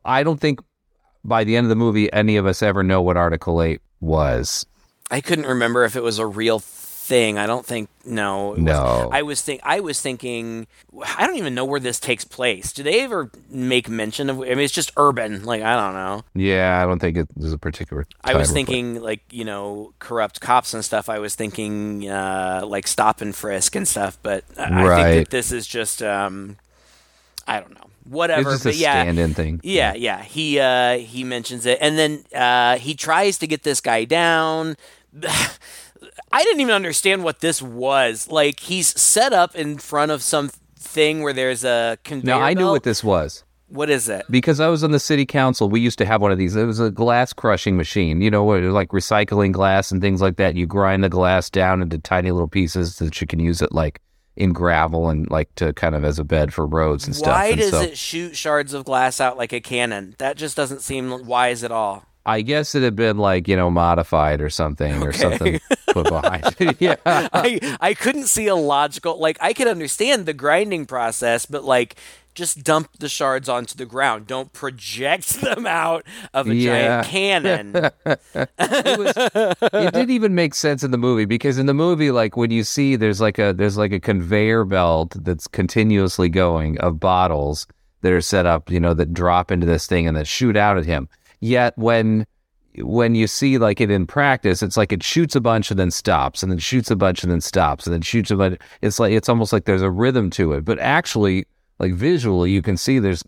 I 0.06 0.24
don't 0.24 0.40
think 0.40 0.62
by 1.24 1.44
the 1.44 1.56
end 1.58 1.66
of 1.66 1.70
the 1.70 1.76
movie 1.76 2.12
any 2.14 2.38
of 2.38 2.46
us 2.46 2.62
ever 2.64 2.82
know 2.84 3.02
what 3.02 3.18
Article 3.18 3.62
8 3.62 3.82
was. 4.00 4.66
I 5.10 5.20
couldn't 5.20 5.46
remember 5.46 5.84
if 5.84 5.96
it 5.98 6.04
was 6.04 6.18
a 6.20 6.26
real 6.26 6.60
thing. 7.02 7.38
I 7.38 7.48
don't 7.48 7.66
think 7.66 7.90
no. 8.06 8.54
No. 8.54 9.10
I 9.12 9.24
was 9.24 9.42
think 9.42 9.62
I 9.64 9.80
was 9.80 10.00
thinking. 10.00 10.68
I 11.18 11.26
don't 11.26 11.38
even 11.38 11.56
know 11.56 11.66
where 11.66 11.80
this 11.80 12.00
takes 12.00 12.24
place. 12.24 12.72
Do 12.72 12.84
they 12.84 13.02
ever 13.02 13.32
make 13.50 13.90
mention 13.90 14.30
of? 14.30 14.40
I 14.40 14.50
mean, 14.50 14.60
it's 14.60 14.74
just 14.74 14.92
urban. 14.98 15.44
Like 15.44 15.64
I 15.64 15.76
don't 15.76 15.94
know. 15.94 16.24
Yeah, 16.36 16.82
I 16.82 16.86
don't 16.86 17.00
think 17.00 17.18
it 17.18 17.28
is 17.38 17.54
a 17.54 17.58
particular 17.58 18.06
I 18.24 18.36
was 18.36 18.52
thinking 18.52 19.02
like 19.02 19.22
you 19.32 19.44
know 19.44 19.94
corrupt 20.00 20.42
cops 20.42 20.74
and 20.74 20.86
stuff. 20.86 21.10
I 21.10 21.20
was 21.20 21.36
thinking 21.36 22.08
uh, 22.08 22.62
like 22.66 22.88
stop 22.88 23.22
and 23.22 23.36
frisk 23.36 23.76
and 23.76 23.88
stuff. 23.88 24.18
But 24.22 24.46
I 24.58 24.88
I 24.88 25.04
think 25.04 25.26
that 25.26 25.32
this 25.32 25.52
is 25.52 25.68
just 25.68 26.04
um, 26.04 26.58
I 27.48 27.60
don't 27.60 27.74
know. 27.74 27.88
Whatever. 28.04 28.54
It's 28.54 28.64
just 28.64 28.78
a 28.78 28.80
yeah, 28.80 29.04
stand-in 29.04 29.34
thing. 29.34 29.62
yeah, 29.64 29.94
yeah. 29.94 30.24
He 30.24 30.60
uh, 30.60 30.98
he 30.98 31.24
mentions 31.24 31.66
it, 31.66 31.78
and 31.82 31.98
then 31.98 32.24
uh, 32.34 32.78
he 32.78 32.94
tries 32.94 33.38
to 33.40 33.48
get 33.48 33.64
this 33.64 33.82
guy 33.82 34.06
down. 34.06 34.76
I 36.32 36.44
didn't 36.44 36.62
even 36.62 36.74
understand 36.74 37.24
what 37.24 37.40
this 37.40 37.62
was. 37.62 38.30
Like 38.30 38.60
he's 38.60 39.00
set 39.00 39.34
up 39.34 39.56
in 39.56 39.78
front 39.78 40.12
of 40.12 40.22
some 40.22 40.50
thing 40.78 41.22
where 41.22 41.34
there's 41.34 41.64
a 41.64 41.98
conveyor. 42.04 42.36
No, 42.36 42.42
I 42.42 42.54
knew 42.54 42.62
belt. 42.62 42.72
what 42.74 42.84
this 42.84 43.04
was. 43.04 43.44
What 43.68 43.90
is 43.90 44.10
it? 44.10 44.26
Because 44.30 44.60
I 44.60 44.68
was 44.68 44.84
on 44.84 44.92
the 44.92 45.00
city 45.00 45.26
council, 45.26 45.70
we 45.70 45.80
used 45.80 45.98
to 46.00 46.06
have 46.06 46.22
one 46.22 46.32
of 46.34 46.38
these. 46.38 46.58
It 46.58 46.66
was 46.66 46.82
a 46.82 46.92
glass 46.92 47.32
crushing 47.32 47.78
machine, 47.78 48.22
you 48.22 48.30
know, 48.30 48.46
like 48.46 48.90
recycling 48.90 49.54
glass 49.54 49.92
and 49.92 50.02
things 50.02 50.22
like 50.22 50.36
that. 50.36 50.56
You 50.56 50.66
grind 50.66 51.06
the 51.06 51.10
glass 51.10 51.50
down 51.50 51.82
into 51.82 51.98
tiny 51.98 52.32
little 52.32 52.50
pieces 52.50 52.96
so 52.96 53.06
that 53.06 53.22
you 53.22 53.28
can 53.28 53.40
use 53.40 53.62
it 53.62 53.72
like 53.72 54.02
in 54.36 54.52
gravel 54.52 55.10
and 55.10 55.30
like 55.30 55.54
to 55.56 55.72
kind 55.74 55.96
of 55.96 56.04
as 56.04 56.20
a 56.20 56.26
bed 56.26 56.54
for 56.54 56.66
roads 56.66 57.06
and 57.06 57.16
stuff. 57.16 57.34
Why 57.34 57.56
does 57.56 57.72
so 57.72 57.82
it 57.82 57.98
shoot 57.98 58.36
shards 58.36 58.74
of 58.74 58.84
glass 58.84 59.22
out 59.22 59.38
like 59.38 59.54
a 59.54 59.62
cannon? 59.62 60.16
That 60.18 60.36
just 60.36 60.58
doesn't 60.58 60.82
seem 60.82 61.26
wise 61.26 61.64
at 61.64 61.72
all. 61.72 62.06
I 62.26 62.42
guess 62.42 62.76
it 62.76 62.84
had 62.84 62.96
been 62.96 63.18
like, 63.18 63.48
you 63.48 63.56
know, 63.56 63.72
modified 63.72 64.42
or 64.42 64.50
something 64.50 65.02
or 65.02 65.12
something 65.12 65.60
put 65.92 66.08
behind 66.10 66.56
it. 66.60 66.78
yeah. 66.80 66.96
I 67.06 67.60
I 67.82 67.94
couldn't 67.94 68.28
see 68.28 68.48
a 68.48 68.56
logical 68.56 69.18
like 69.20 69.38
I 69.42 69.54
could 69.54 69.68
understand 69.68 70.26
the 70.26 70.34
grinding 70.34 70.86
process, 70.86 71.46
but 71.46 71.64
like 71.64 71.96
just 72.34 72.64
dump 72.64 72.88
the 73.00 73.10
shards 73.10 73.50
onto 73.50 73.76
the 73.76 73.86
ground. 73.86 74.26
Don't 74.28 74.54
project 74.54 75.30
them 75.42 75.66
out 75.66 76.06
of 76.34 76.48
a 76.48 76.56
Yeah. 76.56 77.02
giant 77.02 77.08
cannon. 77.08 77.76
it 78.06 79.00
was 79.00 79.14
it 79.74 79.94
didn't 79.94 80.12
even 80.12 80.36
make 80.36 80.54
sense 80.54 80.84
in 80.84 80.92
the 80.92 80.98
movie 80.98 81.26
because 81.26 81.58
in 81.58 81.66
the 81.66 81.74
movie 81.74 82.12
like 82.12 82.38
when 82.38 82.52
you 82.52 82.64
see 82.64 82.96
there's 82.96 83.20
like 83.20 83.40
a 83.40 83.52
there's 83.54 83.78
like 83.78 83.92
a 83.92 84.00
conveyor 84.00 84.64
belt 84.66 85.16
that's 85.24 85.48
continuously 85.48 86.30
going 86.30 86.78
of 86.80 87.00
bottles 87.00 87.68
that 88.02 88.12
are 88.14 88.22
set 88.22 88.46
up 88.46 88.70
you 88.72 88.80
know 88.80 88.94
that 88.94 89.14
drop 89.14 89.52
into 89.52 89.66
this 89.66 89.86
thing 89.88 90.08
and 90.08 90.16
that 90.18 90.26
shoot 90.28 90.56
out 90.56 90.78
at 90.78 90.86
him 90.86 91.08
yet 91.42 91.78
when 91.78 92.26
when 92.78 93.16
you 93.16 93.28
see 93.28 93.58
like 93.58 93.82
it 93.82 93.92
in 93.92 94.08
practice 94.08 94.64
it's 94.64 94.78
like 94.78 94.94
it 94.94 95.04
shoots 95.04 95.36
a 95.36 95.42
bunch 95.42 95.72
and 95.72 95.80
then 95.80 95.92
stops 95.92 96.42
and 96.42 96.50
then 96.50 96.60
shoots 96.60 96.90
a 96.90 96.96
bunch 96.96 97.22
and 97.22 97.32
then 97.32 97.42
stops 97.42 97.86
and 97.86 97.94
then 97.94 98.02
shoots 98.02 98.32
a 98.32 98.36
bunch. 98.38 98.58
It's 98.82 99.00
like 99.00 99.12
it's 99.12 99.28
almost 99.28 99.52
like 99.52 99.66
there's 99.66 99.82
a 99.82 99.92
rhythm 99.92 100.30
to 100.32 100.54
it. 100.54 100.64
But 100.64 100.80
actually 100.80 101.46
like 101.80 101.94
visually 101.94 102.52
you 102.52 102.62
can 102.62 102.78
see 102.78 103.00
there's 103.00 103.24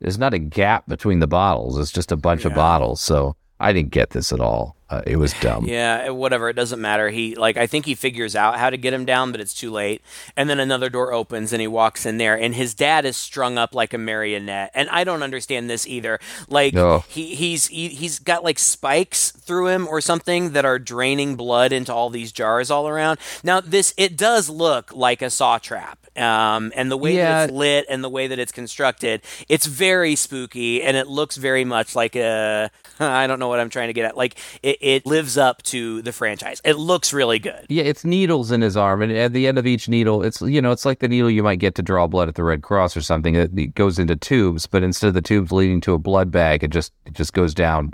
there's 0.00 0.18
not 0.18 0.34
a 0.34 0.38
gap 0.38 0.86
between 0.88 1.20
the 1.20 1.26
bottles. 1.28 1.78
It's 1.78 1.92
just 1.92 2.10
a 2.10 2.16
bunch 2.16 2.44
of 2.44 2.54
bottles. 2.54 3.00
So 3.00 3.36
i 3.60 3.72
didn't 3.72 3.90
get 3.90 4.10
this 4.10 4.32
at 4.32 4.40
all 4.40 4.77
uh, 4.90 5.02
it 5.06 5.16
was 5.16 5.32
dumb 5.34 5.66
Yeah, 5.66 6.10
whatever. 6.10 6.48
It 6.48 6.54
doesn't 6.54 6.80
matter. 6.80 7.10
He 7.10 7.34
like 7.34 7.56
I 7.56 7.66
think 7.66 7.84
he 7.86 7.94
figures 7.94 8.34
out 8.34 8.58
how 8.58 8.70
to 8.70 8.76
get 8.76 8.92
him 8.94 9.04
down, 9.04 9.32
but 9.32 9.40
it's 9.40 9.54
too 9.54 9.70
late. 9.70 10.02
And 10.36 10.48
then 10.48 10.58
another 10.60 10.88
door 10.88 11.12
opens 11.12 11.52
and 11.52 11.60
he 11.60 11.66
walks 11.66 12.06
in 12.06 12.18
there, 12.18 12.38
and 12.38 12.54
his 12.54 12.74
dad 12.74 13.04
is 13.04 13.16
strung 13.16 13.58
up 13.58 13.74
like 13.74 13.92
a 13.92 13.98
marionette. 13.98 14.70
And 14.74 14.88
I 14.90 15.04
don't 15.04 15.22
understand 15.22 15.68
this 15.68 15.86
either. 15.86 16.18
Like 16.48 16.74
No. 16.74 17.04
he 17.08 17.34
he's 17.34 17.66
he, 17.68 17.88
he's 17.88 18.18
got 18.18 18.44
like 18.44 18.58
spikes 18.58 19.30
through 19.32 19.68
him 19.68 19.86
or 19.86 20.00
something 20.00 20.52
that 20.52 20.64
are 20.64 20.78
draining 20.78 21.36
blood 21.36 21.72
into 21.72 21.92
all 21.92 22.10
these 22.10 22.32
jars 22.32 22.70
all 22.70 22.88
around. 22.88 23.18
Now 23.44 23.60
this 23.60 23.92
it 23.96 24.16
does 24.16 24.48
look 24.48 24.94
like 24.94 25.22
a 25.22 25.30
saw 25.30 25.58
trap. 25.58 26.06
Um, 26.18 26.72
and 26.74 26.90
the 26.90 26.96
way 26.96 27.16
Yeah. 27.16 27.40
that 27.40 27.50
it's 27.50 27.52
lit 27.52 27.86
and 27.88 28.02
the 28.02 28.08
way 28.08 28.26
that 28.26 28.38
it's 28.38 28.52
constructed, 28.52 29.22
it's 29.48 29.66
very 29.66 30.16
spooky 30.16 30.82
and 30.82 30.96
it 30.96 31.06
looks 31.06 31.36
very 31.36 31.64
much 31.64 31.94
like 31.94 32.16
a 32.16 32.70
I 33.00 33.26
don't 33.26 33.38
know 33.38 33.48
what 33.48 33.60
I'm 33.60 33.70
trying 33.70 33.88
to 33.88 33.92
get 33.92 34.04
at. 34.06 34.16
Like 34.16 34.36
it, 34.62 34.78
it 34.80 35.06
lives 35.06 35.38
up 35.38 35.62
to 35.64 36.02
the 36.02 36.12
franchise. 36.12 36.60
It 36.64 36.76
looks 36.76 37.12
really 37.12 37.38
good. 37.38 37.66
Yeah, 37.68 37.84
it's 37.84 38.04
needles 38.04 38.50
in 38.50 38.60
his 38.60 38.76
arm, 38.76 39.02
and 39.02 39.12
at 39.12 39.32
the 39.32 39.46
end 39.46 39.58
of 39.58 39.66
each 39.66 39.88
needle, 39.88 40.22
it's 40.22 40.40
you 40.40 40.60
know, 40.60 40.72
it's 40.72 40.84
like 40.84 40.98
the 40.98 41.08
needle 41.08 41.30
you 41.30 41.42
might 41.42 41.60
get 41.60 41.74
to 41.76 41.82
draw 41.82 42.06
blood 42.06 42.28
at 42.28 42.34
the 42.34 42.44
Red 42.44 42.62
Cross 42.62 42.96
or 42.96 43.00
something. 43.00 43.34
It, 43.34 43.74
goes 43.74 43.98
into 43.98 44.16
tubes, 44.16 44.66
but 44.66 44.82
instead 44.82 45.08
of 45.08 45.14
the 45.14 45.22
tubes 45.22 45.52
leading 45.52 45.80
to 45.82 45.92
a 45.94 45.98
blood 45.98 46.30
bag, 46.30 46.64
it 46.64 46.70
just 46.70 46.92
it 47.06 47.12
just 47.12 47.32
goes 47.32 47.54
down. 47.54 47.92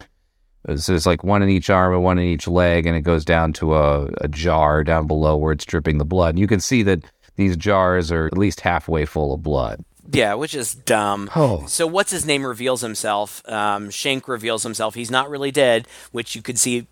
So 0.77 0.95
it's 0.95 1.05
like 1.05 1.23
one 1.23 1.43
in 1.43 1.51
each 1.51 1.69
arm 1.69 1.93
and 1.93 2.03
one 2.03 2.19
in 2.19 2.25
each 2.25 2.49
leg, 2.49 2.87
and 2.87 2.97
it 2.97 3.03
goes 3.03 3.25
down 3.25 3.53
to 3.55 3.75
a, 3.75 4.07
a 4.23 4.29
jar 4.29 4.83
down 4.83 5.07
below 5.07 5.37
where 5.37 5.53
it's 5.53 5.67
dripping 5.67 5.99
the 5.99 6.07
blood. 6.07 6.31
And 6.31 6.39
you 6.39 6.47
can 6.47 6.61
see 6.61 6.83
that 6.85 7.05
these 7.37 7.57
jars 7.57 8.13
are 8.13 8.27
at 8.27 8.39
least 8.39 8.61
halfway 8.61 9.05
full 9.05 9.33
of 9.33 9.43
blood. 9.43 9.85
Yeah, 10.11 10.35
which 10.35 10.55
is 10.55 10.75
dumb. 10.75 11.31
Oh. 11.35 11.65
So 11.67 11.87
what's 11.87 12.11
his 12.11 12.27
name 12.27 12.47
reveals 12.47 12.83
himself. 12.83 13.47
Um, 13.49 13.91
Shank 13.91 14.29
reveals 14.29 14.63
himself. 14.63 14.95
He's 14.95 15.11
not 15.11 15.31
really 15.31 15.51
dead, 15.51 15.89
which 16.13 16.37
you 16.37 16.43
could 16.43 16.59
see 16.59 16.87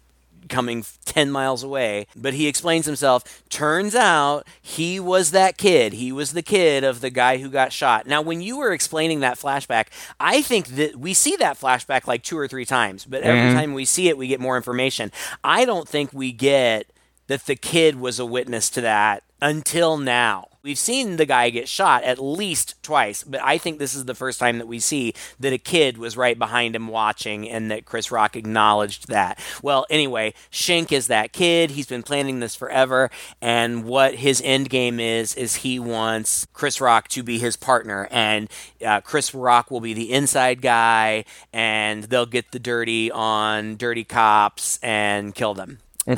coming 0.49 0.84
10 1.05 1.30
miles 1.30 1.62
away, 1.62 2.07
but 2.16 2.34
he 2.34 2.47
explains 2.49 2.86
himself. 2.86 3.43
Turns 3.49 3.95
out 3.95 4.47
he 4.61 4.99
was 4.99 5.30
that 5.30 5.57
kid. 5.57 5.93
He 5.95 6.12
was 6.12 6.32
the 6.32 6.43
kid 6.43 6.84
of 6.84 7.01
the 7.01 7.11
guy 7.11 7.38
who 7.38 7.49
got 7.49 7.72
shot. 7.72 8.07
Now, 8.07 8.22
when 8.22 8.40
you 8.40 8.59
were 8.59 8.72
explaining 8.72 9.20
that 9.20 9.38
flashback, 9.38 9.86
I 10.18 10.43
think 10.43 10.68
that 10.68 10.97
we 10.97 11.14
see 11.14 11.36
that 11.36 11.59
flashback 11.59 12.07
like 12.07 12.22
two 12.22 12.38
or 12.38 12.49
three 12.49 12.64
times, 12.64 13.05
but 13.05 13.22
every 13.22 13.55
time 13.55 13.74
we 13.74 13.84
see 13.84 14.09
it, 14.09 14.18
we 14.18 14.26
get 14.28 14.40
more 14.40 14.57
information. 14.57 15.12
I 15.45 15.64
don't 15.64 15.88
think 15.88 16.12
we 16.12 16.32
get 16.32 16.86
that 17.28 17.47
the 17.47 17.57
kid 17.57 18.01
was 18.01 18.18
a 18.18 18.26
witness 18.26 18.68
to 18.70 18.80
that 18.80 19.22
until 19.43 19.99
now. 19.99 20.47
We've 20.62 20.78
seen 20.78 21.16
the 21.16 21.26
guy 21.26 21.51
get 21.51 21.68
shot 21.68 22.05
at 22.05 22.20
least 22.20 22.80
twice, 22.84 23.24
but 23.24 23.40
I 23.43 23.59
think 23.59 23.80
this 23.80 23.97
is 23.97 24.05
the 24.05 24.14
first 24.14 24.38
time 24.38 24.59
that 24.59 24.68
we 24.68 24.78
see 24.78 25.12
that 25.40 25.53
a 25.53 25.59
kid 25.59 25.99
was 25.99 26.16
right 26.16 26.38
behind 26.38 26.76
him 26.76 26.86
watching 26.86 27.51
and 27.51 27.68
that 27.72 27.84
Chris 27.84 28.12
Rock 28.12 28.36
acknowledged 28.36 29.09
that. 29.09 29.40
Well, 29.61 29.84
anyway, 29.90 30.34
Shank 30.51 30.93
is 30.93 31.09
that 31.09 31.32
kid. 31.32 31.72
He's 31.72 31.88
been 31.88 32.05
planning 32.05 32.38
this 32.38 32.55
forever, 32.55 33.11
and 33.40 33.84
what 33.84 34.14
his 34.14 34.40
end 34.45 34.70
game 34.70 35.01
is 35.01 35.34
is 35.34 35.57
he 35.57 35.80
wants 35.80 36.47
Chris 36.53 36.80
Rock 36.80 37.09
to 37.09 37.24
be 37.24 37.40
his 37.40 37.57
partner, 37.57 38.07
and 38.12 38.49
uh, 38.86 39.01
Chris 39.01 39.34
Rock 39.34 39.72
will 39.72 39.80
be 39.80 39.95
the 39.95 40.12
inside 40.12 40.62
guy, 40.62 41.24
and 41.53 42.05
they'll 42.05 42.24
get 42.24 42.53
the 42.53 42.61
dirty 42.61 43.11
on 43.11 43.74
dirty 43.74 44.05
cops 44.05 44.78
and 44.80 45.34
kill 45.34 45.55
them 45.55 45.80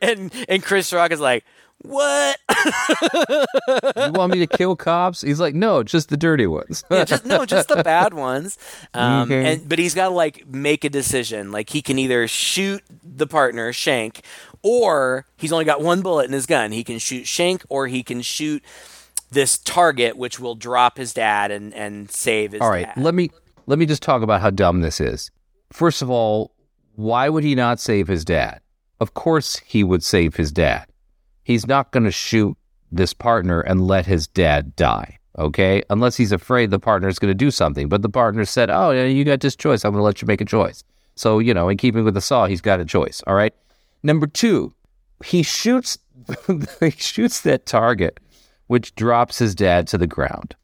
and 0.00 0.32
and 0.48 0.62
Chris 0.62 0.92
Rock 0.92 1.10
is 1.12 1.20
like, 1.20 1.44
"What? 1.78 2.38
You 3.96 4.12
want 4.12 4.32
me 4.32 4.38
to 4.40 4.46
kill 4.46 4.76
cops? 4.76 5.22
He's 5.22 5.40
like, 5.40 5.54
no, 5.54 5.82
just 5.82 6.08
the 6.08 6.16
dirty 6.16 6.46
ones. 6.46 6.84
yeah, 6.90 7.04
just 7.04 7.24
no, 7.24 7.44
just 7.46 7.68
the 7.68 7.82
bad 7.82 8.14
ones." 8.14 8.58
Um, 8.94 9.22
Okay. 9.32 9.52
and 9.52 9.68
but 9.68 9.78
he's 9.78 9.94
got 9.94 10.08
to 10.08 10.14
like 10.14 10.46
make 10.46 10.84
a 10.84 10.90
decision. 10.90 11.50
Like 11.52 11.70
he 11.70 11.82
can 11.82 11.98
either 11.98 12.28
shoot 12.28 12.82
the 13.02 13.26
partner 13.26 13.72
Shank, 13.72 14.22
or 14.62 15.26
he's 15.36 15.52
only 15.52 15.64
got 15.64 15.80
one 15.82 16.02
bullet 16.02 16.26
in 16.26 16.32
his 16.32 16.46
gun. 16.46 16.72
He 16.72 16.84
can 16.84 16.98
shoot 16.98 17.26
Shank, 17.26 17.64
or 17.68 17.86
he 17.86 18.02
can 18.02 18.22
shoot 18.22 18.62
this 19.30 19.56
target, 19.58 20.16
which 20.16 20.38
will 20.38 20.54
drop 20.54 20.98
his 20.98 21.14
dad 21.14 21.50
and 21.50 21.72
and 21.74 22.10
save 22.10 22.52
his. 22.52 22.60
All 22.60 22.70
right, 22.70 22.86
dad. 22.86 22.98
let 23.02 23.14
me 23.14 23.30
let 23.66 23.78
me 23.78 23.86
just 23.86 24.02
talk 24.02 24.22
about 24.22 24.40
how 24.40 24.50
dumb 24.50 24.80
this 24.82 25.00
is. 25.00 25.30
First 25.72 26.02
of 26.02 26.10
all, 26.10 26.52
why 26.94 27.28
would 27.28 27.44
he 27.44 27.54
not 27.54 27.80
save 27.80 28.08
his 28.08 28.24
dad? 28.24 28.60
Of 29.00 29.14
course 29.14 29.58
he 29.64 29.82
would 29.82 30.04
save 30.04 30.36
his 30.36 30.52
dad. 30.52 30.86
He's 31.42 31.66
not 31.66 31.90
going 31.90 32.04
to 32.04 32.12
shoot 32.12 32.56
this 32.90 33.12
partner 33.12 33.60
and 33.60 33.86
let 33.86 34.06
his 34.06 34.26
dad 34.26 34.76
die, 34.76 35.18
okay? 35.38 35.82
Unless 35.90 36.16
he's 36.16 36.32
afraid 36.32 36.70
the 36.70 36.78
partner's 36.78 37.18
going 37.18 37.30
to 37.30 37.34
do 37.34 37.50
something. 37.50 37.88
But 37.88 38.02
the 38.02 38.08
partner 38.08 38.44
said, 38.44 38.70
"Oh, 38.70 38.90
you 38.90 39.24
got 39.24 39.40
this 39.40 39.56
choice. 39.56 39.84
I'm 39.84 39.92
going 39.92 40.00
to 40.00 40.04
let 40.04 40.22
you 40.22 40.26
make 40.26 40.40
a 40.40 40.44
choice." 40.44 40.84
So, 41.14 41.38
you 41.38 41.52
know, 41.52 41.68
in 41.68 41.76
keeping 41.76 42.04
with 42.04 42.14
the 42.14 42.20
saw, 42.20 42.46
he's 42.46 42.60
got 42.60 42.80
a 42.80 42.84
choice, 42.84 43.22
all 43.26 43.34
right? 43.34 43.54
Number 44.02 44.26
2, 44.26 44.72
he 45.24 45.42
shoots 45.42 45.98
he 46.80 46.90
shoots 46.90 47.40
that 47.40 47.66
target 47.66 48.20
which 48.68 48.94
drops 48.94 49.38
his 49.38 49.54
dad 49.54 49.86
to 49.88 49.98
the 49.98 50.06
ground 50.06 50.54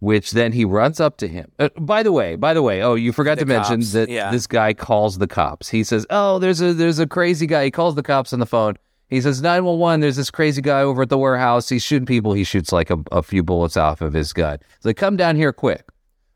which 0.00 0.32
then 0.32 0.52
he 0.52 0.64
runs 0.64 0.98
up 0.98 1.16
to 1.18 1.28
him. 1.28 1.52
Uh, 1.58 1.68
by 1.78 2.02
the 2.02 2.12
way, 2.12 2.36
by 2.36 2.52
the 2.52 2.62
way, 2.62 2.82
oh, 2.82 2.94
you 2.94 3.12
forgot 3.12 3.38
The 3.38 3.44
to 3.44 3.46
mention 3.46 3.80
cops, 3.80 3.92
that 3.92 4.08
yeah. 4.08 4.30
this 4.30 4.46
guy 4.46 4.74
calls 4.74 5.18
the 5.18 5.26
cops. 5.28 5.68
He 5.68 5.84
says, 5.84 6.06
"Oh, 6.10 6.38
there's 6.38 6.60
a 6.60 6.74
there's 6.74 6.98
a 6.98 7.06
crazy 7.06 7.46
guy." 7.46 7.64
He 7.64 7.70
calls 7.70 7.94
the 7.94 8.02
cops 8.02 8.32
on 8.32 8.40
the 8.40 8.46
phone. 8.46 8.74
He 9.08 9.20
says, 9.20 9.40
"911, 9.42 10.00
there's 10.00 10.16
this 10.16 10.30
crazy 10.30 10.62
guy 10.62 10.80
over 10.82 11.02
at 11.02 11.08
the 11.08 11.18
warehouse. 11.18 11.68
He's 11.68 11.82
shooting 11.82 12.06
people. 12.06 12.32
He 12.32 12.44
shoots 12.44 12.72
like 12.72 12.90
a, 12.90 12.98
a 13.12 13.22
few 13.22 13.42
bullets 13.42 13.76
off 13.76 14.00
of 14.00 14.12
his 14.12 14.32
gun." 14.32 14.58
Like, 14.84 14.96
"Come 14.96 15.16
down 15.16 15.36
here 15.36 15.52
quick." 15.52 15.84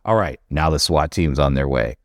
All 0.04 0.16
right, 0.16 0.38
now 0.50 0.68
the 0.70 0.78
SWAT 0.78 1.10
team's 1.10 1.38
on 1.38 1.54
their 1.54 1.68
way. 1.68 1.96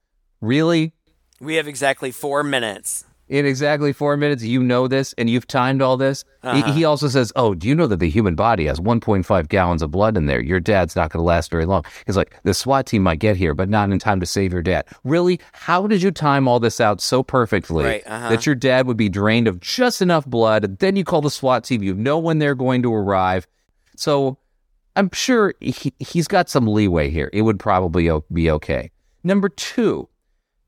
Really? 0.41 0.93
we 1.41 1.55
have 1.55 1.67
exactly 1.67 2.11
four 2.11 2.43
minutes. 2.43 3.05
In 3.29 3.45
exactly 3.45 3.93
four 3.93 4.17
minutes, 4.17 4.43
you 4.43 4.63
know 4.63 4.87
this, 4.87 5.13
and 5.15 5.29
you've 5.29 5.45
timed 5.45 5.83
all 5.83 5.97
this. 5.97 6.25
He, 6.51 6.61
he 6.71 6.83
also 6.83 7.07
says, 7.07 7.31
"Oh, 7.35 7.53
do 7.53 7.67
you 7.67 7.75
know 7.75 7.85
that 7.85 7.99
the 7.99 8.09
human 8.09 8.33
body 8.33 8.65
has 8.65 8.79
1.5 8.79 9.47
gallons 9.49 9.83
of 9.83 9.91
blood 9.91 10.17
in 10.17 10.25
there? 10.25 10.41
Your 10.41 10.59
dad's 10.59 10.95
not 10.95 11.11
going 11.11 11.19
to 11.19 11.25
last 11.25 11.51
very 11.51 11.65
long." 11.65 11.85
He's 12.07 12.17
like, 12.17 12.35
"The 12.43 12.55
SWAT 12.55 12.87
team 12.87 13.03
might 13.03 13.19
get 13.19 13.37
here, 13.37 13.53
but 13.53 13.69
not 13.69 13.91
in 13.91 13.99
time 13.99 14.19
to 14.19 14.25
save 14.25 14.51
your 14.51 14.63
dad." 14.63 14.87
Really? 15.03 15.39
How 15.53 15.85
did 15.85 16.01
you 16.01 16.09
time 16.09 16.47
all 16.47 16.59
this 16.59 16.81
out 16.81 17.01
so 17.01 17.21
perfectly 17.21 17.85
Right, 17.85 18.03
uh-huh. 18.07 18.29
that 18.29 18.45
your 18.47 18.55
dad 18.55 18.87
would 18.87 18.97
be 18.97 19.09
drained 19.09 19.47
of 19.47 19.59
just 19.59 20.01
enough 20.01 20.25
blood? 20.25 20.79
Then 20.79 20.95
you 20.95 21.03
call 21.03 21.21
the 21.21 21.29
SWAT 21.29 21.63
team. 21.63 21.83
You 21.83 21.93
know 21.93 22.17
when 22.17 22.39
they're 22.39 22.55
going 22.55 22.81
to 22.81 22.93
arrive, 22.93 23.47
so 23.95 24.37
I'm 24.95 25.11
sure 25.13 25.53
he, 25.59 25.93
he's 25.99 26.27
got 26.27 26.49
some 26.49 26.67
leeway 26.67 27.09
here. 27.09 27.29
It 27.31 27.43
would 27.43 27.59
probably 27.59 28.09
be 28.33 28.49
okay. 28.51 28.91
Number 29.23 29.49
two, 29.49 30.09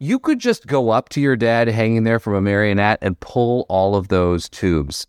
you 0.01 0.17
could 0.17 0.39
just 0.39 0.65
go 0.65 0.89
up 0.89 1.09
to 1.09 1.21
your 1.21 1.35
dad 1.35 1.67
hanging 1.67 2.05
there 2.05 2.19
from 2.19 2.33
a 2.33 2.41
marionette 2.41 2.97
and 3.03 3.19
pull 3.19 3.67
all 3.69 3.95
of 3.95 4.07
those 4.07 4.49
tubes 4.49 5.05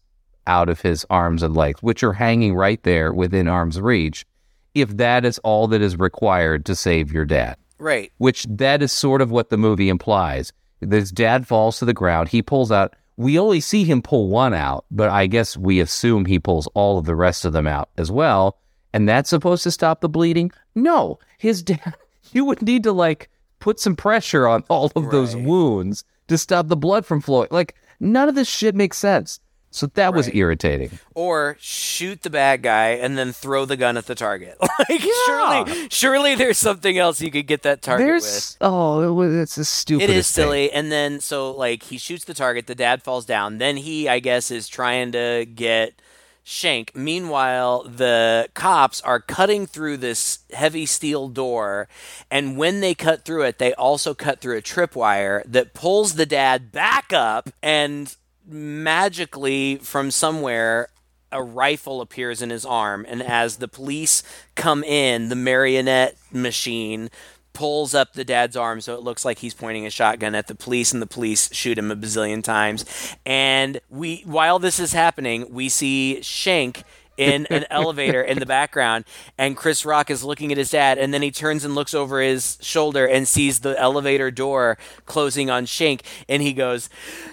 out 0.47 0.69
of 0.69 0.83
his 0.83 1.07
arms 1.09 1.43
and 1.43 1.57
legs, 1.57 1.83
which 1.83 2.03
are 2.03 2.13
hanging 2.13 2.55
right 2.55 2.83
there 2.83 3.11
within 3.11 3.49
arm's 3.49 3.81
reach, 3.81 4.27
if 4.75 4.95
that 4.99 5.25
is 5.25 5.39
all 5.39 5.67
that 5.67 5.81
is 5.81 5.99
required 5.99 6.67
to 6.67 6.75
save 6.75 7.11
your 7.11 7.25
dad. 7.25 7.57
Right. 7.79 8.13
Which 8.19 8.45
that 8.51 8.83
is 8.83 8.93
sort 8.93 9.23
of 9.23 9.31
what 9.31 9.49
the 9.49 9.57
movie 9.57 9.89
implies. 9.89 10.53
His 10.83 11.11
dad 11.11 11.47
falls 11.47 11.79
to 11.79 11.87
the 11.87 11.95
ground. 11.95 12.29
He 12.29 12.43
pulls 12.43 12.71
out. 12.71 12.95
We 13.17 13.39
only 13.39 13.61
see 13.61 13.85
him 13.85 14.03
pull 14.03 14.29
one 14.29 14.53
out, 14.53 14.85
but 14.91 15.09
I 15.09 15.27
guess 15.27 15.57
we 15.57 15.81
assume 15.81 16.27
he 16.27 16.39
pulls 16.39 16.67
all 16.75 16.99
of 16.99 17.07
the 17.07 17.17
rest 17.17 17.47
of 17.47 17.55
them 17.55 17.67
out 17.67 17.89
as 17.97 18.11
well. 18.11 18.59
And 18.93 19.09
that's 19.09 19.31
supposed 19.31 19.63
to 19.63 19.71
stop 19.71 20.03
the 20.03 20.09
bleeding? 20.11 20.53
No, 20.75 21.19
his 21.39 21.63
dad. 21.63 21.97
You 22.33 22.45
would 22.45 22.61
need 22.61 22.83
to 22.83 22.93
like 22.93 23.31
put 23.63 23.81
some 23.81 23.97
pressure 23.97 24.47
on 24.47 24.65
all 24.69 24.91
of 24.97 25.11
those 25.11 25.35
wounds 25.37 26.05
to 26.29 26.37
stop 26.37 26.69
the 26.69 26.77
blood 26.77 27.07
from 27.07 27.21
flowing. 27.23 27.49
Like 27.51 27.75
none 28.01 28.29
of 28.29 28.35
this 28.35 28.49
shit 28.49 28.75
makes 28.75 28.99
sense. 28.99 29.41
So 29.75 29.87
that 29.95 30.13
was 30.13 30.29
irritating. 30.35 30.99
or 31.15 31.57
shoot 31.59 32.21
the 32.25 32.29
bad 32.29 32.63
guy 32.63 32.89
and 32.91 33.17
then 33.17 33.33
throw 33.33 33.65
the 33.65 33.79
gun 33.79 33.97
at 33.97 34.05
the 34.05 34.15
target. 34.15 34.59
Like 34.91 35.01
surely, 35.27 35.89
surely 35.91 36.35
there's 36.35 36.59
something 36.59 36.99
else 36.99 37.21
you 37.23 37.31
could 37.31 37.47
get 37.47 37.63
that 37.63 37.81
target 37.81 38.07
with. 38.17 38.57
Oh, 38.61 39.23
it's 39.23 39.57
a 39.57 39.65
stupid. 39.65 40.05
It 40.05 40.11
is 40.11 40.27
silly, 40.27 40.71
and 40.73 40.91
then 40.93 41.21
so 41.21 41.53
like 41.53 41.85
he 41.85 41.97
shoots 41.99 42.25
the 42.25 42.35
target, 42.35 42.67
the 42.67 42.75
dad 42.75 43.03
falls 43.03 43.25
down. 43.25 43.59
Then 43.59 43.77
he, 43.79 44.09
I 44.09 44.19
guess, 44.19 44.51
is 44.51 44.69
trying 44.69 45.13
to 45.13 45.47
get 45.55 46.02
Shank. 46.45 46.95
Meanwhile, 46.97 47.85
the 47.85 48.49
cops 48.55 49.01
are 49.03 49.21
cutting 49.21 49.67
through 49.67 49.99
this 49.99 50.41
heavy 50.53 50.87
steel 50.87 51.29
door, 51.29 51.89
and 52.31 52.57
when 52.57 52.81
they 52.81 52.95
cut 52.95 53.25
through 53.25 53.43
it, 53.43 53.59
they 53.59 53.73
also 53.75 54.13
cut 54.13 54.41
through 54.41 54.59
a 54.59 54.63
tripwire 54.63 55.43
that 55.47 55.73
pulls 55.73 56.15
the 56.15 56.27
dad 56.27 56.73
back 56.73 57.13
up, 57.13 57.51
and 57.63 58.17
magically 58.47 59.77
from 59.77 60.11
somewhere 60.11 60.89
a 61.31 61.43
rifle 61.43 62.01
appears 62.01 62.43
in 62.43 62.51
his 62.51 62.67
arm 62.67 63.07
and 63.09 63.23
as 63.23 63.57
the 63.57 63.69
police 63.69 64.23
come 64.55 64.85
in 64.85 65.29
the 65.31 65.37
marionette 65.37 66.17
machine 66.31 67.09
pulls 67.53 67.95
up 67.95 68.13
the 68.15 68.25
dad's 68.25 68.57
arm 68.57 68.81
so 68.81 68.95
it 68.95 69.03
looks 69.03 69.25
like 69.25 69.39
he's 69.39 69.55
pointing 69.55 69.87
a 69.87 69.91
shotgun 69.91 70.35
at 70.35 70.47
the 70.47 70.55
police 70.55 70.93
and 70.93 71.03
the 71.03 71.07
police 71.07 71.53
shoot 71.53 71.79
him 71.79 71.91
a 71.91 71.97
bazillion 71.97 72.43
times. 72.43 72.85
And 73.25 73.81
we 73.89 74.23
while 74.25 74.59
this 74.59 74.79
is 74.81 74.93
happening 74.93 75.53
we 75.53 75.69
see 75.69 76.23
shank 76.23 76.85
in 77.17 77.47
an 77.47 77.65
elevator 77.71 78.23
in 78.23 78.39
the 78.39 78.47
background 78.47 79.05
and 79.37 79.57
Chris 79.57 79.85
Rock 79.85 80.11
is 80.11 80.25
looking 80.25 80.51
at 80.51 80.59
his 80.59 80.71
dad 80.71 80.99
and 80.99 81.13
then 81.13 81.23
he 81.23 81.31
turns 81.31 81.65
and 81.65 81.75
looks 81.75 81.95
over 81.95 82.21
his 82.21 82.59
shoulder 82.61 83.07
and 83.07 83.29
sees 83.29 83.61
the 83.61 83.79
elevator 83.79 84.31
door 84.31 84.79
closing 85.07 85.51
on 85.51 85.67
Shank 85.67 86.03
and 86.29 86.43
he 86.43 86.53
goes 86.53 86.89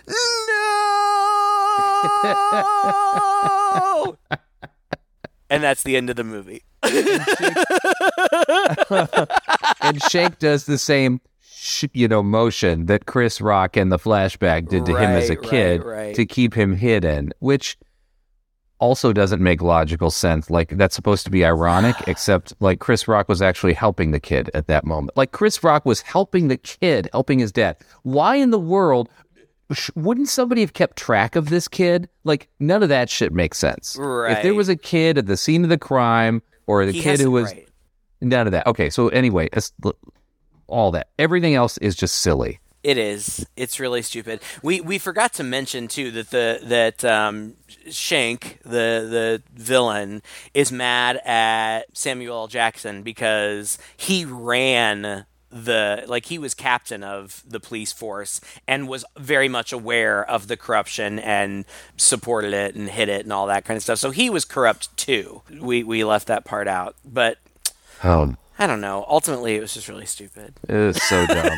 no! 0.08 0.16
And 5.52 5.64
that's 5.64 5.82
the 5.82 5.98
end 5.98 6.12
of 6.12 6.16
the 6.16 6.24
movie 6.24 6.62
and 9.82 10.02
Shank 10.04 10.40
does 10.40 10.66
the 10.66 10.78
same, 10.78 11.22
sh- 11.42 11.86
you 11.94 12.08
know, 12.08 12.24
motion 12.24 12.86
that 12.88 13.06
Chris 13.06 13.42
Rock 13.42 13.78
and 13.78 13.92
the 13.92 14.00
flashback 14.00 14.68
did 14.70 14.86
to 14.86 14.96
him 14.98 15.10
as 15.12 15.30
a 15.30 15.34
Right, 15.36 15.42
right, 15.44 15.50
kid 15.50 15.84
right. 15.84 16.16
to 16.16 16.26
keep 16.26 16.54
him 16.54 16.76
hidden, 16.76 17.32
which 17.40 17.78
also 18.80 19.12
doesn't 19.12 19.42
make 19.42 19.62
logical 19.62 20.10
sense. 20.10 20.50
Like 20.50 20.70
that's 20.78 20.96
supposed 20.96 21.26
to 21.26 21.32
be 21.32 21.44
ironic, 21.46 21.96
except 22.08 22.54
like 22.60 22.80
Chris 22.80 23.08
Rock 23.08 23.28
was 23.28 23.42
actually 23.42 23.74
helping 23.74 24.12
the 24.12 24.20
kid 24.20 24.50
at 24.54 24.68
that 24.68 24.86
moment. 24.86 25.18
Like 25.18 25.32
Chris 25.32 25.64
Rock 25.64 25.86
was 25.86 26.02
helping 26.02 26.48
the 26.48 26.58
kid, 26.58 27.10
helping 27.12 27.40
his 27.40 27.52
dad. 27.52 27.78
Why 28.04 28.36
in 28.36 28.52
the 28.52 28.60
world? 28.60 29.10
Wouldn't 29.96 30.30
somebody 30.30 30.62
have 30.62 30.74
kept 30.74 30.98
track 30.98 31.36
of 31.36 31.50
this 31.50 31.68
kid? 31.68 32.10
Like 32.24 32.48
none 32.60 32.82
of 32.82 32.90
that 32.90 33.08
shit 33.08 33.32
makes 33.32 33.60
sense. 33.60 33.96
If 34.38 34.42
there 34.42 34.56
was 34.56 34.68
a 34.68 34.76
kid 34.76 35.18
at 35.20 35.28
the 35.28 35.38
scene 35.38 35.64
of 35.64 35.70
the 35.70 35.78
crime, 35.78 36.42
or 36.66 36.86
the 36.88 36.92
He 36.92 37.02
kid 37.02 37.20
who 37.20 37.30
was 37.32 37.52
right. 37.54 37.69
None 38.22 38.48
of 38.48 38.52
that. 38.52 38.68
Okay, 38.68 38.90
so 38.90 39.10
anyway, 39.10 39.50
all 40.68 40.92
that. 40.92 41.10
Everything 41.18 41.56
else 41.56 41.78
is 41.78 41.96
just 41.96 42.16
silly. 42.16 42.60
It 42.82 42.98
is. 42.98 43.46
It's 43.58 43.80
really 43.80 44.02
stupid. 44.02 44.40
We 44.64 44.80
we 44.80 45.00
forgot 45.00 45.34
to 45.34 45.44
mention 45.44 45.90
too 45.90 46.12
that 46.12 46.30
the 46.30 46.60
that 46.64 47.04
um, 47.04 47.56
Shank, 47.92 48.60
the 48.64 48.70
the 48.70 49.44
villain, 49.54 50.22
is 50.54 50.72
mad 50.72 51.18
at 51.26 51.86
Samuel 51.94 52.38
L. 52.38 52.48
Jackson 52.48 53.04
because 53.04 53.78
he 53.98 54.24
ran 54.24 55.26
the 55.52 56.06
like 56.08 56.28
he 56.28 56.38
was 56.38 56.54
captain 56.54 57.04
of 57.04 57.44
the 57.46 57.60
police 57.60 57.92
force 57.92 58.40
and 58.66 58.88
was 58.88 59.04
very 59.18 59.50
much 59.50 59.74
aware 59.74 60.24
of 60.24 60.48
the 60.48 60.56
corruption 60.56 61.20
and 61.20 61.66
supported 61.98 62.54
it 62.54 62.76
and 62.76 62.90
hid 62.90 63.10
it 63.10 63.26
and 63.26 63.34
all 63.34 63.48
that 63.48 63.66
kind 63.66 63.76
of 63.76 63.84
stuff. 63.84 64.00
So 64.00 64.12
he 64.12 64.30
was 64.30 64.46
corrupt 64.46 64.96
too. 64.96 65.42
We 65.52 65.84
we 65.84 66.06
left 66.06 66.28
that 66.28 66.46
part 66.46 66.70
out, 66.70 66.96
but 67.04 67.40
Oh, 68.04 68.36
I 68.58 68.68
don't 68.68 68.82
know. 68.82 69.06
Ultimately, 69.08 69.56
it 69.56 69.62
was 69.62 69.74
just 69.74 69.88
really 69.88 70.06
stupid. 70.06 70.54
it 70.68 70.74
was 70.76 71.02
so 71.04 71.26
dumb. 71.28 71.58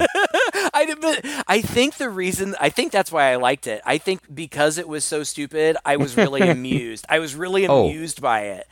I, 0.73 0.95
but 0.99 1.25
I 1.47 1.61
think 1.61 1.95
the 1.95 2.09
reason 2.09 2.55
I 2.59 2.69
think 2.69 2.91
that's 2.91 3.11
why 3.11 3.31
I 3.31 3.35
liked 3.37 3.67
it. 3.67 3.81
I 3.85 3.97
think 3.97 4.33
because 4.33 4.77
it 4.77 4.87
was 4.87 5.03
so 5.03 5.23
stupid, 5.23 5.77
I 5.85 5.97
was 5.97 6.15
really 6.17 6.41
amused. 6.49 7.05
I 7.09 7.19
was 7.19 7.35
really 7.35 7.67
Oh. 7.67 7.87
amused 7.89 8.21
by 8.21 8.41
it. 8.41 8.67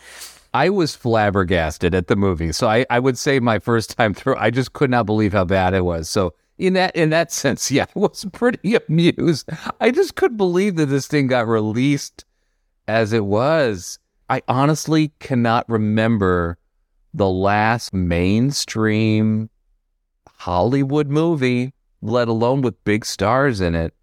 I 0.54 0.70
was 0.70 0.96
flabbergasted 0.96 1.94
at 1.94 2.08
the 2.08 2.16
movie. 2.16 2.52
So 2.52 2.68
I, 2.68 2.86
I 2.90 3.00
would 3.00 3.18
say 3.18 3.40
my 3.40 3.60
first 3.60 3.96
time 3.98 4.14
through, 4.16 4.36
I 4.38 4.50
just 4.50 4.74
could 4.74 4.90
not 4.90 5.06
believe 5.06 5.34
how 5.34 5.46
bad 5.46 5.74
it 5.76 5.86
was. 5.86 6.10
So 6.10 6.34
in 6.58 6.74
that 6.74 6.96
in 6.96 7.10
that 7.12 7.32
sense, 7.32 7.70
yeah, 7.72 7.86
I 7.96 8.00
was 8.00 8.26
pretty 8.32 8.76
amused. 8.76 9.50
I 9.80 9.92
just 9.92 10.16
couldn't 10.16 10.38
believe 10.38 10.76
that 10.78 10.88
this 10.88 11.08
thing 11.08 11.28
got 11.28 11.48
released 11.48 12.26
as 12.88 13.14
it 13.14 13.26
was. 13.26 14.00
I 14.30 14.42
honestly 14.48 15.12
cannot 15.20 15.68
remember 15.70 16.58
the 17.14 17.30
last 17.30 17.94
mainstream 17.94 19.50
Hollywood 20.28 21.08
movie, 21.10 21.74
let 22.02 22.28
alone 22.28 22.62
with 22.62 22.84
big 22.84 23.06
stars 23.06 23.62
in 23.62 23.76
it, 23.76 23.94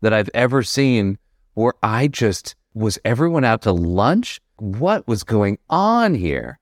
that 0.00 0.12
I've 0.12 0.30
ever 0.34 0.62
seen 0.62 1.18
where 1.54 1.74
I 1.82 2.08
just 2.08 2.54
was 2.74 2.98
everyone 3.04 3.44
out 3.44 3.62
to 3.62 3.72
lunch? 3.72 4.40
What 4.56 5.06
was 5.06 5.24
going 5.24 5.58
on 5.70 6.14
here? 6.14 6.58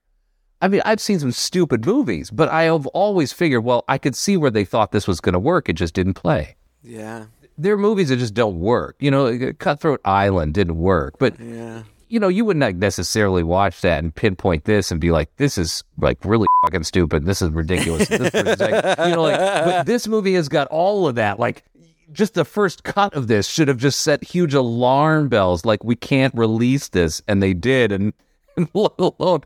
I 0.61 0.67
mean, 0.67 0.81
I've 0.85 1.01
seen 1.01 1.19
some 1.19 1.31
stupid 1.31 1.85
movies, 1.85 2.31
but 2.31 2.47
I 2.49 2.63
have 2.63 2.87
always 2.87 3.33
figured, 3.33 3.63
well, 3.63 3.83
I 3.87 3.97
could 3.97 4.15
see 4.15 4.37
where 4.37 4.51
they 4.51 4.63
thought 4.63 4.91
this 4.91 5.07
was 5.07 5.19
going 5.19 5.33
to 5.33 5.39
work. 5.39 5.67
It 5.67 5.73
just 5.73 5.93
didn't 5.93 6.13
play. 6.13 6.55
Yeah. 6.81 7.25
There 7.57 7.73
are 7.73 7.77
movies 7.77 8.09
that 8.09 8.17
just 8.17 8.33
don't 8.33 8.59
work. 8.59 8.95
You 8.99 9.11
know, 9.11 9.27
uh, 9.27 9.51
Cutthroat 9.59 10.01
Island 10.05 10.53
didn't 10.53 10.77
work, 10.77 11.15
but 11.19 11.39
Yeah. 11.39 11.83
You 12.09 12.19
know, 12.19 12.27
you 12.27 12.45
wouldn't 12.45 12.61
like 12.61 12.75
necessarily 12.75 13.43
watch 13.43 13.81
that 13.81 14.03
and 14.03 14.13
pinpoint 14.13 14.65
this 14.65 14.91
and 14.91 14.99
be 14.99 15.11
like, 15.11 15.35
this 15.37 15.57
is 15.57 15.83
like 15.97 16.23
really 16.23 16.47
fucking 16.63 16.83
stupid. 16.83 17.25
This 17.25 17.41
is 17.41 17.49
ridiculous. 17.49 18.07
This 18.07 18.33
is 18.33 18.59
like, 18.59 18.97
you 18.99 19.15
know, 19.15 19.23
like, 19.23 19.39
but 19.39 19.83
this 19.85 20.07
movie 20.07 20.33
has 20.35 20.49
got 20.49 20.67
all 20.67 21.07
of 21.07 21.15
that. 21.15 21.39
Like, 21.39 21.63
just 22.11 22.35
the 22.35 22.45
first 22.45 22.83
cut 22.83 23.13
of 23.13 23.27
this 23.27 23.47
should 23.47 23.67
have 23.67 23.77
just 23.77 24.01
set 24.01 24.23
huge 24.23 24.53
alarm 24.53 25.29
bells. 25.29 25.65
Like, 25.65 25.83
we 25.83 25.95
can't 25.95 26.33
release 26.35 26.89
this, 26.89 27.21
and 27.27 27.41
they 27.41 27.53
did. 27.53 27.91
And, 27.91 28.13
and 28.57 28.69
let 28.73 28.91
alone, 28.99 29.41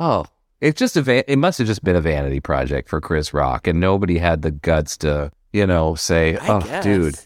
oh, 0.00 0.26
it's 0.60 0.78
just 0.78 0.96
a 0.96 1.02
va- 1.02 1.30
it 1.30 1.36
must 1.36 1.58
have 1.58 1.66
just 1.66 1.84
been 1.84 1.94
a 1.94 2.00
vanity 2.00 2.40
project 2.40 2.88
for 2.88 3.00
Chris 3.00 3.32
Rock, 3.32 3.66
and 3.66 3.78
nobody 3.78 4.18
had 4.18 4.42
the 4.42 4.50
guts 4.50 4.96
to, 4.98 5.30
you 5.52 5.66
know, 5.66 5.94
say, 5.94 6.36
I 6.36 6.48
oh, 6.48 6.60
guess. 6.60 6.84
dude 6.84 7.18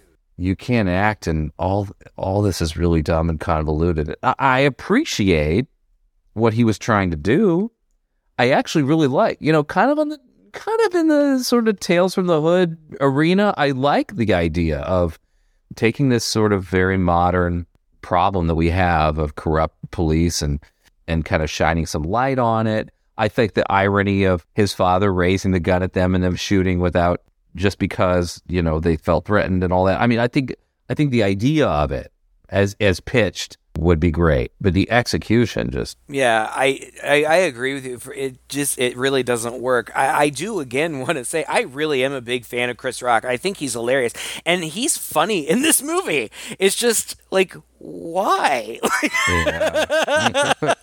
you 0.42 0.56
can't 0.56 0.88
act 0.88 1.26
and 1.26 1.52
all 1.58 1.88
all 2.16 2.42
this 2.42 2.60
is 2.60 2.76
really 2.76 3.02
dumb 3.02 3.30
and 3.30 3.38
convoluted. 3.38 4.14
I, 4.22 4.34
I 4.38 4.58
appreciate 4.60 5.66
what 6.34 6.52
he 6.52 6.64
was 6.64 6.78
trying 6.78 7.10
to 7.10 7.16
do. 7.16 7.70
I 8.38 8.50
actually 8.50 8.82
really 8.82 9.06
like, 9.06 9.38
you 9.40 9.52
know, 9.52 9.62
kind 9.62 9.90
of 9.90 9.98
on 9.98 10.08
the 10.08 10.18
kind 10.52 10.80
of 10.86 10.94
in 10.94 11.08
the 11.08 11.38
sort 11.42 11.68
of 11.68 11.80
tales 11.80 12.14
from 12.14 12.26
the 12.26 12.40
hood 12.40 12.76
arena. 13.00 13.54
I 13.56 13.70
like 13.70 14.16
the 14.16 14.34
idea 14.34 14.80
of 14.80 15.18
taking 15.76 16.08
this 16.08 16.24
sort 16.24 16.52
of 16.52 16.64
very 16.64 16.98
modern 16.98 17.66
problem 18.02 18.48
that 18.48 18.54
we 18.54 18.68
have 18.70 19.18
of 19.18 19.36
corrupt 19.36 19.76
police 19.90 20.42
and 20.42 20.60
and 21.08 21.24
kind 21.24 21.42
of 21.42 21.50
shining 21.50 21.86
some 21.86 22.02
light 22.02 22.38
on 22.38 22.66
it. 22.66 22.90
I 23.18 23.28
think 23.28 23.54
the 23.54 23.70
irony 23.70 24.24
of 24.24 24.46
his 24.54 24.72
father 24.72 25.12
raising 25.12 25.52
the 25.52 25.60
gun 25.60 25.82
at 25.82 25.92
them 25.92 26.14
and 26.14 26.24
them 26.24 26.36
shooting 26.36 26.80
without 26.80 27.22
just 27.54 27.78
because 27.78 28.42
you 28.46 28.62
know 28.62 28.80
they 28.80 28.96
felt 28.96 29.24
threatened 29.24 29.62
and 29.62 29.72
all 29.72 29.84
that. 29.84 30.00
I 30.00 30.06
mean, 30.06 30.18
I 30.18 30.28
think 30.28 30.54
I 30.88 30.94
think 30.94 31.10
the 31.10 31.22
idea 31.22 31.66
of 31.66 31.92
it 31.92 32.12
as 32.48 32.76
as 32.80 33.00
pitched 33.00 33.56
would 33.78 34.00
be 34.00 34.10
great, 34.10 34.52
but 34.60 34.74
the 34.74 34.90
execution 34.90 35.70
just 35.70 35.96
Yeah, 36.08 36.48
I, 36.50 36.90
I 37.02 37.24
I 37.24 37.36
agree 37.36 37.74
with 37.74 37.86
you. 37.86 38.00
It 38.14 38.48
just 38.48 38.78
it 38.78 38.96
really 38.96 39.22
doesn't 39.22 39.60
work. 39.60 39.90
I, 39.94 40.24
I 40.24 40.28
do 40.28 40.60
again 40.60 40.98
want 41.00 41.18
to 41.18 41.24
say 41.24 41.44
I 41.44 41.62
really 41.62 42.04
am 42.04 42.12
a 42.12 42.20
big 42.20 42.44
fan 42.44 42.70
of 42.70 42.76
Chris 42.76 43.02
Rock. 43.02 43.24
I 43.24 43.36
think 43.36 43.58
he's 43.58 43.72
hilarious 43.72 44.12
and 44.44 44.62
he's 44.62 44.96
funny 44.98 45.48
in 45.48 45.62
this 45.62 45.82
movie. 45.82 46.30
It's 46.58 46.76
just 46.76 47.16
like 47.30 47.54
why? 47.78 48.78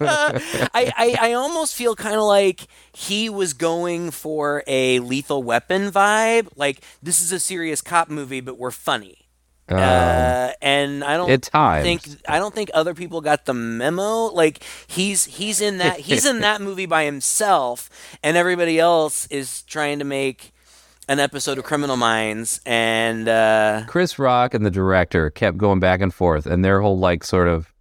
I, 0.02 0.42
I 0.74 1.18
I 1.22 1.34
almost 1.34 1.76
feel 1.76 1.96
kind 1.96 2.16
of 2.16 2.24
like 2.24 2.68
he 2.92 3.30
was 3.30 3.54
going 3.54 4.12
for 4.12 4.64
a 4.68 5.00
Lethal 5.00 5.44
Weapon 5.44 5.92
vibe. 5.92 6.50
Like 6.56 6.82
this 7.02 7.22
is 7.22 7.32
a 7.32 7.40
serious 7.40 7.82
cop 7.82 8.10
movie, 8.10 8.42
but 8.42 8.58
we're 8.58 8.72
funny. 8.72 9.29
Uh, 9.78 10.54
and 10.62 11.04
I 11.04 11.18
don't 11.18 11.30
think 11.84 12.02
I 12.28 12.40
don't 12.40 12.54
think 12.54 12.72
other 12.74 12.94
people 12.94 13.22
got 13.22 13.46
the 13.46 13.54
memo. 13.54 14.26
Like 14.26 14.64
he's 14.88 15.26
he's 15.26 15.62
in 15.62 15.78
that 15.78 16.00
he's 16.00 16.26
in 16.26 16.42
that 16.42 16.62
movie 16.62 16.86
by 16.86 17.06
himself, 17.06 17.90
and 18.24 18.36
everybody 18.38 18.80
else 18.80 19.28
is 19.28 19.62
trying 19.64 20.00
to 20.00 20.06
make 20.06 20.54
an 21.08 21.20
episode 21.20 21.58
of 21.58 21.64
Criminal 21.64 21.98
Minds. 21.98 22.62
And 22.66 23.28
uh, 23.28 23.84
Chris 23.88 24.20
Rock 24.20 24.54
and 24.54 24.66
the 24.66 24.72
director 24.72 25.30
kept 25.30 25.58
going 25.58 25.80
back 25.80 26.02
and 26.02 26.14
forth, 26.14 26.46
and 26.46 26.64
their 26.64 26.82
whole 26.82 26.98
like 26.98 27.24
sort 27.24 27.48
of 27.48 27.74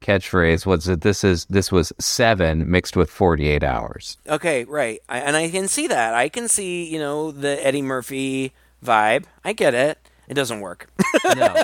catchphrase 0.00 0.64
was 0.64 0.84
that 0.84 1.00
this 1.00 1.24
is 1.24 1.46
this 1.46 1.72
was 1.72 1.92
seven 1.98 2.70
mixed 2.70 2.96
with 2.96 3.10
forty 3.10 3.48
eight 3.48 3.64
hours. 3.64 4.16
okay, 4.28 4.64
right, 4.64 5.00
I, 5.08 5.18
and 5.18 5.36
I 5.36 5.50
can 5.50 5.68
see 5.68 5.88
that. 5.88 6.14
I 6.14 6.28
can 6.28 6.48
see 6.48 6.90
you 6.90 6.98
know 6.98 7.32
the 7.32 7.64
Eddie 7.66 7.82
Murphy 7.82 8.52
vibe. 8.84 9.24
I 9.44 9.52
get 9.52 9.74
it. 9.74 9.98
It 10.28 10.34
doesn't 10.34 10.60
work. 10.60 10.88
No, 11.24 11.62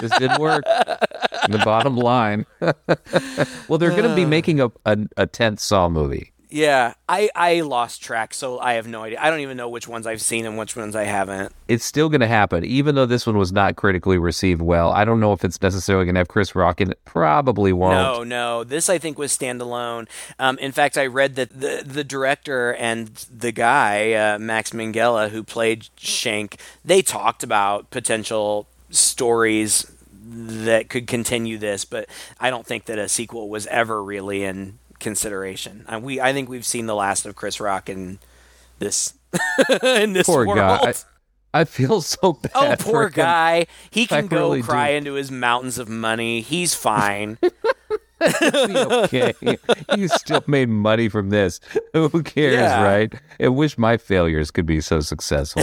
this 0.00 0.10
didn't 0.18 0.40
work. 0.40 0.64
The 0.64 1.60
bottom 1.64 1.96
line. 1.96 2.46
well, 2.60 3.78
they're 3.78 3.90
going 3.90 4.08
to 4.08 4.14
be 4.14 4.24
uh. 4.24 4.28
making 4.28 4.60
a, 4.60 4.70
a 4.84 4.98
a 5.16 5.26
tenth 5.26 5.60
Saw 5.60 5.88
movie. 5.88 6.31
Yeah, 6.52 6.92
I 7.08 7.30
I 7.34 7.62
lost 7.62 8.02
track, 8.02 8.34
so 8.34 8.58
I 8.58 8.74
have 8.74 8.86
no 8.86 9.04
idea. 9.04 9.18
I 9.22 9.30
don't 9.30 9.40
even 9.40 9.56
know 9.56 9.70
which 9.70 9.88
ones 9.88 10.06
I've 10.06 10.20
seen 10.20 10.44
and 10.44 10.58
which 10.58 10.76
ones 10.76 10.94
I 10.94 11.04
haven't. 11.04 11.54
It's 11.66 11.84
still 11.84 12.10
going 12.10 12.20
to 12.20 12.26
happen, 12.26 12.62
even 12.62 12.94
though 12.94 13.06
this 13.06 13.26
one 13.26 13.38
was 13.38 13.52
not 13.52 13.76
critically 13.76 14.18
received 14.18 14.60
well. 14.60 14.92
I 14.92 15.06
don't 15.06 15.18
know 15.18 15.32
if 15.32 15.46
it's 15.46 15.62
necessarily 15.62 16.04
going 16.04 16.14
to 16.14 16.20
have 16.20 16.28
Chris 16.28 16.54
Rock 16.54 16.82
in 16.82 16.90
it. 16.90 17.02
Probably 17.06 17.72
won't. 17.72 17.94
No, 17.94 18.22
no. 18.22 18.64
This 18.64 18.90
I 18.90 18.98
think 18.98 19.16
was 19.16 19.36
standalone. 19.36 20.08
Um, 20.38 20.58
in 20.58 20.72
fact, 20.72 20.98
I 20.98 21.06
read 21.06 21.36
that 21.36 21.58
the 21.58 21.82
the 21.86 22.04
director 22.04 22.74
and 22.74 23.08
the 23.34 23.52
guy 23.52 24.12
uh, 24.12 24.38
Max 24.38 24.72
Minghella 24.72 25.30
who 25.30 25.42
played 25.42 25.88
Schenk, 25.96 26.58
they 26.84 27.00
talked 27.00 27.42
about 27.42 27.90
potential 27.90 28.66
stories 28.90 29.90
that 30.24 30.88
could 30.88 31.06
continue 31.06 31.58
this, 31.58 31.84
but 31.84 32.08
I 32.38 32.50
don't 32.50 32.66
think 32.66 32.84
that 32.86 32.98
a 32.98 33.08
sequel 33.08 33.48
was 33.48 33.66
ever 33.66 34.02
really 34.02 34.44
in 34.44 34.78
consideration. 35.02 35.84
Uh, 35.86 36.00
we 36.02 36.18
I 36.20 36.32
think 36.32 36.48
we've 36.48 36.64
seen 36.64 36.86
the 36.86 36.94
last 36.94 37.26
of 37.26 37.36
Chris 37.36 37.60
Rock 37.60 37.90
in 37.90 38.18
this 38.78 39.12
in 39.82 40.14
this 40.14 40.26
Poor 40.26 40.46
world. 40.46 40.56
guy. 40.58 40.94
I, 41.54 41.60
I 41.60 41.64
feel 41.64 42.00
so 42.00 42.32
bad. 42.32 42.52
Oh, 42.54 42.76
for 42.76 42.82
poor 42.82 43.02
him. 43.08 43.12
guy. 43.12 43.66
He 43.90 44.06
can 44.06 44.24
I 44.24 44.26
go 44.28 44.36
really 44.38 44.62
cry 44.62 44.92
do. 44.92 44.96
into 44.96 45.12
his 45.14 45.30
mountains 45.30 45.76
of 45.78 45.88
money. 45.88 46.40
He's 46.40 46.74
fine. 46.74 47.36
okay. 48.22 49.34
you 49.96 50.06
still 50.08 50.42
made 50.46 50.68
money 50.68 51.08
from 51.08 51.30
this. 51.30 51.60
Who 51.92 52.22
cares, 52.22 52.54
Yeah. 52.54 52.82
right? 52.82 53.12
I 53.40 53.48
wish 53.48 53.76
my 53.76 53.96
failures 53.96 54.50
could 54.52 54.64
be 54.64 54.80
so 54.80 55.00
successful. 55.00 55.62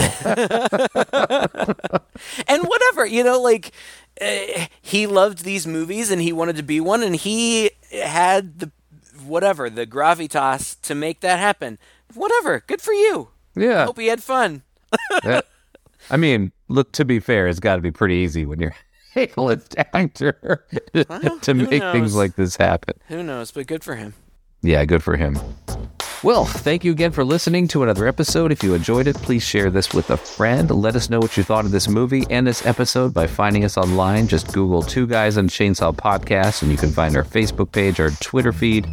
and 2.46 2.62
whatever 2.64 3.06
you 3.06 3.24
know 3.24 3.40
like 3.40 3.72
uh, 4.20 4.66
he 4.82 5.06
loved 5.06 5.44
these 5.44 5.66
movies 5.66 6.10
and 6.10 6.20
he 6.20 6.32
wanted 6.32 6.56
to 6.56 6.62
be 6.62 6.80
one 6.80 7.02
and 7.02 7.16
he 7.16 7.70
had 8.04 8.58
the 8.58 8.70
whatever 9.26 9.68
the 9.70 9.86
gravitas 9.86 10.80
to 10.82 10.94
make 10.94 11.20
that 11.20 11.38
happen 11.38 11.78
whatever 12.14 12.62
good 12.66 12.80
for 12.80 12.92
you 12.92 13.28
yeah. 13.54 13.84
hope 13.86 13.98
he 13.98 14.06
had 14.06 14.22
fun 14.22 14.62
I 16.10 16.16
mean, 16.16 16.52
look, 16.68 16.92
to 16.92 17.04
be 17.04 17.20
fair, 17.20 17.46
it's 17.46 17.60
got 17.60 17.76
to 17.76 17.82
be 17.82 17.90
pretty 17.90 18.16
easy 18.16 18.46
when 18.46 18.58
you're 18.58 18.74
a 19.16 19.28
A-list 19.36 19.74
actor 19.92 20.64
to 20.94 21.40
who 21.44 21.54
make 21.54 21.82
things 21.82 22.14
like 22.14 22.36
this 22.36 22.56
happen. 22.56 22.94
who 23.08 23.22
knows 23.22 23.50
but 23.50 23.66
good 23.66 23.84
for 23.84 23.96
him 23.96 24.14
Yeah, 24.62 24.84
good 24.84 25.02
for 25.02 25.16
him. 25.16 25.38
Well, 26.22 26.44
thank 26.44 26.84
you 26.84 26.92
again 26.92 27.12
for 27.12 27.24
listening 27.24 27.66
to 27.68 27.82
another 27.82 28.06
episode. 28.06 28.52
If 28.52 28.62
you 28.62 28.74
enjoyed 28.74 29.06
it, 29.06 29.16
please 29.16 29.42
share 29.42 29.70
this 29.70 29.94
with 29.94 30.10
a 30.10 30.18
friend. 30.18 30.70
Let 30.70 30.94
us 30.94 31.08
know 31.08 31.18
what 31.18 31.34
you 31.38 31.42
thought 31.42 31.64
of 31.64 31.70
this 31.70 31.88
movie 31.88 32.26
and 32.28 32.46
this 32.46 32.66
episode 32.66 33.14
by 33.14 33.26
finding 33.26 33.64
us 33.64 33.78
online. 33.78 34.28
Just 34.28 34.52
Google 34.52 34.82
Two 34.82 35.06
Guys 35.06 35.38
on 35.38 35.48
Chainsaw 35.48 35.96
Podcast, 35.96 36.60
and 36.60 36.70
you 36.70 36.76
can 36.76 36.90
find 36.90 37.16
our 37.16 37.24
Facebook 37.24 37.72
page, 37.72 38.00
our 38.00 38.10
Twitter 38.20 38.52
feed, 38.52 38.84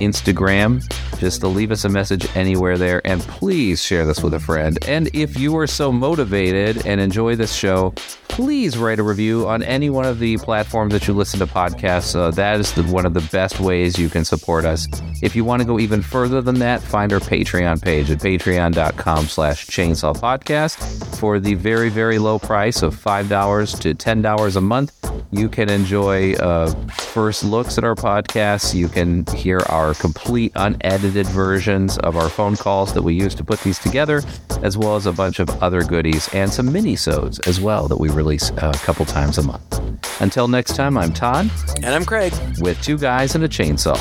Instagram. 0.00 0.84
Just 1.18 1.40
to 1.40 1.48
leave 1.48 1.70
us 1.70 1.86
a 1.86 1.88
message 1.88 2.28
anywhere 2.36 2.76
there, 2.76 3.00
and 3.06 3.22
please 3.22 3.82
share 3.82 4.04
this 4.04 4.22
with 4.22 4.34
a 4.34 4.38
friend. 4.38 4.78
And 4.86 5.08
if 5.14 5.38
you 5.38 5.56
are 5.56 5.66
so 5.66 5.90
motivated 5.90 6.86
and 6.86 7.00
enjoy 7.00 7.36
this 7.36 7.54
show, 7.54 7.94
please 8.28 8.76
write 8.76 8.98
a 8.98 9.02
review 9.02 9.48
on 9.48 9.62
any 9.62 9.88
one 9.88 10.04
of 10.04 10.18
the 10.18 10.36
platforms 10.36 10.92
that 10.92 11.08
you 11.08 11.14
listen 11.14 11.40
to 11.40 11.46
podcasts. 11.46 12.14
Uh, 12.14 12.30
that 12.32 12.60
is 12.60 12.70
the, 12.72 12.82
one 12.82 13.06
of 13.06 13.14
the 13.14 13.26
best 13.32 13.60
ways 13.60 13.98
you 13.98 14.10
can 14.10 14.26
support 14.26 14.66
us. 14.66 14.86
If 15.22 15.34
you 15.34 15.42
want 15.42 15.62
to 15.62 15.66
go 15.66 15.80
even 15.80 16.02
further 16.02 16.42
than 16.42 16.58
that, 16.58 16.65
find 16.74 17.12
our 17.12 17.20
Patreon 17.20 17.80
page 17.82 18.10
at 18.10 18.18
patreon.com 18.18 19.26
slash 19.26 19.66
chainsaw 19.66 20.16
podcast. 20.16 20.76
For 21.18 21.38
the 21.38 21.54
very, 21.54 21.88
very 21.88 22.18
low 22.18 22.38
price 22.38 22.82
of 22.82 22.96
$5 22.96 23.80
to 23.80 23.94
$10 23.94 24.56
a 24.56 24.60
month, 24.60 24.92
you 25.30 25.48
can 25.48 25.70
enjoy 25.70 26.34
uh, 26.34 26.70
first 26.90 27.44
looks 27.44 27.78
at 27.78 27.84
our 27.84 27.94
podcasts. 27.94 28.74
You 28.74 28.88
can 28.88 29.24
hear 29.26 29.60
our 29.68 29.94
complete 29.94 30.52
unedited 30.56 31.26
versions 31.28 31.98
of 31.98 32.16
our 32.16 32.28
phone 32.28 32.56
calls 32.56 32.92
that 32.94 33.02
we 33.02 33.14
use 33.14 33.34
to 33.36 33.44
put 33.44 33.60
these 33.60 33.78
together, 33.78 34.22
as 34.62 34.76
well 34.76 34.96
as 34.96 35.06
a 35.06 35.12
bunch 35.12 35.38
of 35.38 35.48
other 35.62 35.84
goodies 35.84 36.28
and 36.34 36.52
some 36.52 36.72
mini-sodes 36.72 37.38
as 37.40 37.60
well 37.60 37.86
that 37.88 37.98
we 37.98 38.08
release 38.10 38.50
uh, 38.52 38.72
a 38.74 38.78
couple 38.78 39.04
times 39.04 39.38
a 39.38 39.42
month. 39.42 39.80
Until 40.20 40.48
next 40.48 40.74
time, 40.74 40.98
I'm 40.98 41.12
Todd 41.12 41.50
and 41.82 41.94
i'm 41.94 42.04
craig 42.04 42.32
with 42.58 42.80
two 42.82 42.98
guys 42.98 43.34
and 43.34 43.44
a 43.44 43.48
chainsaw. 43.48 43.96